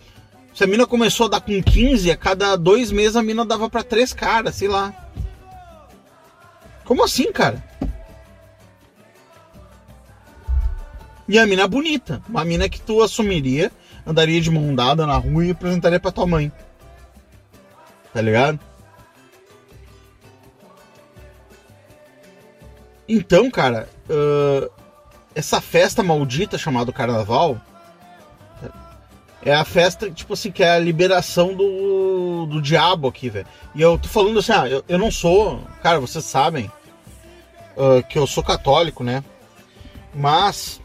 Se 0.55 0.65
a 0.65 0.67
mina 0.67 0.87
começou 0.87 1.27
a 1.27 1.31
dar 1.31 1.41
com 1.41 1.63
15, 1.63 2.11
a 2.11 2.17
cada 2.17 2.57
dois 2.57 2.91
meses 2.91 3.17
a 3.17 3.23
mina 3.23 3.45
dava 3.45 3.71
para 3.71 3.83
três 3.83 4.13
caras, 4.13 4.57
sei 4.57 4.69
lá. 4.69 4.93
Como 6.85 7.05
assim, 7.05 7.33
cara? 7.33 7.63
E 11.29 11.39
a 11.39 11.47
mina 11.47 11.67
bonita. 11.69 12.21
Uma 12.29 12.45
mina 12.45 12.69
que 12.69 12.81
tu 12.81 13.01
assumiria, 13.01 13.71
andaria 14.07 14.41
de 14.41 14.51
mão 14.51 14.75
dada 14.75 15.07
na 15.07 15.17
rua 15.17 15.47
e 15.47 15.51
apresentaria 15.53 16.01
pra 16.01 16.13
tua 16.13 16.27
mãe. 16.27 16.53
Tá 18.13 18.21
ligado? 18.21 18.61
Então, 23.09 23.51
cara, 23.51 23.89
uh, 24.09 24.71
essa 25.35 25.61
festa 25.61 26.03
maldita 26.03 26.57
chamada 26.57 26.93
Carnaval 26.93 27.61
é 29.45 29.53
a 29.53 29.65
festa, 29.65 30.11
tipo 30.11 30.35
assim, 30.35 30.53
que 30.53 30.63
é 30.63 30.71
a 30.71 30.79
liberação 30.79 31.55
do, 31.55 32.47
do 32.47 32.63
diabo 32.63 33.09
aqui, 33.09 33.29
velho. 33.29 33.47
E 33.75 33.83
eu 33.83 33.99
tô 33.99 34.09
falando 34.09 34.39
assim, 34.39 34.53
ah, 34.53 34.69
eu, 34.69 34.85
eu 34.89 34.99
não 34.99 35.11
sou, 35.11 35.61
cara, 35.83 35.99
vocês 35.99 36.25
sabem 36.25 36.71
uh, 37.77 38.07
que 38.09 38.19
eu 38.19 38.27
sou 38.27 38.43
católico, 38.43 39.03
né? 39.03 39.23
Mas 40.15 40.81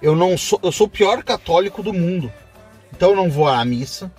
eu 0.00 0.14
não 0.14 0.36
sou, 0.36 0.60
eu 0.62 0.70
sou 0.70 0.86
o 0.86 0.90
pior 0.90 1.22
católico 1.22 1.82
do 1.82 1.92
mundo. 1.92 2.30
Então 2.92 3.10
eu 3.10 3.16
não 3.16 3.30
vou 3.30 3.48
à 3.48 3.64
missa. 3.64 4.12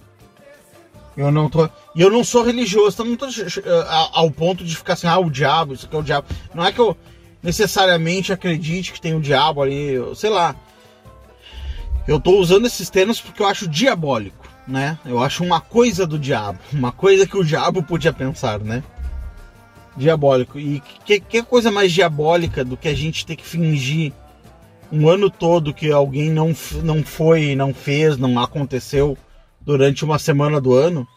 Eu 1.16 1.32
não 1.32 1.49
tô. 1.49 1.70
E 1.95 2.01
eu 2.01 2.09
não 2.09 2.24
sou 2.24 2.43
religioso, 2.43 2.95
então 2.95 3.05
não 3.05 3.16
tô 3.16 3.28
ao 4.14 4.32
ponto 4.32 4.64
de 4.64 4.76
ficar 4.76 4.93
assim, 4.93 5.07
ah, 5.07 5.20
o 5.20 5.30
diabo, 5.30 5.74
isso 5.74 5.86
aqui 5.86 5.95
é 5.95 5.99
o 5.99 6.03
diabo. 6.03 6.28
Não 6.53 6.66
é 6.66 6.72
que 6.72 6.80
eu 6.80 6.97
necessariamente 7.41 8.34
acredite 8.34 8.91
que 8.93 9.01
tem 9.01 9.14
o 9.14 9.18
um 9.18 9.22
diabo 9.22 9.61
ali, 9.61 9.95
sei 10.16 10.30
lá. 10.30 10.55
Eu 12.07 12.20
tô 12.20 12.39
usando 12.39 12.66
esses 12.66 12.89
termos 12.89 13.22
porque 13.22 13.41
eu 13.41 13.47
acho 13.47 13.68
diabólico. 13.68 14.47
né? 14.68 14.97
Eu 15.05 15.22
acho 15.22 15.43
uma 15.43 15.61
coisa 15.61 16.07
do 16.07 16.18
diabo, 16.18 16.59
uma 16.72 16.91
coisa 16.91 17.28
que 17.28 17.38
o 17.38 17.43
diabo 17.43 17.84
podia 17.84 18.14
pensar, 18.14 18.59
né? 18.59 18.84
Diabólico. 19.95 20.59
E 20.59 20.82
que, 21.05 21.20
que 21.20 21.43
coisa 21.43 21.70
mais 21.70 21.91
diabólica 21.91 22.66
do 22.66 22.76
que 22.76 22.88
a 22.88 22.95
gente 22.95 23.26
ter 23.26 23.36
que 23.36 23.45
fingir 23.45 24.11
um 24.91 25.07
ano 25.07 25.30
todo 25.30 25.74
que 25.74 25.91
alguém 25.91 26.30
não, 26.30 26.55
não 26.84 27.03
foi, 27.03 27.55
não 27.55 27.74
fez, 27.74 28.18
não 28.18 28.39
aconteceu 28.39 29.18
durante 29.66 30.03
uma 30.03 30.20
semana 30.20 30.59
do 30.59 30.74
ano? 30.74 31.07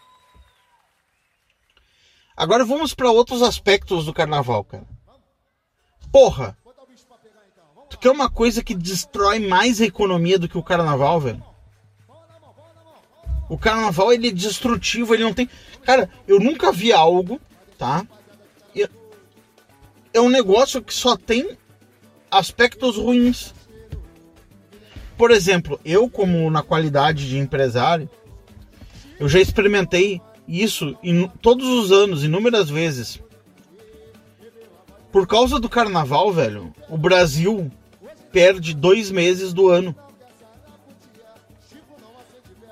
Agora 2.36 2.64
vamos 2.64 2.94
para 2.94 3.10
outros 3.10 3.42
aspectos 3.42 4.04
do 4.04 4.12
carnaval, 4.12 4.62
cara. 4.64 4.86
Porra! 6.12 6.56
Tu 7.88 7.98
quer 7.98 8.10
uma 8.10 8.28
coisa 8.28 8.62
que 8.62 8.74
destrói 8.74 9.38
mais 9.38 9.80
a 9.80 9.86
economia 9.86 10.38
do 10.38 10.48
que 10.48 10.58
o 10.58 10.62
carnaval, 10.62 11.20
velho? 11.20 11.42
O 13.48 13.56
carnaval 13.56 14.12
ele 14.12 14.28
é 14.28 14.32
destrutivo, 14.32 15.14
ele 15.14 15.22
não 15.22 15.32
tem. 15.32 15.48
Cara, 15.84 16.10
eu 16.26 16.40
nunca 16.40 16.72
vi 16.72 16.92
algo, 16.92 17.40
tá? 17.78 18.06
É 20.12 20.20
um 20.20 20.28
negócio 20.28 20.82
que 20.82 20.94
só 20.94 21.16
tem 21.16 21.56
aspectos 22.30 22.96
ruins. 22.96 23.54
Por 25.16 25.30
exemplo, 25.30 25.78
eu, 25.84 26.08
como 26.10 26.50
na 26.50 26.62
qualidade 26.62 27.28
de 27.28 27.38
empresário, 27.38 28.08
eu 29.18 29.28
já 29.28 29.40
experimentei 29.40 30.20
isso 30.46 30.96
em 31.02 31.28
todos 31.40 31.66
os 31.66 31.90
anos, 31.90 32.22
inúmeras 32.22 32.68
vezes. 32.68 33.20
Por 35.10 35.26
causa 35.26 35.58
do 35.58 35.68
carnaval, 35.68 36.32
velho, 36.32 36.74
o 36.88 36.96
Brasil 36.96 37.70
perde 38.30 38.74
dois 38.74 39.10
meses 39.10 39.52
do 39.52 39.68
ano. 39.68 39.96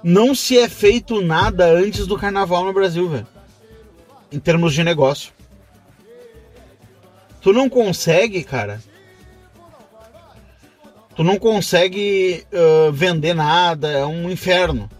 Não 0.03 0.35
se 0.35 0.59
é 0.59 0.69
feito 0.69 1.23
nada 1.23 1.73
antes 1.73 2.07
do 2.07 2.19
carnaval 2.19 2.65
no 2.65 2.73
Brasil, 2.73 3.09
velho. 3.09 3.27
Em 4.31 4.39
termos 4.39 4.75
de 4.75 4.85
negócio. 4.85 5.33
Tu 7.41 7.53
não 7.53 7.71
consegue, 7.71 8.45
cara. 8.45 8.83
Tu 11.17 11.25
não 11.25 11.39
consegue 11.39 12.45
ah, 12.53 12.91
vender 12.93 13.33
nada, 13.33 13.91
é 13.91 14.05
um 14.05 14.31
inferno. 14.31 14.91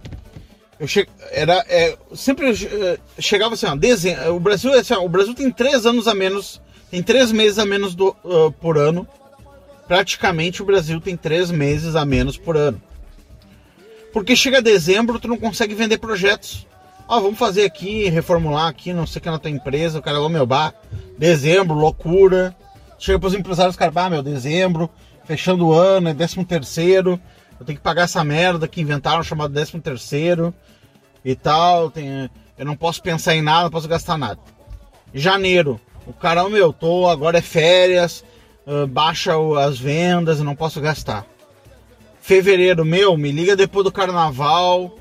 Eu 0.79 0.89
che... 0.89 1.07
era 1.31 1.65
é, 1.69 1.97
sempre 2.15 2.51
eh, 2.51 2.99
chegava 3.19 3.55
assim, 3.55 3.67
ó, 3.67 4.31
o 4.31 4.41
Brasil 4.41 4.75
é 4.75 4.81
assim, 4.81 4.95
ó, 4.95 5.05
o 5.05 5.09
Brasil 5.09 5.35
tem 5.35 5.51
três 5.51 5.87
anos 5.87 6.09
a 6.09 6.15
menos, 6.15 6.61
tem 6.91 7.03
três 7.03 7.31
meses 7.31 7.59
a 7.59 7.65
menos 7.65 7.95
do, 7.95 8.15
ah, 8.25 8.53
por 8.61 8.77
ano. 8.77 9.07
Praticamente 9.87 10.63
o 10.63 10.65
Brasil 10.65 11.01
tem 11.01 11.17
três 11.17 11.51
meses 11.51 11.95
a 11.95 12.05
menos 12.05 12.37
por 12.37 12.57
ano. 12.57 12.81
Porque 14.13 14.35
chega 14.37 14.63
dezembro, 14.63 15.19
tu 15.19 15.29
não 15.29 15.37
consegue 15.37 15.75
vender 15.75 15.99
projetos. 15.99 16.67
Ó, 17.07 17.21
vamos 17.21 17.39
fazer 17.39 17.65
aqui, 17.65 18.09
reformular 18.09 18.69
aqui, 18.69 18.93
não 18.93 19.07
sei 19.07 19.19
o 19.19 19.23
que 19.23 19.31
na 19.31 19.39
tua 19.39 19.51
empresa. 19.51 19.99
O 19.99 20.03
cara, 20.03 20.21
ô 20.21 20.29
meu, 20.29 20.47
bah, 20.47 20.73
dezembro, 21.19 21.75
loucura. 21.75 22.57
Chega 22.99 23.19
pros 23.19 23.35
empresários, 23.35 23.77
cara, 23.77 24.09
meu, 24.09 24.23
dezembro, 24.23 24.89
fechando 25.25 25.67
o 25.67 25.73
ano, 25.73 26.09
é 26.09 26.15
décimo 26.15 26.45
terceiro. 26.45 27.21
Eu 27.65 27.67
tenho 27.67 27.79
que 27.79 27.83
pagar 27.83 28.03
essa 28.03 28.23
merda 28.23 28.69
que 28.69 28.83
inventaram 28.83 29.23
chamado 29.23 29.55
décimo 29.55 29.81
terceiro 29.81 30.53
e 31.25 31.35
tal. 31.35 31.91
Tem, 31.91 32.29
eu 32.59 32.67
não 32.67 32.77
posso 32.77 33.01
pensar 33.03 33.35
em 33.35 33.41
nada, 33.41 33.65
não 33.65 33.71
posso 33.71 33.89
gastar 33.89 34.19
nada. 34.19 34.39
Janeiro, 35.15 35.81
o 36.07 36.13
cara, 36.13 36.45
ô 36.45 36.51
meu, 36.51 36.75
tô, 36.75 37.09
agora 37.09 37.39
é 37.39 37.41
férias, 37.41 38.23
ah, 38.67 38.87
baixa 38.87 39.33
as 39.67 39.79
vendas, 39.79 40.39
eu 40.41 40.45
não 40.45 40.55
posso 40.55 40.79
gastar. 40.79 41.25
Fevereiro, 42.21 42.85
meu, 42.85 43.17
me 43.17 43.33
liga 43.33 43.57
depois 43.57 43.83
do 43.83 43.91
carnaval, 43.93 44.95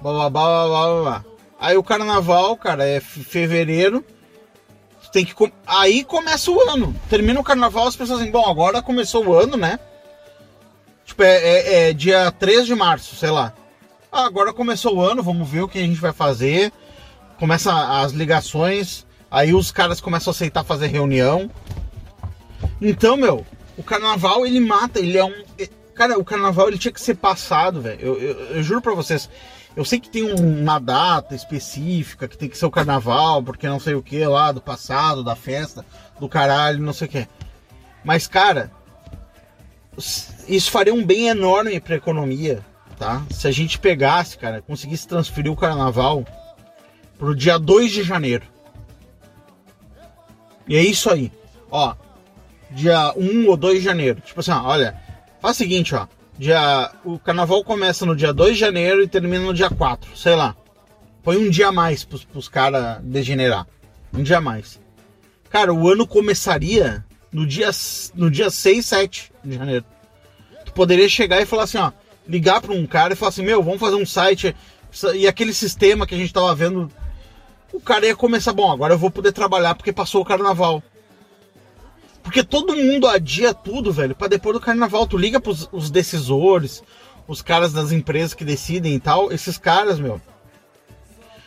blá 0.00 0.12
blá 0.12 0.30
blá 0.30 0.30
blá 0.30 0.68
blá 0.68 1.02
blá. 1.02 1.24
Aí 1.60 1.76
o 1.76 1.82
carnaval, 1.82 2.56
cara, 2.56 2.82
é 2.86 2.98
fe- 2.98 3.22
fevereiro. 3.24 4.02
Tem 5.12 5.22
que 5.24 5.34
com- 5.34 5.50
aí 5.66 6.02
começa 6.02 6.50
o 6.50 6.60
ano. 6.70 6.94
Termina 7.10 7.38
o 7.40 7.44
carnaval, 7.44 7.86
as 7.88 7.96
pessoas 7.96 8.20
dizem, 8.20 8.32
bom, 8.32 8.48
agora 8.48 8.80
começou 8.80 9.26
o 9.26 9.34
ano, 9.34 9.58
né? 9.58 9.78
Tipo, 11.06 11.22
é, 11.22 11.36
é- 11.36 11.88
é 11.88 11.92
dia 11.94 12.30
3 12.32 12.66
de 12.66 12.74
março, 12.74 13.16
sei 13.16 13.30
lá. 13.30 13.54
Ah, 14.12 14.26
agora 14.26 14.52
começou 14.52 14.96
o 14.96 15.00
ano, 15.00 15.22
vamos 15.22 15.48
ver 15.48 15.62
o 15.62 15.68
que 15.68 15.78
a 15.78 15.82
gente 15.82 16.00
vai 16.00 16.12
fazer. 16.12 16.70
Começa 17.38 17.72
as 18.02 18.12
ligações, 18.12 19.06
aí 19.30 19.54
os 19.54 19.70
caras 19.70 20.00
começam 20.00 20.30
a 20.30 20.34
aceitar 20.34 20.64
fazer 20.64 20.88
reunião. 20.88 21.50
Então, 22.80 23.16
meu, 23.16 23.46
o 23.76 23.82
carnaval 23.82 24.46
ele 24.46 24.60
mata, 24.60 24.98
ele 24.98 25.16
é 25.16 25.24
um. 25.24 25.34
é- 25.58 25.68
Cara, 25.94 26.18
o 26.18 26.24
carnaval 26.24 26.68
ele 26.68 26.76
tinha 26.76 26.92
que 26.92 27.00
ser 27.00 27.14
passado, 27.14 27.80
velho. 27.80 27.98
Eu, 28.02 28.20
eu, 28.20 28.40
eu 28.56 28.62
juro 28.62 28.82
pra 28.82 28.92
vocês. 28.94 29.30
Eu 29.74 29.82
sei 29.84 29.98
que 29.98 30.10
tem 30.10 30.24
um- 30.24 30.62
uma 30.62 30.78
data 30.78 31.34
específica 31.34 32.28
que 32.28 32.36
tem 32.36 32.48
que 32.50 32.58
ser 32.58 32.66
o 32.66 32.70
carnaval, 32.70 33.42
porque 33.42 33.66
não 33.66 33.80
sei 33.80 33.94
o 33.94 34.02
que 34.02 34.22
lá, 34.26 34.52
do 34.52 34.60
passado, 34.60 35.24
da 35.24 35.34
festa, 35.34 35.84
do 36.20 36.28
caralho, 36.28 36.82
não 36.82 36.92
sei 36.92 37.06
o 37.06 37.10
que. 37.10 37.26
Mas, 38.04 38.26
cara, 38.26 38.70
isso 39.96 40.70
faria 40.70 40.94
um 40.94 41.04
bem 41.04 41.28
enorme 41.28 41.80
pra 41.80 41.96
economia, 41.96 42.64
tá? 42.98 43.22
Se 43.30 43.48
a 43.48 43.50
gente 43.50 43.78
pegasse, 43.78 44.36
cara, 44.38 44.62
conseguisse 44.62 45.08
transferir 45.08 45.50
o 45.50 45.56
carnaval 45.56 46.24
pro 47.18 47.34
dia 47.34 47.58
2 47.58 47.90
de 47.90 48.02
janeiro. 48.02 48.44
E 50.68 50.76
é 50.76 50.82
isso 50.82 51.10
aí. 51.10 51.32
Ó, 51.70 51.94
dia 52.70 53.12
1 53.16 53.48
ou 53.48 53.56
2 53.56 53.78
de 53.78 53.84
janeiro. 53.84 54.20
Tipo 54.20 54.40
assim, 54.40 54.50
ó, 54.50 54.62
olha, 54.64 55.00
faz 55.40 55.56
o 55.56 55.58
seguinte, 55.58 55.94
ó. 55.94 56.06
Dia, 56.38 56.92
o 57.02 57.18
carnaval 57.18 57.64
começa 57.64 58.04
no 58.04 58.14
dia 58.14 58.32
2 58.32 58.54
de 58.54 58.60
janeiro 58.60 59.02
e 59.02 59.08
termina 59.08 59.44
no 59.44 59.54
dia 59.54 59.70
4, 59.70 60.16
sei 60.16 60.34
lá. 60.34 60.54
Põe 61.22 61.38
um 61.38 61.48
dia 61.48 61.68
a 61.68 61.72
mais 61.72 62.04
pros, 62.04 62.24
pros 62.24 62.48
caras 62.48 63.00
degenerar. 63.02 63.66
Um 64.12 64.22
dia 64.22 64.38
a 64.38 64.40
mais. 64.40 64.78
Cara, 65.48 65.72
o 65.72 65.88
ano 65.88 66.06
começaria 66.06 67.04
no 67.32 67.46
dia, 67.46 67.70
no 68.14 68.30
dia 68.30 68.50
6, 68.50 68.84
7 68.84 69.32
de 69.44 69.56
janeiro. 69.56 69.84
Tu 70.64 70.72
poderia 70.72 71.08
chegar 71.08 71.40
e 71.40 71.46
falar 71.46 71.64
assim, 71.64 71.78
ó. 71.78 71.92
Ligar 72.26 72.60
pra 72.60 72.72
um 72.72 72.86
cara 72.86 73.12
e 73.12 73.16
falar 73.16 73.28
assim, 73.28 73.44
meu, 73.44 73.62
vamos 73.62 73.80
fazer 73.80 73.96
um 73.96 74.06
site. 74.06 74.54
E 75.14 75.26
aquele 75.28 75.52
sistema 75.52 76.06
que 76.06 76.14
a 76.14 76.18
gente 76.18 76.32
tava 76.32 76.54
vendo. 76.54 76.90
O 77.72 77.80
cara 77.80 78.06
ia 78.06 78.16
começar, 78.16 78.52
bom, 78.52 78.72
agora 78.72 78.94
eu 78.94 78.98
vou 78.98 79.10
poder 79.10 79.32
trabalhar 79.32 79.74
porque 79.74 79.92
passou 79.92 80.22
o 80.22 80.24
carnaval. 80.24 80.82
Porque 82.22 82.42
todo 82.42 82.74
mundo 82.74 83.06
adia 83.06 83.54
tudo, 83.54 83.92
velho, 83.92 84.14
pra 84.14 84.26
depois 84.26 84.54
do 84.54 84.60
carnaval. 84.60 85.06
Tu 85.06 85.16
liga 85.16 85.38
pros 85.38 85.68
os 85.70 85.90
decisores, 85.90 86.82
os 87.28 87.40
caras 87.42 87.72
das 87.72 87.92
empresas 87.92 88.34
que 88.34 88.44
decidem 88.44 88.94
e 88.94 89.00
tal. 89.00 89.30
Esses 89.30 89.58
caras, 89.58 90.00
meu, 90.00 90.20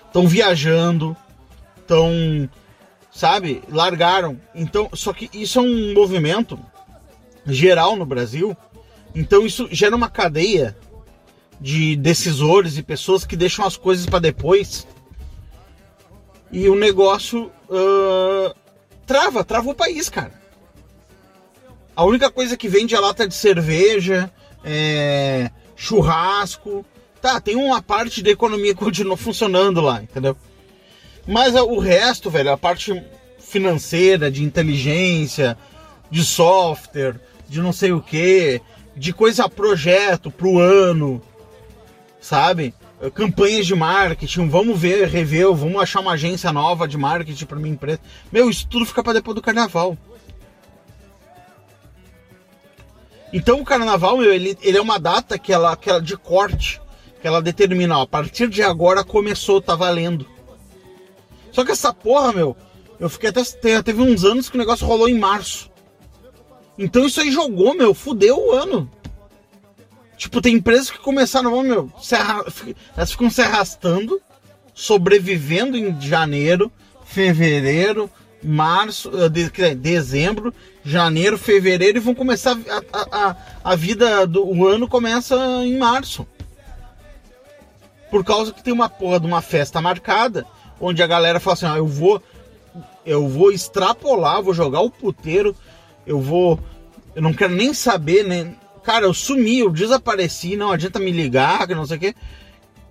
estão 0.05 0.27
viajando, 0.27 1.17
estão, 1.77 2.49
sabe, 3.11 3.61
largaram. 3.69 4.39
Então, 4.53 4.89
só 4.93 5.13
que 5.13 5.29
isso 5.33 5.59
é 5.59 5.61
um 5.61 5.93
movimento 5.93 6.59
geral 7.45 7.95
no 7.95 8.05
Brasil. 8.05 8.55
Então 9.13 9.45
isso 9.45 9.67
gera 9.71 9.95
uma 9.95 10.09
cadeia 10.09 10.77
de 11.59 11.95
decisores 11.95 12.77
e 12.77 12.83
pessoas 12.83 13.25
que 13.25 13.35
deixam 13.35 13.65
as 13.65 13.75
coisas 13.75 14.05
pra 14.05 14.19
depois. 14.19 14.87
E 16.51 16.67
o 16.69 16.75
negócio 16.75 17.51
ah, 17.69 18.53
trava, 19.05 19.43
trava 19.43 19.69
o 19.69 19.75
país, 19.75 20.09
cara. 20.09 20.39
A 21.95 22.05
única 22.05 22.31
coisa 22.31 22.55
que 22.55 22.69
vende 22.69 22.95
é 22.95 22.99
lata 22.99 23.27
de 23.27 23.35
cerveja, 23.35 24.31
é, 24.63 25.51
churrasco. 25.75 26.85
Tá, 27.21 27.41
tem 27.41 27.57
uma 27.57 27.81
parte 27.81 28.23
da 28.23 28.29
economia 28.29 28.73
que 28.73 28.79
continua 28.83 29.17
funcionando 29.17 29.81
lá, 29.81 30.01
entendeu? 30.01 30.37
Mas 31.29 31.55
a- 31.55 31.63
o 31.63 31.77
resto, 31.77 32.27
velho, 32.31 32.51
a 32.51 32.57
parte 32.57 33.03
financeira, 33.37 34.31
de 34.31 34.43
inteligência, 34.43 35.55
de 36.09 36.23
software, 36.25 37.19
de 37.47 37.61
não 37.61 37.71
sei 37.71 37.91
o 37.91 38.01
que, 38.01 38.59
de 38.95 39.13
coisa 39.13 39.47
projeto 39.47 40.31
pro 40.31 40.57
ano, 40.57 41.21
sabe? 42.19 42.73
Eh, 42.99 43.11
Campanhas 43.11 43.67
de 43.67 43.75
marketing, 43.75 44.49
vamos 44.49 44.79
ver, 44.79 45.07
rever, 45.07 45.53
vamos 45.53 45.79
achar 45.79 45.99
uma 45.99 46.13
agência 46.13 46.51
nova 46.51 46.87
de 46.87 46.97
marketing 46.97 47.45
para 47.45 47.59
minha 47.59 47.73
empresa. 47.75 47.99
Meu, 48.31 48.49
isso 48.49 48.67
tudo 48.67 48.83
fica 48.87 49.03
para 49.03 49.13
depois 49.13 49.35
do 49.35 49.41
carnaval. 49.41 49.95
Então 53.31 53.61
o 53.61 53.65
carnaval, 53.65 54.17
meu, 54.17 54.33
ele, 54.33 54.57
ele 54.63 54.79
é 54.79 54.81
uma 54.81 54.97
data 54.99 55.37
que 55.37 55.53
ela, 55.53 55.75
que 55.75 55.91
ela 55.91 56.01
de 56.01 56.17
corte, 56.17 56.81
que 57.21 57.27
ela 57.27 57.39
determina, 57.39 57.99
ó, 57.99 58.01
a 58.01 58.07
partir 58.07 58.47
de 58.47 58.63
agora 58.63 59.03
começou, 59.03 59.61
tá 59.61 59.75
valendo. 59.75 60.25
Só 61.51 61.63
que 61.65 61.71
essa 61.71 61.93
porra, 61.93 62.31
meu, 62.33 62.55
eu 62.99 63.09
fiquei 63.09 63.29
até. 63.29 63.43
te- 63.43 63.83
Teve 63.83 64.01
uns 64.01 64.23
anos 64.23 64.49
que 64.49 64.55
o 64.55 64.59
negócio 64.59 64.85
rolou 64.85 65.07
em 65.09 65.17
março. 65.17 65.69
Então 66.77 67.05
isso 67.05 67.19
aí 67.21 67.31
jogou, 67.31 67.73
meu, 67.73 67.93
fudeu 67.93 68.37
o 68.37 68.51
ano. 68.51 68.89
Tipo, 70.17 70.41
tem 70.41 70.55
empresas 70.55 70.89
que 70.89 70.97
começaram, 70.99 71.61
meu, 71.63 71.91
se 72.01 72.15
arra- 72.15 72.43
elas 72.95 73.11
ficam 73.11 73.29
se 73.29 73.41
arrastando, 73.41 74.21
sobrevivendo 74.73 75.77
em 75.77 75.99
janeiro, 75.99 76.71
fevereiro, 77.05 78.09
março, 78.43 79.11
eh, 79.17 79.29
de- 79.29 79.75
dezembro, 79.75 80.53
janeiro, 80.83 81.37
fevereiro 81.37 81.97
e 81.97 82.01
vão 82.01 82.13
começar 82.15 82.57
a, 82.93 83.27
a, 83.29 83.35
a 83.63 83.75
vida 83.75 84.25
do 84.27 84.45
o 84.45 84.67
ano 84.67 84.87
começa 84.87 85.35
em 85.63 85.77
março. 85.77 86.25
Por 88.09 88.23
causa 88.23 88.51
que 88.53 88.63
tem 88.63 88.73
uma 88.73 88.89
porra 88.89 89.19
de 89.19 89.25
uma 89.27 89.41
festa 89.41 89.81
marcada, 89.81 90.45
onde 90.79 91.03
a 91.03 91.07
galera 91.07 91.39
fala 91.39 91.53
assim, 91.53 91.65
ó, 91.65 91.75
eu 91.75 91.87
vou. 91.87 92.21
Eu 93.05 93.27
vou 93.27 93.51
extrapolar, 93.51 94.41
vou 94.41 94.53
jogar 94.53 94.81
o 94.81 94.91
puteiro, 94.91 95.55
eu 96.05 96.19
vou. 96.19 96.59
Eu 97.15 97.21
não 97.21 97.33
quero 97.33 97.53
nem 97.53 97.73
saber, 97.73 98.23
né? 98.23 98.55
Cara, 98.83 99.05
eu 99.05 99.13
sumi, 99.13 99.59
eu 99.59 99.69
desapareci, 99.69 100.55
não 100.55 100.71
adianta 100.71 100.99
me 100.99 101.11
ligar, 101.11 101.67
que 101.67 101.75
não 101.75 101.85
sei 101.85 101.97
o 101.97 101.99
quê. 101.99 102.15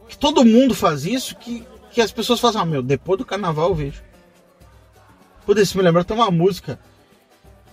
Que 0.09 0.18
todo 0.18 0.45
mundo 0.45 0.74
faz 0.74 1.05
isso, 1.05 1.36
que, 1.36 1.64
que 1.91 2.01
as 2.01 2.11
pessoas 2.11 2.41
falam, 2.41 2.62
ah, 2.62 2.64
meu, 2.64 2.82
depois 2.82 3.18
do 3.18 3.24
carnaval 3.24 3.70
eu 3.70 3.74
vejo. 3.74 4.03
Putz, 5.47 5.62
isso 5.62 5.78
me 5.78 5.84
lembra 5.84 6.03
até 6.03 6.14
uma 6.14 6.30
música 6.30 6.78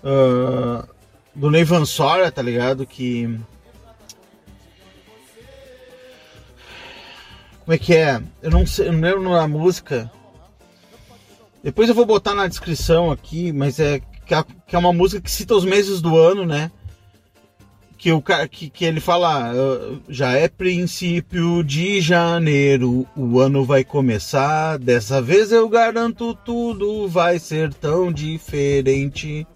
ah, 0.03 0.87
do 1.33 1.49
Neivan 1.51 1.85
Sora, 1.85 2.31
tá 2.31 2.41
ligado? 2.41 2.85
Que. 2.85 3.37
Como 7.65 7.73
é 7.73 7.77
que 7.79 7.95
é? 7.95 8.21
Eu 8.43 8.51
não 8.51 8.65
sei, 8.65 8.87
eu 8.87 8.93
não 8.93 9.01
lembro 9.01 9.33
da 9.33 9.47
música. 9.47 10.11
Depois 11.63 11.89
eu 11.89 11.95
vou 11.95 12.05
botar 12.05 12.35
na 12.35 12.47
descrição 12.47 13.11
aqui, 13.11 13.51
mas 13.51 13.79
é 13.79 13.99
que 14.23 14.75
é, 14.75 14.77
uma 14.77 14.93
música 14.93 15.19
que 15.19 15.31
cita 15.31 15.55
os 15.55 15.65
meses 15.65 15.99
do 15.99 16.15
ano, 16.15 16.45
né? 16.45 16.71
Que, 17.97 18.11
o, 18.11 18.21
cara- 18.21 18.47
que, 18.47 18.69
que 18.69 18.85
ele 18.85 18.99
fala, 18.99 19.51
ah, 19.51 19.97
já 20.07 20.33
é 20.33 20.47
princípio 20.47 21.63
de 21.63 22.01
janeiro, 22.01 23.07
o 23.15 23.39
ano 23.39 23.65
vai 23.65 23.83
começar, 23.83 24.77
dessa 24.77 25.19
vez 25.19 25.51
eu 25.51 25.67
garanto 25.67 26.35
tudo 26.35 27.07
vai 27.07 27.39
ser 27.39 27.73
tão 27.73 28.11
diferente. 28.11 29.47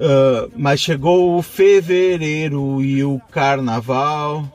Ah, 0.00 0.48
mas 0.56 0.78
chegou 0.78 1.36
o 1.36 1.42
fevereiro 1.42 2.80
e 2.80 3.02
o 3.02 3.18
carnaval. 3.30 4.48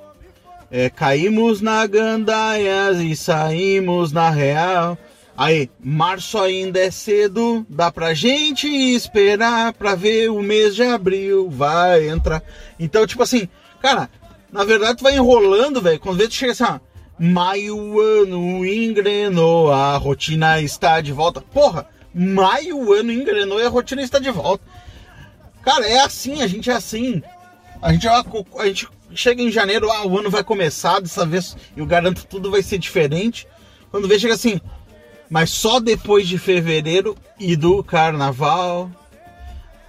É, 0.72 0.90
caímos 0.90 1.62
na 1.62 1.86
gandaia 1.88 2.92
e 2.92 3.16
saímos 3.16 4.12
na 4.12 4.30
real. 4.30 4.98
Aí, 5.36 5.70
março 5.80 6.38
ainda 6.38 6.80
é 6.80 6.92
cedo, 6.92 7.66
dá 7.70 7.90
pra 7.90 8.14
gente 8.14 8.68
esperar 8.68 9.72
pra 9.74 9.96
ver 9.96 10.30
o 10.30 10.42
mês 10.42 10.76
de 10.76 10.84
abril 10.84 11.50
vai 11.50 12.10
entrar. 12.10 12.44
Então, 12.78 13.08
tipo 13.08 13.24
assim, 13.24 13.48
cara, 13.82 14.10
na 14.52 14.66
verdade 14.66 14.98
tu 14.98 15.04
vai 15.04 15.16
enrolando, 15.16 15.82
velho. 15.82 16.00
Quando 16.00 16.18
vê 16.18 16.28
tu 16.28 16.34
chega 16.34 16.52
assim, 16.52 16.66
ó, 16.66 16.80
maio, 17.18 17.78
o 17.78 18.02
ano 18.02 18.66
engrenou, 18.66 19.72
a 19.72 19.96
rotina 19.96 20.62
está 20.62 21.00
de 21.00 21.14
volta. 21.14 21.40
Porra, 21.40 21.88
maio, 22.14 22.78
o 22.78 22.94
ano 22.94 23.12
engrenou 23.12 23.62
e 23.62 23.66
a 23.66 23.70
rotina 23.70 24.02
está 24.02 24.20
de 24.20 24.30
volta. 24.30 24.64
Cara, 25.62 25.88
é 25.88 26.02
assim, 26.02 26.42
a 26.42 26.48
gente 26.48 26.70
é 26.70 26.74
assim. 26.74 27.24
A 27.82 27.94
gente, 27.94 28.08
a, 28.08 28.24
a 28.58 28.66
gente 28.68 28.88
chega 29.14 29.42
em 29.42 29.52
janeiro, 29.52 29.92
ah, 29.92 30.06
o 30.06 30.18
ano 30.18 30.30
vai 30.30 30.44
começar, 30.44 31.00
dessa 31.00 31.26
vez 31.26 31.56
eu 31.76 31.86
garanto 31.86 32.26
tudo 32.26 32.52
vai 32.52 32.62
ser 32.62 32.78
diferente. 32.78 33.48
Quando 33.92 34.08
vê, 34.08 34.20
chega 34.20 34.34
assim, 34.34 34.60
mas 35.30 35.50
só 35.52 35.80
depois 35.80 36.28
de 36.28 36.38
fevereiro 36.38 37.16
e 37.40 37.56
do 37.56 37.84
carnaval. 37.84 38.90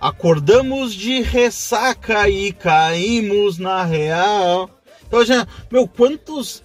Acordamos 0.01 0.95
de 0.95 1.21
ressaca 1.23 2.29
e 2.29 2.53
caímos 2.53 3.59
na 3.59 3.85
real. 3.85 4.71
Então, 5.07 5.25
já, 5.25 5.47
meu, 5.71 5.87
quantos. 5.87 6.63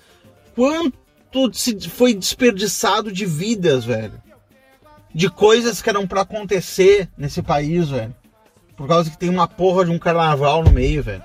Quanto 0.56 1.54
se 1.54 1.78
foi 1.90 2.14
desperdiçado 2.14 3.12
de 3.12 3.26
vidas, 3.26 3.84
velho? 3.84 4.22
De 5.14 5.30
coisas 5.30 5.82
que 5.82 5.90
eram 5.90 6.08
pra 6.08 6.22
acontecer 6.22 7.10
nesse 7.18 7.42
país, 7.42 7.90
velho. 7.90 8.16
Por 8.78 8.88
causa 8.88 9.10
que 9.10 9.18
tem 9.18 9.30
uma 9.30 9.48
porra 9.48 9.84
de 9.84 9.92
um 9.92 10.00
carnaval 10.00 10.64
no 10.64 10.72
meio, 10.72 11.04
velho. 11.04 11.24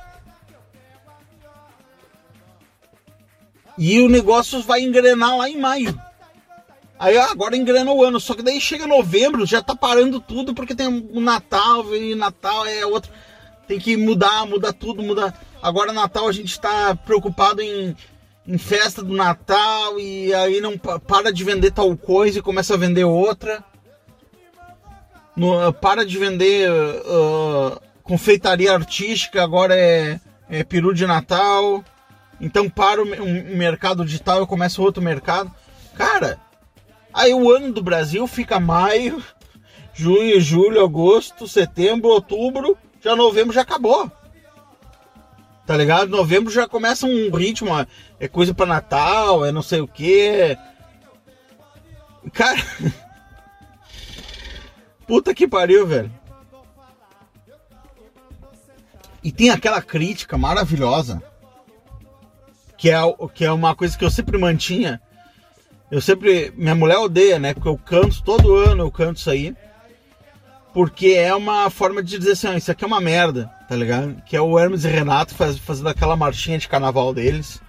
E 3.82 3.98
o 4.02 4.10
negócio 4.10 4.60
vai 4.60 4.82
engrenar 4.82 5.38
lá 5.38 5.48
em 5.48 5.58
maio. 5.58 5.98
Aí 6.98 7.16
ah, 7.16 7.30
agora 7.30 7.56
engrena 7.56 7.90
o 7.90 8.04
ano, 8.04 8.20
só 8.20 8.34
que 8.34 8.42
daí 8.42 8.60
chega 8.60 8.86
novembro, 8.86 9.46
já 9.46 9.62
tá 9.62 9.74
parando 9.74 10.20
tudo 10.20 10.52
porque 10.52 10.74
tem 10.74 10.86
o 10.86 11.18
Natal, 11.18 11.96
e 11.96 12.14
Natal 12.14 12.66
é 12.66 12.84
outro. 12.84 13.10
Tem 13.66 13.78
que 13.78 13.96
mudar, 13.96 14.44
mudar 14.44 14.74
tudo, 14.74 15.02
mudar. 15.02 15.34
Agora 15.62 15.94
Natal 15.94 16.28
a 16.28 16.32
gente 16.32 16.60
tá 16.60 16.94
preocupado 16.94 17.62
em, 17.62 17.96
em 18.46 18.58
festa 18.58 19.02
do 19.02 19.14
Natal 19.14 19.98
e 19.98 20.34
aí 20.34 20.60
não 20.60 20.76
pa- 20.76 21.00
para 21.00 21.32
de 21.32 21.42
vender 21.42 21.70
tal 21.70 21.96
coisa 21.96 22.38
e 22.38 22.42
começa 22.42 22.74
a 22.74 22.76
vender 22.76 23.04
outra. 23.04 23.64
No- 25.34 25.72
para 25.72 26.04
de 26.04 26.18
vender 26.18 26.68
ah, 26.70 27.80
confeitaria 28.02 28.74
artística, 28.74 29.42
agora 29.42 29.74
é, 29.74 30.20
é 30.50 30.62
peru 30.64 30.92
de 30.92 31.06
Natal. 31.06 31.82
Então 32.41 32.70
para 32.70 33.03
um 33.03 33.57
mercado 33.57 34.05
digital 34.05 34.43
e 34.43 34.47
começa 34.47 34.80
outro 34.80 35.03
mercado. 35.03 35.53
Cara, 35.95 36.41
aí 37.12 37.34
o 37.34 37.51
ano 37.51 37.72
do 37.72 37.82
Brasil 37.82 38.26
fica 38.26 38.59
maio, 38.59 39.22
junho, 39.93 40.41
julho, 40.41 40.82
agosto, 40.82 41.47
setembro, 41.47 42.09
outubro, 42.09 42.78
já 43.01 43.14
novembro 43.14 43.53
já 43.53 43.61
acabou. 43.61 44.11
Tá 45.66 45.76
ligado? 45.76 46.09
Novembro 46.09 46.51
já 46.51 46.66
começa 46.66 47.07
um 47.07 47.30
ritmo, 47.30 47.70
é 48.18 48.26
coisa 48.26 48.55
para 48.55 48.66
Natal, 48.66 49.45
é 49.45 49.53
não 49.53 49.62
sei 49.62 49.80
o 49.80 49.86
que. 49.86 50.57
Cara, 52.32 52.61
puta 55.07 55.34
que 55.34 55.47
pariu, 55.47 55.86
velho. 55.86 56.11
E 59.22 59.30
tem 59.30 59.51
aquela 59.51 59.82
crítica 59.82 60.38
maravilhosa 60.38 61.22
que 62.80 62.90
é, 62.90 62.98
que 63.34 63.44
é 63.44 63.52
uma 63.52 63.76
coisa 63.76 63.96
que 63.96 64.02
eu 64.02 64.10
sempre 64.10 64.38
mantinha. 64.38 65.02
Eu 65.90 66.00
sempre. 66.00 66.50
Minha 66.56 66.74
mulher 66.74 66.96
odeia, 66.96 67.38
né? 67.38 67.52
Porque 67.52 67.68
eu 67.68 67.76
canto 67.76 68.22
todo 68.22 68.56
ano, 68.56 68.84
eu 68.84 68.90
canto 68.90 69.18
isso 69.18 69.28
aí. 69.28 69.54
Porque 70.72 71.08
é 71.08 71.34
uma 71.34 71.68
forma 71.68 72.02
de 72.02 72.16
dizer 72.16 72.32
assim, 72.32 72.46
ó, 72.46 72.54
isso 72.54 72.70
aqui 72.70 72.82
é 72.82 72.86
uma 72.86 73.00
merda, 73.00 73.50
tá 73.68 73.76
ligado? 73.76 74.22
Que 74.22 74.34
é 74.34 74.40
o 74.40 74.58
Hermes 74.58 74.84
e 74.84 74.88
Renato 74.88 75.34
faz, 75.34 75.58
fazendo 75.58 75.90
aquela 75.90 76.16
marchinha 76.16 76.56
de 76.56 76.68
carnaval 76.68 77.12
deles. 77.12 77.60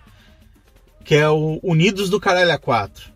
Que 1.04 1.16
é 1.16 1.28
o 1.28 1.60
Unidos 1.62 2.10
do 2.10 2.20
Caralho 2.20 2.54
a 2.54 2.58
4. 2.58 3.12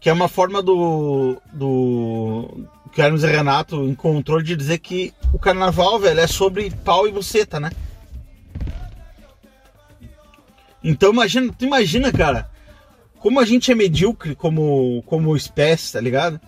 Que 0.00 0.10
é 0.10 0.12
uma 0.12 0.26
forma 0.26 0.60
do. 0.60 1.40
do. 1.52 2.66
Que 2.92 3.00
o 3.00 3.04
Hermes 3.04 3.22
e 3.22 3.26
Renato 3.28 3.84
encontrou 3.84 4.42
de 4.42 4.56
dizer 4.56 4.78
que 4.78 5.14
o 5.32 5.38
carnaval, 5.38 6.00
velho, 6.00 6.18
é 6.18 6.26
sobre 6.26 6.72
pau 6.84 7.06
e 7.06 7.12
buceta, 7.12 7.60
né? 7.60 7.70
Então 10.82 11.12
imagina, 11.12 11.52
tu 11.56 11.64
imagina, 11.64 12.10
cara, 12.12 12.50
como 13.18 13.38
a 13.38 13.44
gente 13.44 13.70
é 13.70 13.74
medíocre 13.74 14.34
como, 14.34 15.02
como 15.06 15.36
espécie, 15.36 15.92
tá 15.92 16.00
ligado? 16.00 16.40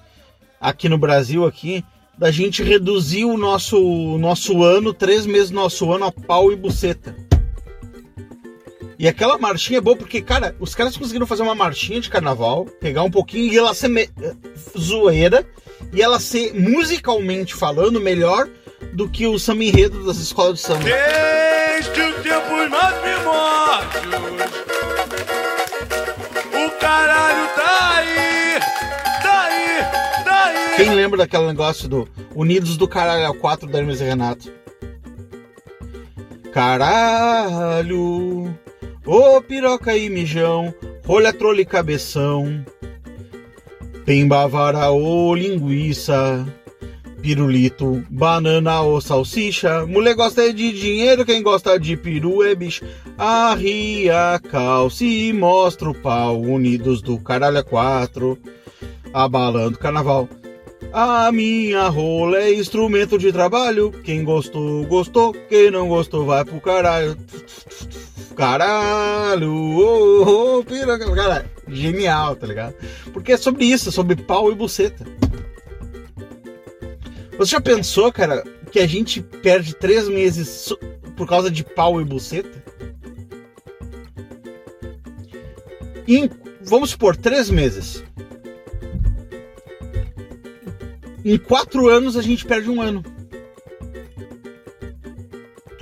Aqui 0.60 0.88
no 0.88 0.98
Brasil, 0.98 1.46
aqui, 1.46 1.84
da 2.18 2.30
gente 2.30 2.62
reduzir 2.62 3.24
o 3.24 3.36
nosso, 3.36 3.78
nosso 4.18 4.62
ano, 4.62 4.92
três 4.92 5.26
meses 5.26 5.50
do 5.50 5.56
nosso 5.56 5.92
ano 5.92 6.06
a 6.06 6.12
pau 6.12 6.50
e 6.52 6.56
buceta. 6.56 7.14
E 8.98 9.08
aquela 9.08 9.36
marchinha 9.36 9.78
é 9.78 9.82
boa 9.82 9.96
porque, 9.96 10.22
cara, 10.22 10.54
os 10.60 10.74
caras 10.74 10.96
conseguiram 10.96 11.26
fazer 11.26 11.42
uma 11.42 11.54
marchinha 11.54 12.00
de 12.00 12.08
carnaval, 12.08 12.64
pegar 12.80 13.02
um 13.02 13.10
pouquinho 13.10 13.52
e 13.52 13.58
ela 13.58 13.74
ser 13.74 13.88
me- 13.88 14.08
eh, 14.22 14.34
zoeira, 14.78 15.44
e 15.92 16.00
ela 16.00 16.18
ser 16.20 16.54
musicalmente 16.54 17.54
falando 17.54 18.00
melhor 18.00 18.48
do 18.92 19.08
que 19.08 19.26
o 19.26 19.38
samba 19.38 19.64
enredo 19.64 20.04
das 20.04 20.18
escolas 20.18 20.54
de 20.54 20.60
samba. 20.60 20.84
Desde 20.84 22.00
os 22.00 22.14
tempos 22.22 22.68
mais 22.70 22.94
primórdios, 22.96 24.04
o 26.52 26.70
caralho 26.78 27.48
tá 27.54 27.96
aí, 27.96 28.60
tá 29.22 29.42
aí, 29.42 29.82
tá 30.24 30.44
aí. 30.46 30.76
Quem 30.76 30.94
lembra 30.94 31.18
daquele 31.18 31.46
negócio 31.46 31.88
do 31.88 32.08
Unidos 32.34 32.76
do 32.76 32.88
Caralho 32.88 33.26
ao 33.26 33.34
4 33.34 33.68
da 33.68 33.78
Hermes 33.78 34.00
e 34.00 34.04
Renato? 34.04 34.52
Caralho, 36.52 38.54
ô 39.04 39.42
piroca 39.42 39.96
e 39.96 40.08
mijão, 40.08 40.72
rolha 41.04 41.32
trole 41.32 41.62
e 41.62 41.66
cabeção, 41.66 42.64
pemba 44.04 44.46
vara 44.46 44.88
ou 44.90 45.34
linguiça, 45.34 46.46
pirulito, 47.24 48.04
banana 48.10 48.82
ou 48.82 49.00
salsicha, 49.00 49.86
mulher 49.86 50.14
gosta 50.14 50.52
de 50.52 50.72
dinheiro, 50.72 51.24
quem 51.24 51.42
gosta 51.42 51.80
de 51.80 51.96
peru 51.96 52.44
é 52.44 52.54
bicho, 52.54 52.84
arria 53.16 54.38
calça 54.50 55.06
e 55.06 55.32
mostra 55.32 55.88
o 55.88 55.94
pau, 55.94 56.38
Unidos 56.38 57.00
do 57.00 57.18
Caralho 57.18 57.60
a 57.60 57.64
4, 57.64 58.38
abalando 59.10 59.78
carnaval. 59.78 60.28
A 60.92 61.32
minha 61.32 61.88
rola 61.88 62.40
é 62.40 62.52
instrumento 62.52 63.18
de 63.18 63.32
trabalho. 63.32 63.90
Quem 64.04 64.22
gostou, 64.22 64.84
gostou. 64.84 65.34
Quem 65.48 65.70
não 65.70 65.88
gostou, 65.88 66.26
vai 66.26 66.44
pro 66.44 66.60
caralho. 66.60 67.16
Caralho, 68.36 69.50
ô, 69.50 70.58
ô, 70.58 70.64
piroca. 70.64 71.10
Cara, 71.12 71.46
genial, 71.66 72.36
tá 72.36 72.46
ligado? 72.46 72.74
Porque 73.12 73.32
é 73.32 73.36
sobre 73.36 73.64
isso, 73.64 73.88
é 73.88 73.92
sobre 73.92 74.14
pau 74.14 74.52
e 74.52 74.54
buceta. 74.54 75.04
Você 77.38 77.50
já 77.52 77.60
pensou, 77.60 78.12
cara, 78.12 78.44
que 78.70 78.78
a 78.78 78.86
gente 78.86 79.20
perde 79.22 79.74
três 79.74 80.08
meses 80.08 80.72
por 81.16 81.28
causa 81.28 81.50
de 81.50 81.64
pau 81.64 82.00
e 82.00 82.04
buceta? 82.04 82.62
Vamos 86.62 86.90
supor, 86.90 87.16
três 87.16 87.50
meses. 87.50 88.02
Em 91.24 91.38
quatro 91.38 91.88
anos 91.88 92.16
a 92.16 92.22
gente 92.22 92.44
perde 92.44 92.70
um 92.70 92.80
ano. 92.80 93.02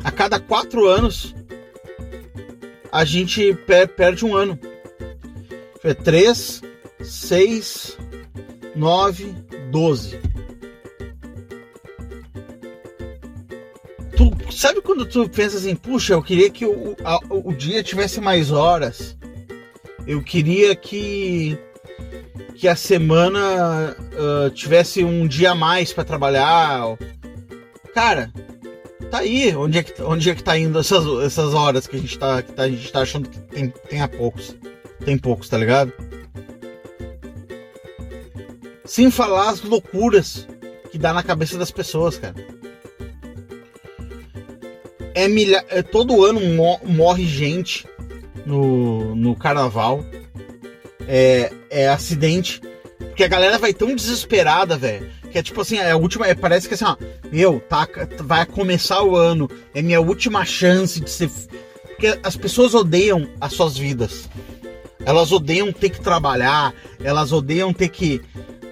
A 0.02 0.10
cada 0.10 0.40
quatro 0.40 0.86
anos 0.86 1.34
a 2.90 3.04
gente 3.04 3.54
per- 3.54 3.88
perde 3.88 4.24
um 4.24 4.36
ano. 4.36 4.58
É 5.84 5.94
3, 5.94 6.62
6, 7.00 7.96
9, 8.76 9.34
Tu 14.16 14.52
sabe 14.52 14.80
quando 14.82 15.06
tu 15.06 15.28
pensa 15.28 15.56
assim, 15.56 15.74
puxa, 15.74 16.12
eu 16.14 16.22
queria 16.22 16.50
que 16.50 16.64
o, 16.66 16.96
a- 17.04 17.20
o 17.30 17.52
dia 17.52 17.82
tivesse 17.82 18.20
mais 18.20 18.50
horas. 18.50 19.16
Eu 20.06 20.22
queria 20.22 20.74
que 20.76 21.58
que 22.54 22.68
a 22.68 22.76
semana 22.76 23.96
ah, 24.16 24.50
tivesse 24.54 25.02
um 25.02 25.26
dia 25.26 25.52
a 25.52 25.54
mais 25.54 25.92
para 25.92 26.04
trabalhar. 26.04 26.96
Cara, 27.94 28.32
tá 29.10 29.18
aí. 29.18 29.54
Onde 29.56 29.78
é 29.78 29.82
que, 29.82 30.00
onde 30.02 30.30
é 30.30 30.34
que 30.34 30.42
tá 30.44 30.56
indo 30.58 30.78
essas, 30.78 31.04
essas 31.24 31.54
horas 31.54 31.86
que 31.86 31.96
a 31.96 31.98
gente 31.98 32.18
tá, 32.18 32.42
que 32.42 32.52
tá- 32.52 32.62
a 32.64 32.68
gente 32.68 32.92
tá 32.92 33.00
achando 33.00 33.28
que 33.28 33.38
tem, 33.40 33.68
tem 33.88 34.00
a 34.00 34.08
poucos? 34.08 34.54
Tem 35.04 35.16
poucos, 35.18 35.48
tá 35.48 35.56
ligado? 35.58 35.92
Sem 38.84 39.10
falar 39.10 39.48
as 39.50 39.62
loucuras 39.62 40.46
que 40.90 40.98
dá 40.98 41.12
na 41.12 41.22
cabeça 41.22 41.56
das 41.58 41.70
pessoas, 41.70 42.18
cara. 42.18 42.34
É 45.14 45.28
milha... 45.28 45.64
é, 45.68 45.82
todo 45.82 46.24
ano 46.24 46.40
mo- 46.40 46.80
morre 46.84 47.26
gente 47.26 47.86
no, 48.46 49.14
no 49.14 49.36
carnaval. 49.36 50.04
É, 51.06 51.52
é 51.70 51.88
acidente. 51.88 52.60
Porque 52.98 53.24
a 53.24 53.28
galera 53.28 53.58
vai 53.58 53.74
tão 53.74 53.94
desesperada, 53.94 54.76
velho. 54.76 55.10
Que 55.30 55.38
é 55.38 55.42
tipo 55.42 55.60
assim, 55.60 55.78
é 55.78 55.90
a 55.90 55.96
última. 55.96 56.26
é, 56.26 56.34
parece 56.34 56.68
que 56.68 56.74
assim, 56.74 56.84
ó. 56.84 56.96
Meu, 57.30 57.60
tá, 57.60 57.88
vai 58.20 58.46
começar 58.46 59.02
o 59.02 59.16
ano. 59.16 59.50
É 59.74 59.82
minha 59.82 60.00
última 60.00 60.44
chance 60.44 61.00
de 61.00 61.10
ser. 61.10 61.30
Porque 61.82 62.18
as 62.22 62.36
pessoas 62.36 62.74
odeiam 62.74 63.28
as 63.40 63.52
suas 63.52 63.76
vidas. 63.76 64.28
Elas 65.04 65.32
odeiam 65.32 65.72
ter 65.72 65.90
que 65.90 66.00
trabalhar. 66.00 66.74
Elas 67.02 67.32
odeiam 67.32 67.72
ter 67.72 67.88
que 67.88 68.20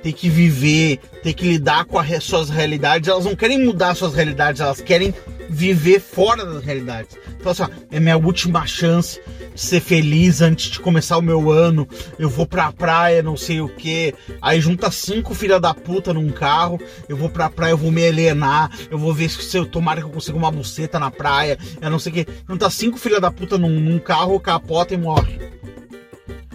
ter 0.03 0.13
que 0.13 0.29
viver, 0.29 0.99
ter 1.23 1.35
que 1.35 1.47
lidar 1.47 1.85
com 1.85 1.99
as 1.99 2.25
suas 2.25 2.49
realidades. 2.49 3.09
Elas 3.09 3.25
não 3.25 3.37
querem 3.37 3.63
mudar 3.63 3.95
suas 3.95 4.15
realidades, 4.15 4.61
elas 4.61 4.81
querem 4.81 5.15
viver 5.51 6.01
fora 6.01 6.47
das 6.47 6.63
realidades. 6.63 7.19
Então, 7.39 7.51
assim, 7.51 7.65
ó, 7.65 7.69
é 7.91 7.99
minha 7.99 8.17
última 8.17 8.65
chance 8.67 9.21
de 9.53 9.61
ser 9.61 9.81
feliz 9.81 10.41
antes 10.41 10.71
de 10.71 10.79
começar 10.79 11.19
o 11.19 11.23
meu 11.23 11.51
ano. 11.51 11.89
Eu 12.19 12.31
vou 12.31 12.47
pra 12.47 12.73
praia, 12.73 13.23
não 13.23 13.37
sei 13.37 13.61
o 13.61 13.69
que. 13.69 14.15
Aí 14.41 14.61
junta 14.61 14.91
cinco 14.91 15.35
filha 15.35 15.59
da 15.59 15.75
puta 15.75 16.15
num 16.15 16.31
carro. 16.31 16.81
Eu 17.09 17.17
vou 17.17 17.29
pra 17.29 17.51
praia, 17.51 17.73
eu 17.73 17.77
vou 17.77 17.91
me 17.91 18.07
alienar. 18.07 18.71
Eu 18.91 18.97
vou 18.97 19.13
ver 19.13 19.29
se 19.29 19.57
eu 19.57 19.67
tomara 19.67 20.01
que 20.01 20.07
eu 20.07 20.13
consiga 20.13 20.39
uma 20.39 20.53
buceta 20.53 20.99
na 20.99 21.11
praia. 21.11 21.59
Eu 21.81 21.91
não 21.91 21.99
sei 21.99 22.13
o 22.13 22.15
que. 22.15 22.27
Junta 22.49 22.71
cinco 22.71 22.97
filha 22.97 23.21
da 23.21 23.31
puta 23.31 23.59
num, 23.59 23.81
num 23.81 23.99
carro, 23.99 24.39
capota 24.39 24.95
e 24.95 24.97
morre. 24.97 25.51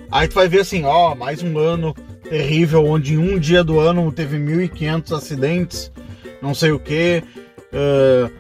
Aí 0.10 0.28
tu 0.30 0.36
vai 0.36 0.48
ver 0.48 0.62
assim, 0.62 0.86
ó, 0.86 1.14
mais 1.14 1.44
um 1.44 1.58
ano 1.60 1.94
terrível, 2.24 2.86
onde 2.86 3.16
em 3.16 3.18
um 3.18 3.38
dia 3.38 3.64
do 3.64 3.80
ano 3.80 4.12
teve 4.12 4.38
1.500 4.38 5.12
acidentes, 5.16 5.92
não 6.42 6.54
sei 6.54 6.72
o 6.72 6.80
que, 6.80 7.24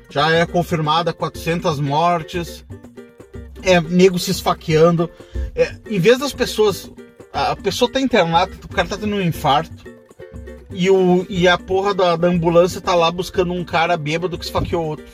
já 0.09 0.31
é 0.31 0.45
confirmada 0.45 1.11
400 1.13 1.79
mortes, 1.79 2.65
é 3.61 3.81
nego 3.81 4.17
se 4.17 4.31
esfaqueando. 4.31 5.09
É, 5.53 5.75
em 5.89 5.99
vez 5.99 6.19
das 6.19 6.33
pessoas, 6.33 6.91
a 7.33 7.51
a 7.51 7.55
pessoa 7.55 7.91
tá 7.91 7.99
internada, 7.99 8.51
o 8.63 8.67
cara 8.67 8.87
tá 8.87 8.97
tendo 8.97 9.15
um 9.15 9.21
infarto, 9.21 9.95
e, 10.71 10.89
o, 10.89 11.25
e 11.29 11.47
a 11.47 11.57
porra 11.57 11.93
da, 11.93 12.15
da 12.15 12.27
ambulância 12.27 12.81
tá 12.81 12.93
lá 12.93 13.09
buscando 13.09 13.53
um 13.53 13.63
cara 13.63 13.95
bêbado 13.95 14.37
que 14.37 14.45
esfaqueou 14.45 14.85
outro. 14.85 15.05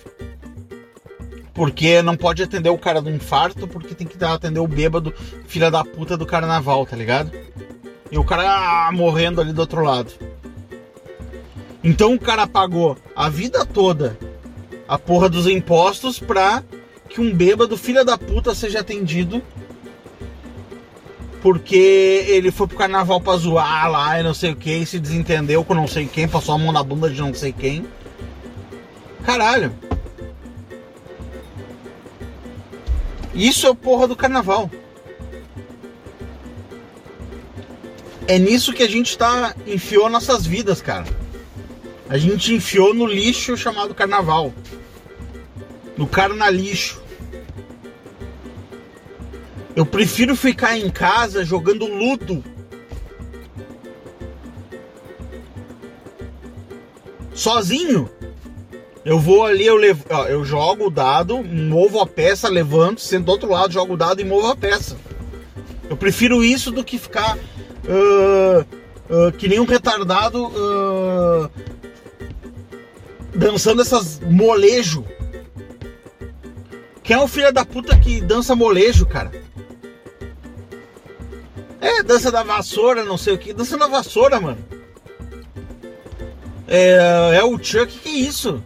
Porque 1.53 2.01
não 2.01 2.17
pode 2.17 2.41
atender 2.41 2.69
o 2.69 2.77
cara 2.77 3.01
do 3.01 3.11
infarto, 3.11 3.67
porque 3.67 3.93
tem 3.93 4.07
que 4.07 4.23
atender 4.23 4.59
o 4.59 4.67
bêbado, 4.67 5.13
filha 5.47 5.69
da 5.69 5.83
puta 5.83 6.17
do 6.17 6.25
carnaval, 6.25 6.85
tá 6.85 6.95
ligado? 6.95 7.31
E 8.11 8.17
o 8.17 8.23
cara 8.23 8.87
ah, 8.87 8.91
morrendo 8.91 9.39
ali 9.39 9.53
do 9.53 9.61
outro 9.61 9.83
lado. 9.83 10.11
Então 11.83 12.13
o 12.13 12.19
cara 12.19 12.45
pagou 12.45 12.97
a 13.15 13.27
vida 13.29 13.65
toda 13.65 14.17
a 14.87 14.97
porra 14.99 15.29
dos 15.29 15.47
impostos 15.47 16.19
pra 16.19 16.63
que 17.09 17.19
um 17.19 17.33
bêbado, 17.33 17.77
filha 17.77 18.05
da 18.05 18.17
puta, 18.17 18.53
seja 18.53 18.79
atendido. 18.79 19.41
Porque 21.41 22.25
ele 22.27 22.51
foi 22.51 22.67
pro 22.67 22.77
carnaval 22.77 23.19
pra 23.19 23.35
zoar 23.35 23.89
lá 23.89 24.19
e 24.19 24.23
não 24.23 24.33
sei 24.33 24.51
o 24.51 24.55
que, 24.55 24.85
se 24.85 24.99
desentendeu 24.99 25.63
com 25.63 25.73
não 25.73 25.87
sei 25.87 26.05
quem, 26.05 26.27
passou 26.27 26.53
a 26.53 26.57
mão 26.57 26.71
na 26.71 26.83
bunda 26.83 27.09
de 27.09 27.19
não 27.19 27.33
sei 27.33 27.51
quem. 27.51 27.85
Caralho. 29.23 29.73
Isso 33.33 33.65
é 33.65 33.73
porra 33.73 34.07
do 34.07 34.15
carnaval. 34.15 34.69
É 38.27 38.37
nisso 38.37 38.73
que 38.73 38.83
a 38.83 38.87
gente 38.87 39.17
tá 39.17 39.55
enfiou 39.65 40.09
nossas 40.09 40.45
vidas, 40.45 40.81
cara. 40.81 41.05
A 42.11 42.17
gente 42.17 42.53
enfiou 42.53 42.93
no 42.93 43.05
lixo 43.05 43.55
chamado 43.55 43.95
carnaval. 43.95 44.53
No 45.95 46.05
carnalixo. 46.05 47.01
Eu 49.73 49.85
prefiro 49.85 50.35
ficar 50.35 50.77
em 50.77 50.89
casa 50.89 51.45
jogando 51.45 51.87
ludo. 51.87 52.43
Sozinho. 57.33 58.09
Eu 59.05 59.17
vou 59.17 59.45
ali, 59.45 59.65
eu, 59.65 59.77
levo, 59.77 60.03
ó, 60.09 60.25
eu 60.25 60.43
jogo 60.43 60.87
o 60.87 60.91
dado, 60.91 61.41
movo 61.41 62.01
a 62.01 62.05
peça, 62.05 62.49
levanto, 62.49 62.99
sento 62.99 63.27
do 63.27 63.31
outro 63.31 63.49
lado, 63.49 63.71
jogo 63.71 63.93
o 63.93 63.97
dado 63.97 64.19
e 64.19 64.25
movo 64.25 64.47
a 64.47 64.55
peça. 64.55 64.97
Eu 65.89 65.95
prefiro 65.95 66.43
isso 66.43 66.71
do 66.71 66.83
que 66.83 66.97
ficar 66.97 67.37
ah, 67.87 68.65
ah, 69.09 69.31
que 69.31 69.47
nem 69.47 69.61
um 69.61 69.65
retardado 69.65 70.51
ah, 70.53 71.70
dançando 73.41 73.81
essas 73.81 74.19
molejo. 74.19 75.03
Quem 77.01 77.15
é 77.15 77.19
o 77.19 77.27
filho 77.27 77.51
da 77.51 77.65
puta 77.65 77.97
que 77.97 78.21
dança 78.21 78.55
molejo, 78.55 79.05
cara? 79.07 79.31
É, 81.81 82.03
dança 82.03 82.31
da 82.31 82.43
vassoura, 82.43 83.03
não 83.03 83.17
sei 83.17 83.33
o 83.33 83.37
que. 83.39 83.51
Dança 83.51 83.75
da 83.77 83.87
vassoura, 83.87 84.39
mano. 84.39 84.59
É, 86.67 87.37
é 87.37 87.43
o 87.43 87.57
Chuck, 87.61 87.87
que, 87.87 88.09
é 88.09 88.11
isso? 88.11 88.63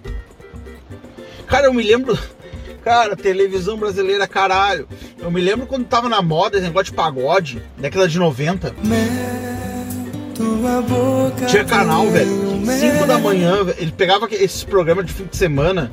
Cara, 1.48 1.68
eu 1.68 1.74
me 1.74 1.82
lembro. 1.82 2.18
Cara, 2.84 3.16
televisão 3.16 3.78
brasileira, 3.78 4.28
caralho. 4.28 4.88
Eu 5.18 5.32
me 5.32 5.42
lembro 5.42 5.66
quando 5.66 5.88
tava 5.88 6.08
na 6.08 6.22
moda 6.22 6.58
esse 6.58 6.68
negócio 6.68 6.92
de 6.92 6.94
pagode, 6.94 7.60
década 7.80 8.08
de 8.08 8.20
90. 8.20 8.76
Tinha 11.48 11.64
canal, 11.66 12.10
velho. 12.10 12.66
5 12.66 13.08
da 13.08 13.18
manhã, 13.18 13.64
velho, 13.64 13.78
ele 13.80 13.92
pegava 13.92 14.28
esses 14.32 14.64
programas 14.64 15.06
de 15.06 15.14
fim 15.14 15.26
de 15.26 15.38
semana. 15.38 15.92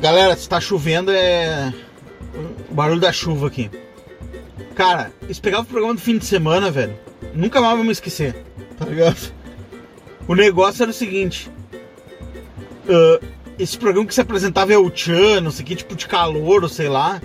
Galera, 0.00 0.36
se 0.36 0.48
tá 0.48 0.60
chovendo 0.60 1.12
é. 1.12 1.72
O 2.70 2.74
barulho 2.74 3.00
da 3.00 3.12
chuva 3.12 3.46
aqui. 3.46 3.70
Cara, 4.74 5.12
eles 5.22 5.38
pegavam 5.38 5.64
o 5.64 5.68
programa 5.68 5.94
do 5.94 6.00
fim 6.00 6.18
de 6.18 6.24
semana, 6.24 6.70
velho. 6.70 6.98
Nunca 7.34 7.60
mais 7.60 7.76
vou 7.76 7.84
me 7.84 7.92
esquecer, 7.92 8.34
tá 8.78 8.84
ligado? 8.84 9.32
O 10.26 10.34
negócio 10.34 10.82
era 10.82 10.90
o 10.90 10.94
seguinte. 10.94 11.50
Uh, 12.84 13.24
esse 13.58 13.78
programa 13.78 14.06
que 14.06 14.14
se 14.14 14.20
apresentava 14.20 14.72
é 14.72 14.78
o 14.78 14.90
Chan, 14.92 15.40
não 15.40 15.50
sei 15.50 15.64
que, 15.64 15.76
tipo 15.76 15.94
de 15.94 16.06
calor, 16.08 16.62
ou 16.62 16.68
sei 16.68 16.88
lá. 16.88 17.20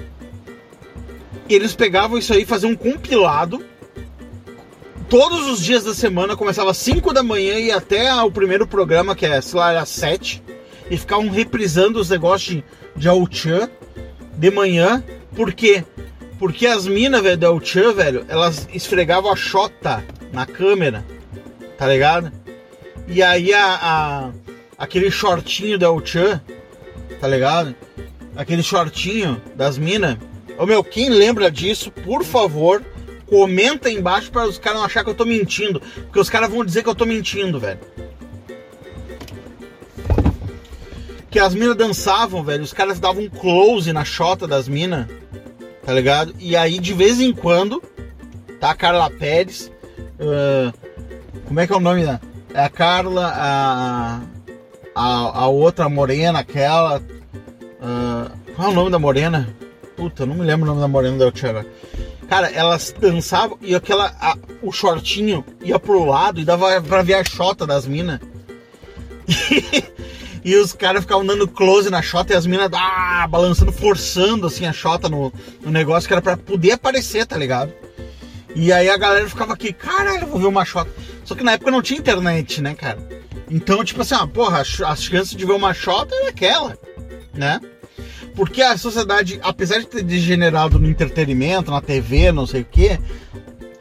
E 1.50 1.56
eles 1.56 1.74
pegavam 1.74 2.18
isso 2.18 2.34
aí 2.34 2.44
e 2.44 2.46
faziam 2.46 2.72
um 2.72 2.76
compilado. 2.76 3.64
Todos 5.10 5.48
os 5.48 5.64
dias 5.64 5.86
da 5.86 5.94
semana, 5.94 6.36
começava 6.36 6.72
às 6.72 6.78
5 6.78 7.14
da 7.14 7.24
manhã 7.24 7.58
e 7.58 7.72
até 7.72 8.14
o 8.22 8.30
primeiro 8.30 8.68
programa, 8.68 9.16
que 9.16 9.26
é, 9.26 9.40
sei 9.40 9.60
lá, 9.60 9.72
era 9.72 9.82
às 9.82 9.90
7. 9.90 10.44
E 10.92 10.98
ficavam 10.98 11.30
reprisando 11.30 12.00
os 12.00 12.10
negócios 12.10 12.62
de, 12.96 13.10
de 13.10 13.70
de 14.38 14.52
manhã. 14.52 15.02
Por 15.34 15.54
quê? 15.54 15.84
Porque 16.38 16.68
as 16.68 16.86
minas, 16.86 17.22
velho, 17.22 17.38
da 17.38 17.48
Ao-Chan, 17.48 17.94
velho, 17.94 18.26
elas 18.28 18.68
esfregavam 18.74 19.32
a 19.32 19.36
chota 19.36 20.04
na 20.34 20.46
câmera, 20.46 21.06
tá 21.78 21.88
ligado? 21.88 22.32
E 23.08 23.24
aí 23.24 23.54
a, 23.54 23.80
a 23.82 24.32
aquele 24.78 25.10
shortinho 25.10 25.78
da 25.78 25.92
Uchan, 25.92 26.42
tá 27.20 27.28
ligado? 27.28 27.74
Aquele 28.36 28.62
shortinho 28.62 29.42
das 29.56 29.78
minas. 29.78 30.18
Ô 30.58 30.66
meu, 30.66 30.84
quem 30.84 31.10
lembra 31.10 31.50
disso, 31.50 31.92
por 31.92 32.24
favor, 32.24 32.84
comenta 33.28 33.90
embaixo 33.90 34.32
para 34.32 34.48
os 34.48 34.58
caras 34.58 34.80
não 34.80 34.86
achar 34.86 35.04
que 35.04 35.10
eu 35.10 35.16
tô 35.16 35.26
mentindo. 35.26 35.80
Porque 35.80 36.20
os 36.20 36.30
caras 36.30 36.50
vão 36.50 36.66
dizer 36.66 36.84
que 36.84 36.90
eu 36.90 36.96
tô 36.96 37.06
mentindo, 37.06 37.60
velho. 37.60 37.80
Que 41.30 41.40
as 41.40 41.54
minas 41.54 41.76
dançavam, 41.76 42.44
velho. 42.44 42.64
Os 42.64 42.74
caras 42.74 43.00
davam 43.00 43.24
um 43.24 43.30
close 43.30 43.92
na 43.94 44.04
chota 44.06 44.48
das 44.48 44.68
minas. 44.68 45.08
tá 45.86 45.94
ligado? 45.94 46.34
E 46.40 46.56
aí 46.56 46.80
de 46.80 46.94
vez 46.94 47.20
em 47.20 47.34
quando 47.34 47.82
tá 48.60 48.72
a 48.72 48.76
Carla 48.76 49.10
Pérez, 49.10 49.72
ah, 50.20 50.74
como 51.46 51.60
é 51.60 51.68
que 51.68 51.74
é 51.74 51.76
o 51.76 51.80
nome 51.80 52.04
da? 52.06 52.20
É 52.54 52.62
a 52.64 52.70
Carla, 52.70 53.32
a, 53.36 54.22
a, 54.96 55.42
a 55.42 55.48
outra 55.48 55.88
morena, 55.88 56.40
aquela. 56.40 57.02
ah, 57.82 58.32
qual 58.56 58.70
é 58.70 58.72
o 58.72 58.76
nome 58.76 58.90
da 58.90 59.00
morena? 59.00 59.48
Puta, 59.96 60.26
não 60.26 60.36
me 60.36 60.44
lembro 60.44 60.66
o 60.66 60.68
nome 60.70 60.82
da 60.82 60.88
morena 60.88 61.18
da 61.18 61.26
El 61.26 61.32
Che 61.36 61.48
agora. 61.48 61.66
Cara, 62.28 62.50
elas 62.52 62.94
dançavam 63.00 63.58
e 63.62 63.74
aquela. 63.74 64.14
a- 64.20 64.36
o 64.62 64.72
shortinho 64.72 65.46
ia 65.64 65.80
pro 65.80 66.04
lado 66.06 66.40
e 66.42 66.46
dava 66.46 66.82
pra 66.82 67.02
ver 67.02 67.14
a 67.16 67.24
chota 67.24 67.66
das 67.66 67.86
minas. 67.86 68.20
E, 70.46 70.56
os 70.56 70.72
caras 70.72 71.02
ficavam 71.02 71.26
dando 71.26 71.46
close 71.46 71.90
na 71.90 72.02
chota 72.02 72.32
e 72.32 72.36
as 72.36 72.46
minas 72.46 72.70
ah, 72.72 73.28
balançando, 73.30 73.70
forçando 73.70 74.48
assim 74.48 74.66
a 74.66 74.72
chota 74.72 75.10
no, 75.10 75.34
no 75.62 75.70
negócio 75.70 76.08
que 76.08 76.14
era 76.14 76.22
pra 76.22 76.38
poder 76.38 76.72
aparecer, 76.72 77.26
tá 77.26 77.36
ligado? 77.36 77.74
E 78.56 78.72
aí 78.72 78.90
a 78.90 78.96
galera 78.96 79.28
ficava 79.28 79.52
aqui, 79.54 79.74
caralho, 79.74 80.26
vou 80.28 80.40
ver 80.40 80.46
uma 80.46 80.64
chota. 80.64 80.90
Só 81.26 81.36
que 81.36 81.44
na 81.44 81.52
época 81.54 81.70
não 81.70 81.82
tinha 81.82 82.00
internet, 82.00 82.62
né, 82.62 82.76
cara? 82.76 82.98
Então, 83.52 83.84
tipo 83.84 84.02
assim, 84.02 84.16
ah, 84.16 84.26
porra, 84.26 84.62
as 84.62 85.04
chances 85.04 85.32
de 85.36 85.46
ver 85.46 85.52
uma 85.52 85.74
chota 85.74 86.16
era 86.16 86.30
aquela, 86.30 86.78
né? 87.34 87.60
Porque 88.38 88.62
a 88.62 88.78
sociedade, 88.78 89.40
apesar 89.42 89.80
de 89.80 89.88
ter 89.88 90.04
degenerado 90.04 90.78
no 90.78 90.88
entretenimento, 90.88 91.72
na 91.72 91.82
TV, 91.82 92.32
não 92.32 92.46
sei 92.46 92.62
o 92.62 92.66
quê, 92.66 93.00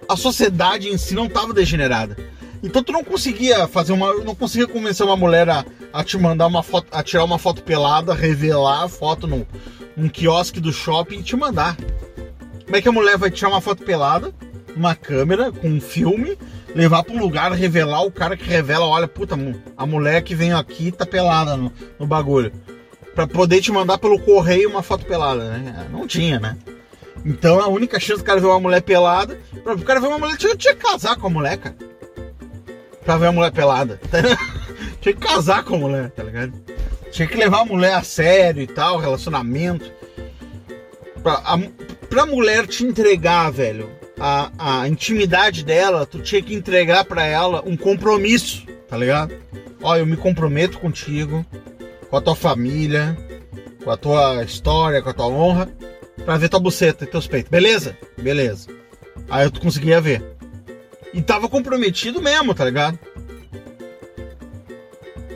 a 0.08 0.16
sociedade 0.16 0.88
em 0.88 0.96
si 0.96 1.14
não 1.14 1.26
estava 1.26 1.52
degenerada. 1.52 2.16
Então 2.62 2.82
tu 2.82 2.90
não 2.90 3.04
conseguia 3.04 3.68
fazer 3.68 3.92
uma. 3.92 4.14
não 4.24 4.34
conseguia 4.34 4.66
convencer 4.66 5.04
uma 5.04 5.14
mulher 5.14 5.46
a, 5.50 5.62
a 5.92 6.02
te 6.02 6.16
mandar 6.16 6.46
uma 6.46 6.62
foto, 6.62 6.86
a 6.90 7.02
tirar 7.02 7.24
uma 7.24 7.38
foto 7.38 7.62
pelada, 7.62 8.14
revelar 8.14 8.84
a 8.84 8.88
foto 8.88 9.26
num, 9.26 9.44
num 9.94 10.08
quiosque 10.08 10.58
do 10.58 10.72
shopping 10.72 11.18
e 11.18 11.22
te 11.22 11.36
mandar. 11.36 11.76
Como 12.64 12.76
é 12.76 12.80
que 12.80 12.88
a 12.88 12.92
mulher 12.92 13.18
vai 13.18 13.30
tirar 13.30 13.50
uma 13.50 13.60
foto 13.60 13.84
pelada, 13.84 14.32
uma 14.74 14.94
câmera, 14.94 15.52
com 15.52 15.68
um 15.68 15.82
filme, 15.82 16.34
levar 16.74 17.02
pra 17.02 17.14
um 17.14 17.20
lugar, 17.20 17.52
revelar 17.52 18.04
o 18.04 18.10
cara 18.10 18.38
que 18.38 18.48
revela, 18.48 18.86
olha, 18.86 19.06
puta, 19.06 19.36
a 19.76 19.84
mulher 19.84 20.22
que 20.22 20.34
vem 20.34 20.54
aqui 20.54 20.90
tá 20.90 21.04
pelada 21.04 21.58
no, 21.58 21.70
no 22.00 22.06
bagulho. 22.06 22.50
Pra 23.16 23.26
poder 23.26 23.62
te 23.62 23.72
mandar 23.72 23.96
pelo 23.96 24.18
correio 24.18 24.68
uma 24.68 24.82
foto 24.82 25.06
pelada, 25.06 25.42
né? 25.48 25.88
Não 25.90 26.06
tinha, 26.06 26.38
né? 26.38 26.56
Então 27.24 27.58
a 27.60 27.66
única 27.66 27.98
chance 27.98 28.20
do 28.20 28.26
cara 28.26 28.40
ver 28.40 28.46
uma 28.46 28.60
mulher 28.60 28.82
pelada, 28.82 29.40
pra 29.64 29.74
o 29.74 29.82
cara 29.82 30.00
ver 30.00 30.08
uma 30.08 30.18
mulher, 30.18 30.36
tinha, 30.36 30.54
tinha 30.54 30.74
que 30.74 30.82
casar 30.82 31.16
com 31.16 31.26
a 31.26 31.30
mulher, 31.30 31.56
cara. 31.56 31.74
Pra 33.02 33.16
ver 33.16 33.28
a 33.28 33.32
mulher 33.32 33.50
pelada. 33.52 33.98
tinha 35.00 35.14
que 35.14 35.20
casar 35.20 35.64
com 35.64 35.76
a 35.76 35.78
mulher, 35.78 36.10
tá 36.10 36.22
ligado? 36.22 36.52
Tinha 37.10 37.26
que 37.26 37.38
levar 37.38 37.62
a 37.62 37.64
mulher 37.64 37.94
a 37.94 38.02
sério 38.02 38.62
e 38.62 38.66
tal, 38.66 38.98
relacionamento. 38.98 39.90
Pra, 41.22 41.40
a, 41.42 41.58
pra 42.10 42.26
mulher 42.26 42.66
te 42.66 42.84
entregar, 42.84 43.50
velho, 43.50 43.88
a, 44.20 44.82
a 44.82 44.88
intimidade 44.88 45.64
dela, 45.64 46.04
tu 46.04 46.20
tinha 46.20 46.42
que 46.42 46.54
entregar 46.54 47.06
pra 47.06 47.24
ela 47.24 47.62
um 47.64 47.78
compromisso, 47.78 48.66
tá 48.86 48.96
ligado? 48.98 49.34
Ó, 49.82 49.96
eu 49.96 50.04
me 50.04 50.18
comprometo 50.18 50.78
contigo, 50.78 51.44
com 52.08 52.16
a 52.16 52.20
tua 52.20 52.36
família, 52.36 53.16
com 53.82 53.90
a 53.90 53.96
tua 53.96 54.42
história, 54.44 55.02
com 55.02 55.10
a 55.10 55.14
tua 55.14 55.26
honra, 55.26 55.68
pra 56.24 56.36
ver 56.36 56.48
tua 56.48 56.60
buceta 56.60 57.04
e 57.04 57.06
teus 57.06 57.26
peitos. 57.26 57.50
Beleza? 57.50 57.96
Beleza. 58.18 58.68
Aí 59.28 59.50
tu 59.50 59.60
conseguia 59.60 60.00
ver. 60.00 60.22
E 61.12 61.22
tava 61.22 61.48
comprometido 61.48 62.20
mesmo, 62.20 62.54
tá 62.54 62.64
ligado? 62.64 62.98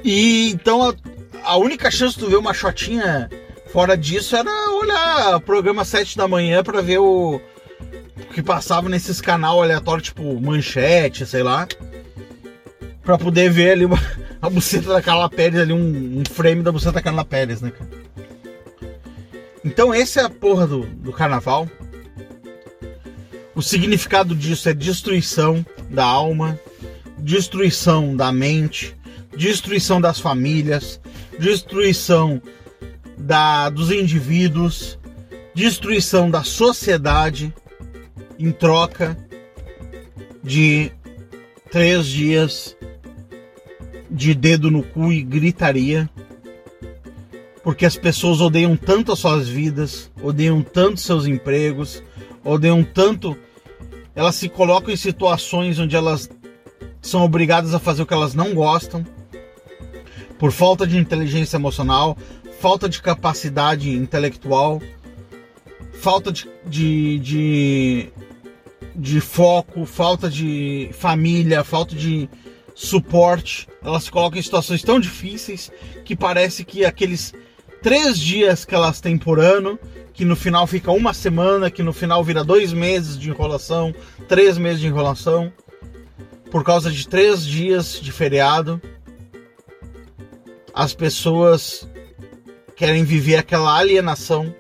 E 0.05 0.51
então 0.51 0.89
a, 0.89 0.95
a 1.45 1.57
única 1.57 1.91
chance 1.91 2.15
de 2.15 2.21
tu 2.21 2.31
ver 2.31 2.37
uma 2.37 2.55
shotinha 2.55 3.31
fora 3.73 3.97
disso 3.97 4.37
era 4.37 4.51
olhar 4.71 5.37
o 5.37 5.41
programa 5.41 5.85
7 5.85 6.17
da 6.17 6.27
manhã 6.27 6.63
pra 6.63 6.81
ver 6.81 6.99
o, 6.99 7.37
o 7.37 8.25
que 8.33 8.43
passava 8.43 8.89
nesses 8.89 9.21
canal 9.21 9.63
aleatório, 9.63 10.03
tipo 10.03 10.41
manchete, 10.41 11.27
sei 11.27 11.43
lá. 11.43 11.67
Pra 13.03 13.17
poder 13.17 13.51
ver 13.51 13.73
ali 13.73 13.85
uma, 13.85 13.99
a 14.43 14.49
buceta 14.49 14.89
da 14.89 15.03
Carla 15.03 15.29
Pérez, 15.29 15.61
ali 15.61 15.73
um, 15.73 16.21
um 16.21 16.23
frame 16.25 16.63
da 16.63 16.73
buceta 16.73 16.93
da 16.93 17.03
Carla 17.03 17.25
Pérez, 17.25 17.61
né, 17.61 17.71
cara? 17.71 17.91
Então 19.65 19.95
esse 19.95 20.19
é 20.19 20.23
a 20.23 20.31
porra 20.31 20.67
do, 20.67 20.87
do 20.87 21.13
carnaval. 21.13 21.69
O 23.55 23.63
significado 23.63 24.35
disso 24.35 24.69
é 24.69 24.75
destruição 24.75 25.65
da 25.91 26.05
alma, 26.05 26.59
destruição 27.19 28.17
da 28.17 28.33
mente, 28.33 28.97
destruição 29.37 30.01
das 30.01 30.19
famílias, 30.19 31.01
destruição 31.39 32.41
da, 33.19 33.69
dos 33.69 33.91
indivíduos, 33.91 34.99
destruição 35.55 36.31
da 36.31 36.43
sociedade 36.43 37.53
em 38.39 38.51
troca 38.51 39.17
de 40.43 40.91
três 41.71 42.07
dias 42.07 42.75
de 44.11 44.35
dedo 44.35 44.71
no 44.71 44.83
cu 44.83 45.13
e 45.13 45.23
gritaria. 45.23 46.09
Porque 47.63 47.85
as 47.85 47.97
pessoas 47.97 48.41
odeiam 48.41 48.77
tanto 48.77 49.13
as 49.13 49.19
suas 49.19 49.49
vidas, 49.49 50.11
odeiam 50.23 50.63
tanto 50.63 51.01
seus 51.01 51.27
empregos, 51.27 52.03
odeiam 52.45 52.83
tanto. 52.83 53.37
Elas 54.15 54.35
se 54.35 54.49
colocam 54.49 54.93
em 54.93 54.97
situações 54.97 55.79
onde 55.79 55.95
elas 55.95 56.29
são 57.01 57.23
obrigadas 57.23 57.75
a 57.75 57.79
fazer 57.79 58.03
o 58.03 58.07
que 58.07 58.15
elas 58.15 58.35
não 58.35 58.55
gostam, 58.55 59.05
por 60.39 60.53
falta 60.53 60.87
de 60.87 60.99
inteligência 60.99 61.57
emocional, 61.57 62.17
falta 62.61 62.89
de 62.89 63.01
capacidade 63.01 63.91
intelectual, 63.91 64.83
falta 65.93 66.33
de, 66.33 66.49
de, 66.67 67.19
de, 67.19 68.09
de 68.95 69.21
foco, 69.21 69.85
falta 69.85 70.29
de 70.29 70.91
família, 70.93 71.65
falta 71.65 71.95
de 71.95 72.29
suporte. 72.75 73.69
Elas 73.83 74.05
se 74.05 74.11
colocam 74.11 74.39
em 74.39 74.43
situações 74.43 74.83
tão 74.83 75.01
difíceis 75.01 75.71
que 76.05 76.17
parece 76.17 76.65
que 76.65 76.85
aqueles 76.85 77.33
três 77.83 78.19
dias 78.19 78.65
que 78.65 78.75
elas 78.75 79.01
têm 79.01 79.17
por 79.17 79.41
ano, 79.41 79.79
que 80.13 80.25
no 80.25 80.37
final 80.37 80.67
fica 80.67 80.91
uma 80.91 81.15
semana, 81.15 81.71
que 81.71 81.83
no 81.83 81.93
final 81.93 82.23
vira 82.23 82.45
dois 82.45 82.73
meses 82.73 83.19
de 83.19 83.31
enrolação, 83.31 83.95
três 84.29 84.59
meses 84.59 84.81
de 84.81 84.87
enrolação, 84.87 85.53
por 86.51 86.65
causa 86.65 86.91
de 86.91 87.07
três 87.09 87.45
dias 87.47 87.99
de 88.01 88.11
feriado, 88.11 88.81
as 90.75 90.95
pessoas 90.95 91.89
querem 92.77 93.05
viver 93.05 93.37
aquela 93.37 93.77
alienação, 93.77 94.55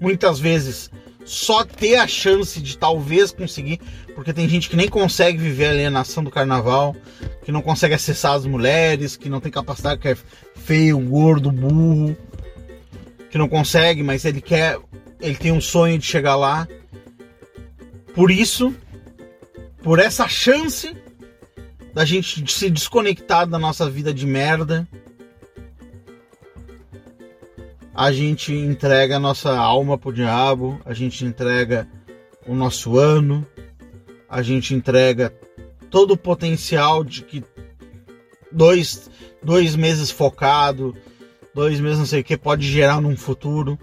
muitas 0.00 0.38
vezes 0.38 0.90
só 1.24 1.64
ter 1.64 1.96
a 1.96 2.06
chance 2.06 2.60
de 2.60 2.76
talvez 2.76 3.32
conseguir, 3.32 3.80
porque 4.14 4.32
tem 4.32 4.48
gente 4.48 4.68
que 4.68 4.76
nem 4.76 4.88
consegue 4.88 5.38
viver 5.38 5.66
a 5.66 5.70
alienação 5.70 6.22
do 6.22 6.30
carnaval, 6.30 6.94
que 7.44 7.50
não 7.50 7.62
consegue 7.62 7.94
acessar 7.94 8.34
as 8.34 8.46
mulheres, 8.46 9.16
que 9.16 9.28
não 9.28 9.40
tem 9.40 9.50
capacidade, 9.50 10.00
que 10.00 10.08
é 10.08 10.16
feio, 10.54 10.98
gordo, 10.98 11.50
burro, 11.50 12.16
que 13.30 13.38
não 13.38 13.48
consegue, 13.48 14.02
mas 14.02 14.24
ele 14.24 14.40
quer, 14.40 14.78
ele 15.20 15.36
tem 15.36 15.52
um 15.52 15.60
sonho 15.60 15.98
de 15.98 16.06
chegar 16.06 16.36
lá. 16.36 16.68
Por 18.14 18.30
isso, 18.30 18.74
por 19.82 19.98
essa 19.98 20.28
chance 20.28 20.94
da 21.92 22.04
gente 22.04 22.52
se 22.52 22.70
desconectar 22.70 23.46
da 23.46 23.58
nossa 23.58 23.88
vida 23.88 24.12
de 24.12 24.26
merda, 24.26 24.86
a 27.94 28.10
gente 28.10 28.52
entrega 28.52 29.16
a 29.16 29.20
nossa 29.20 29.56
alma 29.56 29.96
pro 29.96 30.12
diabo, 30.12 30.80
a 30.84 30.92
gente 30.92 31.24
entrega 31.24 31.86
o 32.46 32.54
nosso 32.54 32.98
ano, 32.98 33.46
a 34.28 34.42
gente 34.42 34.74
entrega 34.74 35.32
todo 35.90 36.12
o 36.12 36.16
potencial 36.16 37.04
de 37.04 37.22
que 37.22 37.44
dois, 38.50 39.08
dois 39.40 39.76
meses 39.76 40.10
focado, 40.10 40.94
dois 41.54 41.78
meses 41.78 41.98
não 41.98 42.06
sei 42.06 42.20
o 42.20 42.24
que, 42.24 42.36
pode 42.36 42.66
gerar 42.66 43.00
num 43.00 43.16
futuro. 43.16 43.78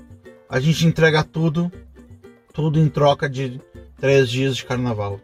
A 0.50 0.60
gente 0.60 0.86
entrega 0.86 1.24
tudo, 1.24 1.72
tudo 2.54 2.78
em 2.78 2.90
troca 2.90 3.30
de 3.30 3.62
três 3.98 4.30
dias 4.30 4.58
de 4.58 4.66
carnaval. 4.66 5.22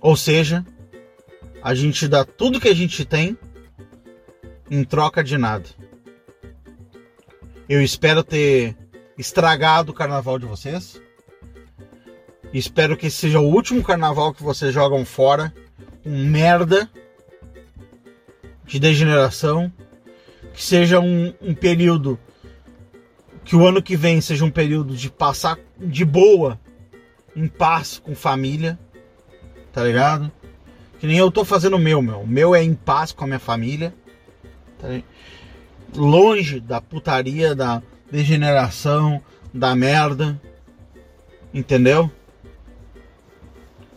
Ou 0.00 0.16
seja, 0.16 0.64
a 1.62 1.74
gente 1.74 2.08
dá 2.08 2.24
tudo 2.24 2.58
que 2.58 2.68
a 2.68 2.74
gente 2.74 3.04
tem 3.04 3.36
em 4.70 4.82
troca 4.82 5.22
de 5.22 5.36
nada. 5.36 5.66
Eu 7.70 7.80
espero 7.80 8.24
ter 8.24 8.76
estragado 9.16 9.92
o 9.92 9.94
carnaval 9.94 10.40
de 10.40 10.44
vocês. 10.44 11.00
Espero 12.52 12.96
que 12.96 13.08
seja 13.08 13.38
o 13.38 13.46
último 13.46 13.80
carnaval 13.80 14.34
que 14.34 14.42
vocês 14.42 14.74
jogam 14.74 15.04
fora. 15.04 15.54
Um 16.04 16.24
merda 16.26 16.90
de 18.64 18.80
degeneração. 18.80 19.72
Que 20.52 20.60
seja 20.60 20.98
um, 20.98 21.32
um 21.40 21.54
período. 21.54 22.18
Que 23.44 23.54
o 23.54 23.64
ano 23.64 23.80
que 23.80 23.96
vem 23.96 24.20
seja 24.20 24.44
um 24.44 24.50
período 24.50 24.96
de 24.96 25.08
passar 25.08 25.56
de 25.78 26.04
boa, 26.04 26.58
em 27.36 27.46
paz 27.46 28.00
com 28.00 28.16
família. 28.16 28.76
Tá 29.72 29.84
ligado? 29.84 30.28
Que 30.98 31.06
nem 31.06 31.18
eu 31.18 31.30
tô 31.30 31.44
fazendo 31.44 31.76
o 31.76 31.78
meu, 31.78 32.02
meu. 32.02 32.22
O 32.22 32.26
meu 32.26 32.52
é 32.52 32.64
em 32.64 32.74
paz 32.74 33.12
com 33.12 33.22
a 33.22 33.28
minha 33.28 33.38
família. 33.38 33.94
Tá 34.76 34.88
ligado? 34.88 35.04
Longe 35.94 36.60
da 36.60 36.80
putaria, 36.80 37.54
da 37.54 37.82
degeneração, 38.10 39.22
da 39.52 39.74
merda. 39.74 40.40
Entendeu? 41.52 42.10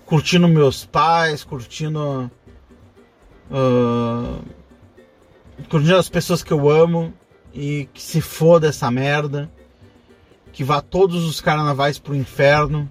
Curtindo 0.06 0.48
meus 0.48 0.86
pais, 0.86 1.44
curtindo. 1.44 2.30
Uh, 3.50 4.44
curtindo 5.70 5.98
as 5.98 6.10
pessoas 6.10 6.44
que 6.44 6.52
eu 6.52 6.70
amo 6.70 7.14
e 7.54 7.88
que 7.94 8.02
se 8.02 8.22
foda 8.22 8.68
essa 8.68 8.90
merda. 8.90 9.50
Que 10.52 10.64
vá 10.64 10.82
todos 10.82 11.24
os 11.24 11.42
carnavais 11.42 12.00
pro 12.00 12.16
inferno. 12.16 12.90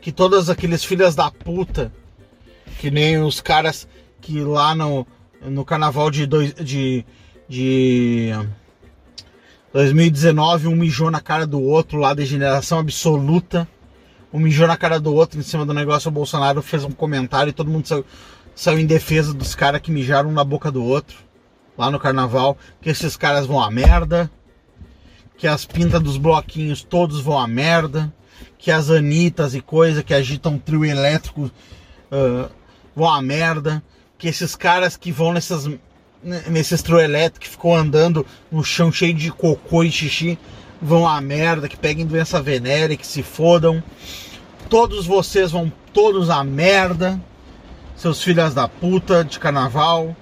Que 0.00 0.10
todas 0.10 0.48
aqueles 0.48 0.82
filhas 0.82 1.14
da 1.14 1.30
puta, 1.30 1.92
que 2.78 2.90
nem 2.90 3.22
os 3.22 3.40
caras 3.40 3.86
que 4.20 4.40
lá 4.40 4.74
no, 4.74 5.06
no 5.42 5.64
carnaval 5.64 6.10
de, 6.10 6.26
dois, 6.26 6.54
de, 6.54 7.04
de 7.50 8.30
2019 9.72 10.68
um 10.68 10.76
mijou 10.76 11.10
na 11.10 11.20
cara 11.20 11.44
do 11.44 11.60
outro 11.60 11.98
lá, 11.98 12.14
degeneração 12.14 12.78
absoluta. 12.78 13.66
Um 14.32 14.38
mijou 14.38 14.68
na 14.68 14.76
cara 14.76 15.00
do 15.00 15.12
outro 15.12 15.40
em 15.40 15.42
cima 15.42 15.66
do 15.66 15.74
negócio. 15.74 16.08
O 16.08 16.12
Bolsonaro 16.12 16.62
fez 16.62 16.84
um 16.84 16.92
comentário 16.92 17.50
e 17.50 17.52
todo 17.52 17.68
mundo 17.68 17.88
saiu, 17.88 18.06
saiu 18.54 18.78
em 18.78 18.86
defesa 18.86 19.34
dos 19.34 19.56
caras 19.56 19.80
que 19.80 19.90
mijaram 19.90 20.30
na 20.30 20.44
boca 20.44 20.70
do 20.70 20.84
outro 20.84 21.16
lá 21.76 21.90
no 21.90 21.98
carnaval. 21.98 22.56
Que 22.80 22.88
esses 22.88 23.16
caras 23.16 23.46
vão 23.46 23.60
a 23.60 23.68
merda. 23.68 24.30
Que 25.36 25.48
as 25.48 25.64
pintas 25.64 26.00
dos 26.00 26.16
bloquinhos 26.16 26.84
todos 26.84 27.20
vão 27.20 27.36
a 27.36 27.48
merda. 27.48 28.14
Que 28.58 28.70
as 28.70 28.90
anitas 28.90 29.56
e 29.56 29.60
coisa 29.60 30.04
que 30.04 30.14
agitam 30.14 30.56
trio 30.56 30.84
elétrico 30.84 31.50
uh, 32.12 32.48
vão 32.94 33.12
a 33.12 33.20
merda. 33.20 33.82
Que 34.16 34.28
esses 34.28 34.54
caras 34.54 34.96
que 34.96 35.10
vão 35.10 35.32
nessas 35.32 35.68
nesses 36.22 36.82
trio 36.82 37.00
elétrico 37.00 37.40
que 37.40 37.48
ficou 37.48 37.74
andando 37.74 38.26
no 38.50 38.62
chão 38.62 38.92
cheio 38.92 39.14
de 39.14 39.30
cocô 39.30 39.82
e 39.82 39.90
xixi 39.90 40.38
vão 40.80 41.06
a 41.06 41.20
merda, 41.20 41.68
que 41.68 41.76
peguem 41.76 42.06
doença 42.06 42.40
venérea, 42.40 42.96
que 42.96 43.06
se 43.06 43.22
fodam. 43.22 43.82
Todos 44.68 45.06
vocês 45.06 45.50
vão 45.50 45.70
todos 45.92 46.30
a 46.30 46.42
merda, 46.42 47.20
seus 47.96 48.22
filhas 48.22 48.54
da 48.54 48.68
puta 48.68 49.24
de 49.24 49.38
carnaval. 49.38 50.16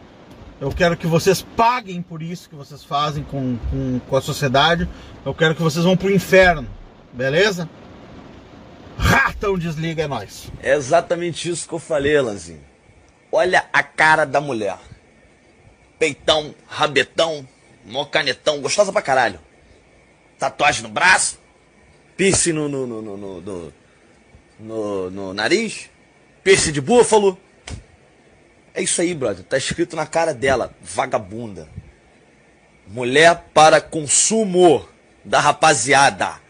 Eu 0.60 0.72
quero 0.72 0.96
que 0.96 1.06
vocês 1.06 1.42
paguem 1.56 2.02
por 2.02 2.22
isso 2.22 2.48
que 2.48 2.56
vocês 2.56 2.82
fazem 2.82 3.22
com, 3.22 3.56
com, 3.70 4.00
com 4.00 4.16
a 4.16 4.20
sociedade. 4.20 4.88
Eu 5.24 5.32
quero 5.32 5.54
que 5.54 5.62
vocês 5.62 5.84
vão 5.84 5.96
pro 5.96 6.10
inferno, 6.10 6.66
beleza? 7.12 7.68
Ratão 8.96 9.56
desliga, 9.56 10.02
é 10.02 10.08
nóis. 10.08 10.50
É 10.60 10.74
exatamente 10.74 11.48
isso 11.48 11.68
que 11.68 11.74
eu 11.74 11.78
falei, 11.78 12.20
Lanzinho. 12.20 12.66
Olha 13.30 13.66
a 13.72 13.82
cara 13.82 14.24
da 14.24 14.40
mulher. 14.40 14.78
Peitão, 15.98 16.54
rabetão, 16.66 17.46
mó 17.84 18.04
canetão, 18.04 18.60
gostosa 18.60 18.92
pra 18.92 19.02
caralho. 19.02 19.40
Tatuagem 20.38 20.82
no 20.82 20.88
braço, 20.88 21.38
piercing 22.16 22.52
no, 22.52 22.68
no, 22.68 22.86
no, 22.86 23.02
no, 23.02 23.40
no, 23.40 23.72
no, 24.60 25.10
no 25.10 25.34
nariz, 25.34 25.90
piercing 26.44 26.72
de 26.72 26.80
búfalo. 26.80 27.38
É 28.72 28.82
isso 28.82 29.00
aí, 29.00 29.12
brother. 29.14 29.44
Tá 29.44 29.58
escrito 29.58 29.96
na 29.96 30.06
cara 30.06 30.32
dela, 30.32 30.72
vagabunda. 30.80 31.68
Mulher 32.86 33.46
para 33.52 33.80
consumo 33.80 34.88
da 35.24 35.40
rapaziada. 35.40 36.40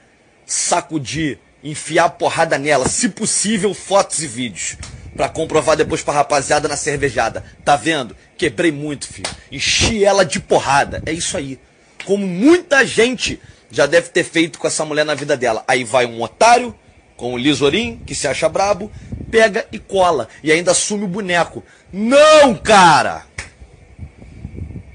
Sacudir, 0.44 1.38
enfiar 1.64 2.10
porrada 2.10 2.58
nela, 2.58 2.86
se 2.86 3.08
possível, 3.08 3.72
fotos 3.72 4.22
e 4.22 4.26
vídeos. 4.26 4.76
Pra 5.18 5.28
comprovar 5.28 5.76
depois 5.76 6.00
pra 6.00 6.14
rapaziada 6.14 6.68
na 6.68 6.76
cervejada. 6.76 7.42
Tá 7.64 7.74
vendo? 7.74 8.16
Quebrei 8.36 8.70
muito, 8.70 9.08
filho. 9.08 9.28
Enchi 9.50 10.04
ela 10.04 10.24
de 10.24 10.38
porrada. 10.38 11.02
É 11.04 11.10
isso 11.12 11.36
aí. 11.36 11.58
Como 12.04 12.24
muita 12.24 12.86
gente 12.86 13.40
já 13.68 13.84
deve 13.84 14.10
ter 14.10 14.22
feito 14.22 14.60
com 14.60 14.68
essa 14.68 14.84
mulher 14.84 15.04
na 15.04 15.16
vida 15.16 15.36
dela. 15.36 15.64
Aí 15.66 15.82
vai 15.82 16.06
um 16.06 16.22
otário, 16.22 16.72
com 17.16 17.34
o 17.34 17.36
Lisorim, 17.36 18.00
que 18.06 18.14
se 18.14 18.28
acha 18.28 18.48
brabo, 18.48 18.92
pega 19.28 19.66
e 19.72 19.78
cola. 19.80 20.28
E 20.40 20.52
ainda 20.52 20.70
assume 20.70 21.02
o 21.02 21.08
boneco. 21.08 21.64
Não, 21.92 22.54
cara! 22.54 23.26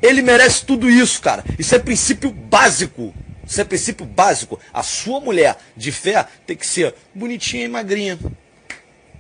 Ele 0.02 0.22
merece 0.22 0.66
tudo 0.66 0.90
isso, 0.90 1.22
cara. 1.22 1.44
Isso 1.60 1.76
é 1.76 1.80
princípio 1.80 2.32
básico. 2.32 3.14
Isso 3.46 3.60
é 3.60 3.66
princípio 3.66 4.06
básico. 4.06 4.58
A 4.74 4.84
sua 4.84 5.20
mulher 5.20 5.58
de 5.76 5.92
fé 5.92 6.26
tem 6.48 6.56
que 6.56 6.66
ser 6.66 6.96
bonitinha 7.14 7.66
e 7.66 7.68
magrinha. 7.68 8.18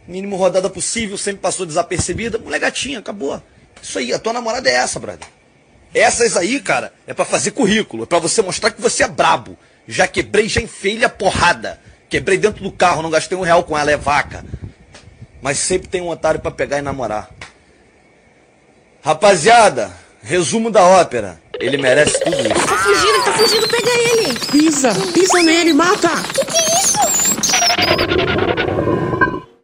Mínimo 0.08 0.36
rodada 0.36 0.70
possível, 0.70 1.18
sempre 1.18 1.42
passou 1.42 1.66
desapercebida. 1.66 2.38
Mulher 2.38 2.60
gatinha, 2.60 3.00
acabou. 3.00 3.42
Isso 3.82 4.00
aí, 4.00 4.14
a 4.14 4.20
tua 4.20 4.34
namorada 4.34 4.70
é 4.70 4.74
essa, 4.74 5.00
brother. 5.00 5.28
Essas 5.94 6.36
aí, 6.36 6.60
cara, 6.60 6.92
é 7.06 7.14
para 7.14 7.26
fazer 7.26 7.52
currículo, 7.52 8.04
é 8.04 8.06
pra 8.06 8.20
você 8.20 8.42
mostrar 8.42 8.72
que 8.72 8.82
você 8.82 9.04
é 9.04 9.08
brabo. 9.08 9.58
Já 9.88 10.08
quebrei, 10.08 10.50
já 10.50 10.62
enfei 10.62 11.04
a 11.04 11.10
porrada. 11.10 11.80
Quebrei 12.10 12.38
dentro 12.38 12.64
do 12.64 12.72
carro, 12.72 13.02
não 13.02 13.10
gastei 13.10 13.38
um 13.38 13.42
real 13.42 13.64
com 13.64 13.78
ela, 13.78 13.92
é 13.92 13.98
vaca. 13.98 14.46
Mas 15.42 15.60
sempre 15.60 15.88
tem 15.88 16.02
um 16.02 16.10
otário 16.10 16.40
para 16.40 16.52
pegar 16.52 16.80
e 16.80 16.82
namorar. 16.82 17.30
Rapaziada, 19.04 19.92
resumo 20.22 20.72
da 20.72 20.84
ópera. 20.84 21.42
Ele 21.60 21.78
merece 21.78 22.20
tudo 22.22 22.40
isso. 22.40 22.68
Tá 22.68 22.78
fugindo, 22.78 23.24
tá 23.26 23.34
fugindo, 23.34 23.68
pega 23.68 23.90
ele! 23.90 24.40
Pisa, 24.52 24.94
pisa 25.14 25.44
nele, 25.44 25.74
mata! 25.74 26.10
Que 26.34 26.46
que 26.46 26.58
é 26.58 26.80
isso? 26.80 28.73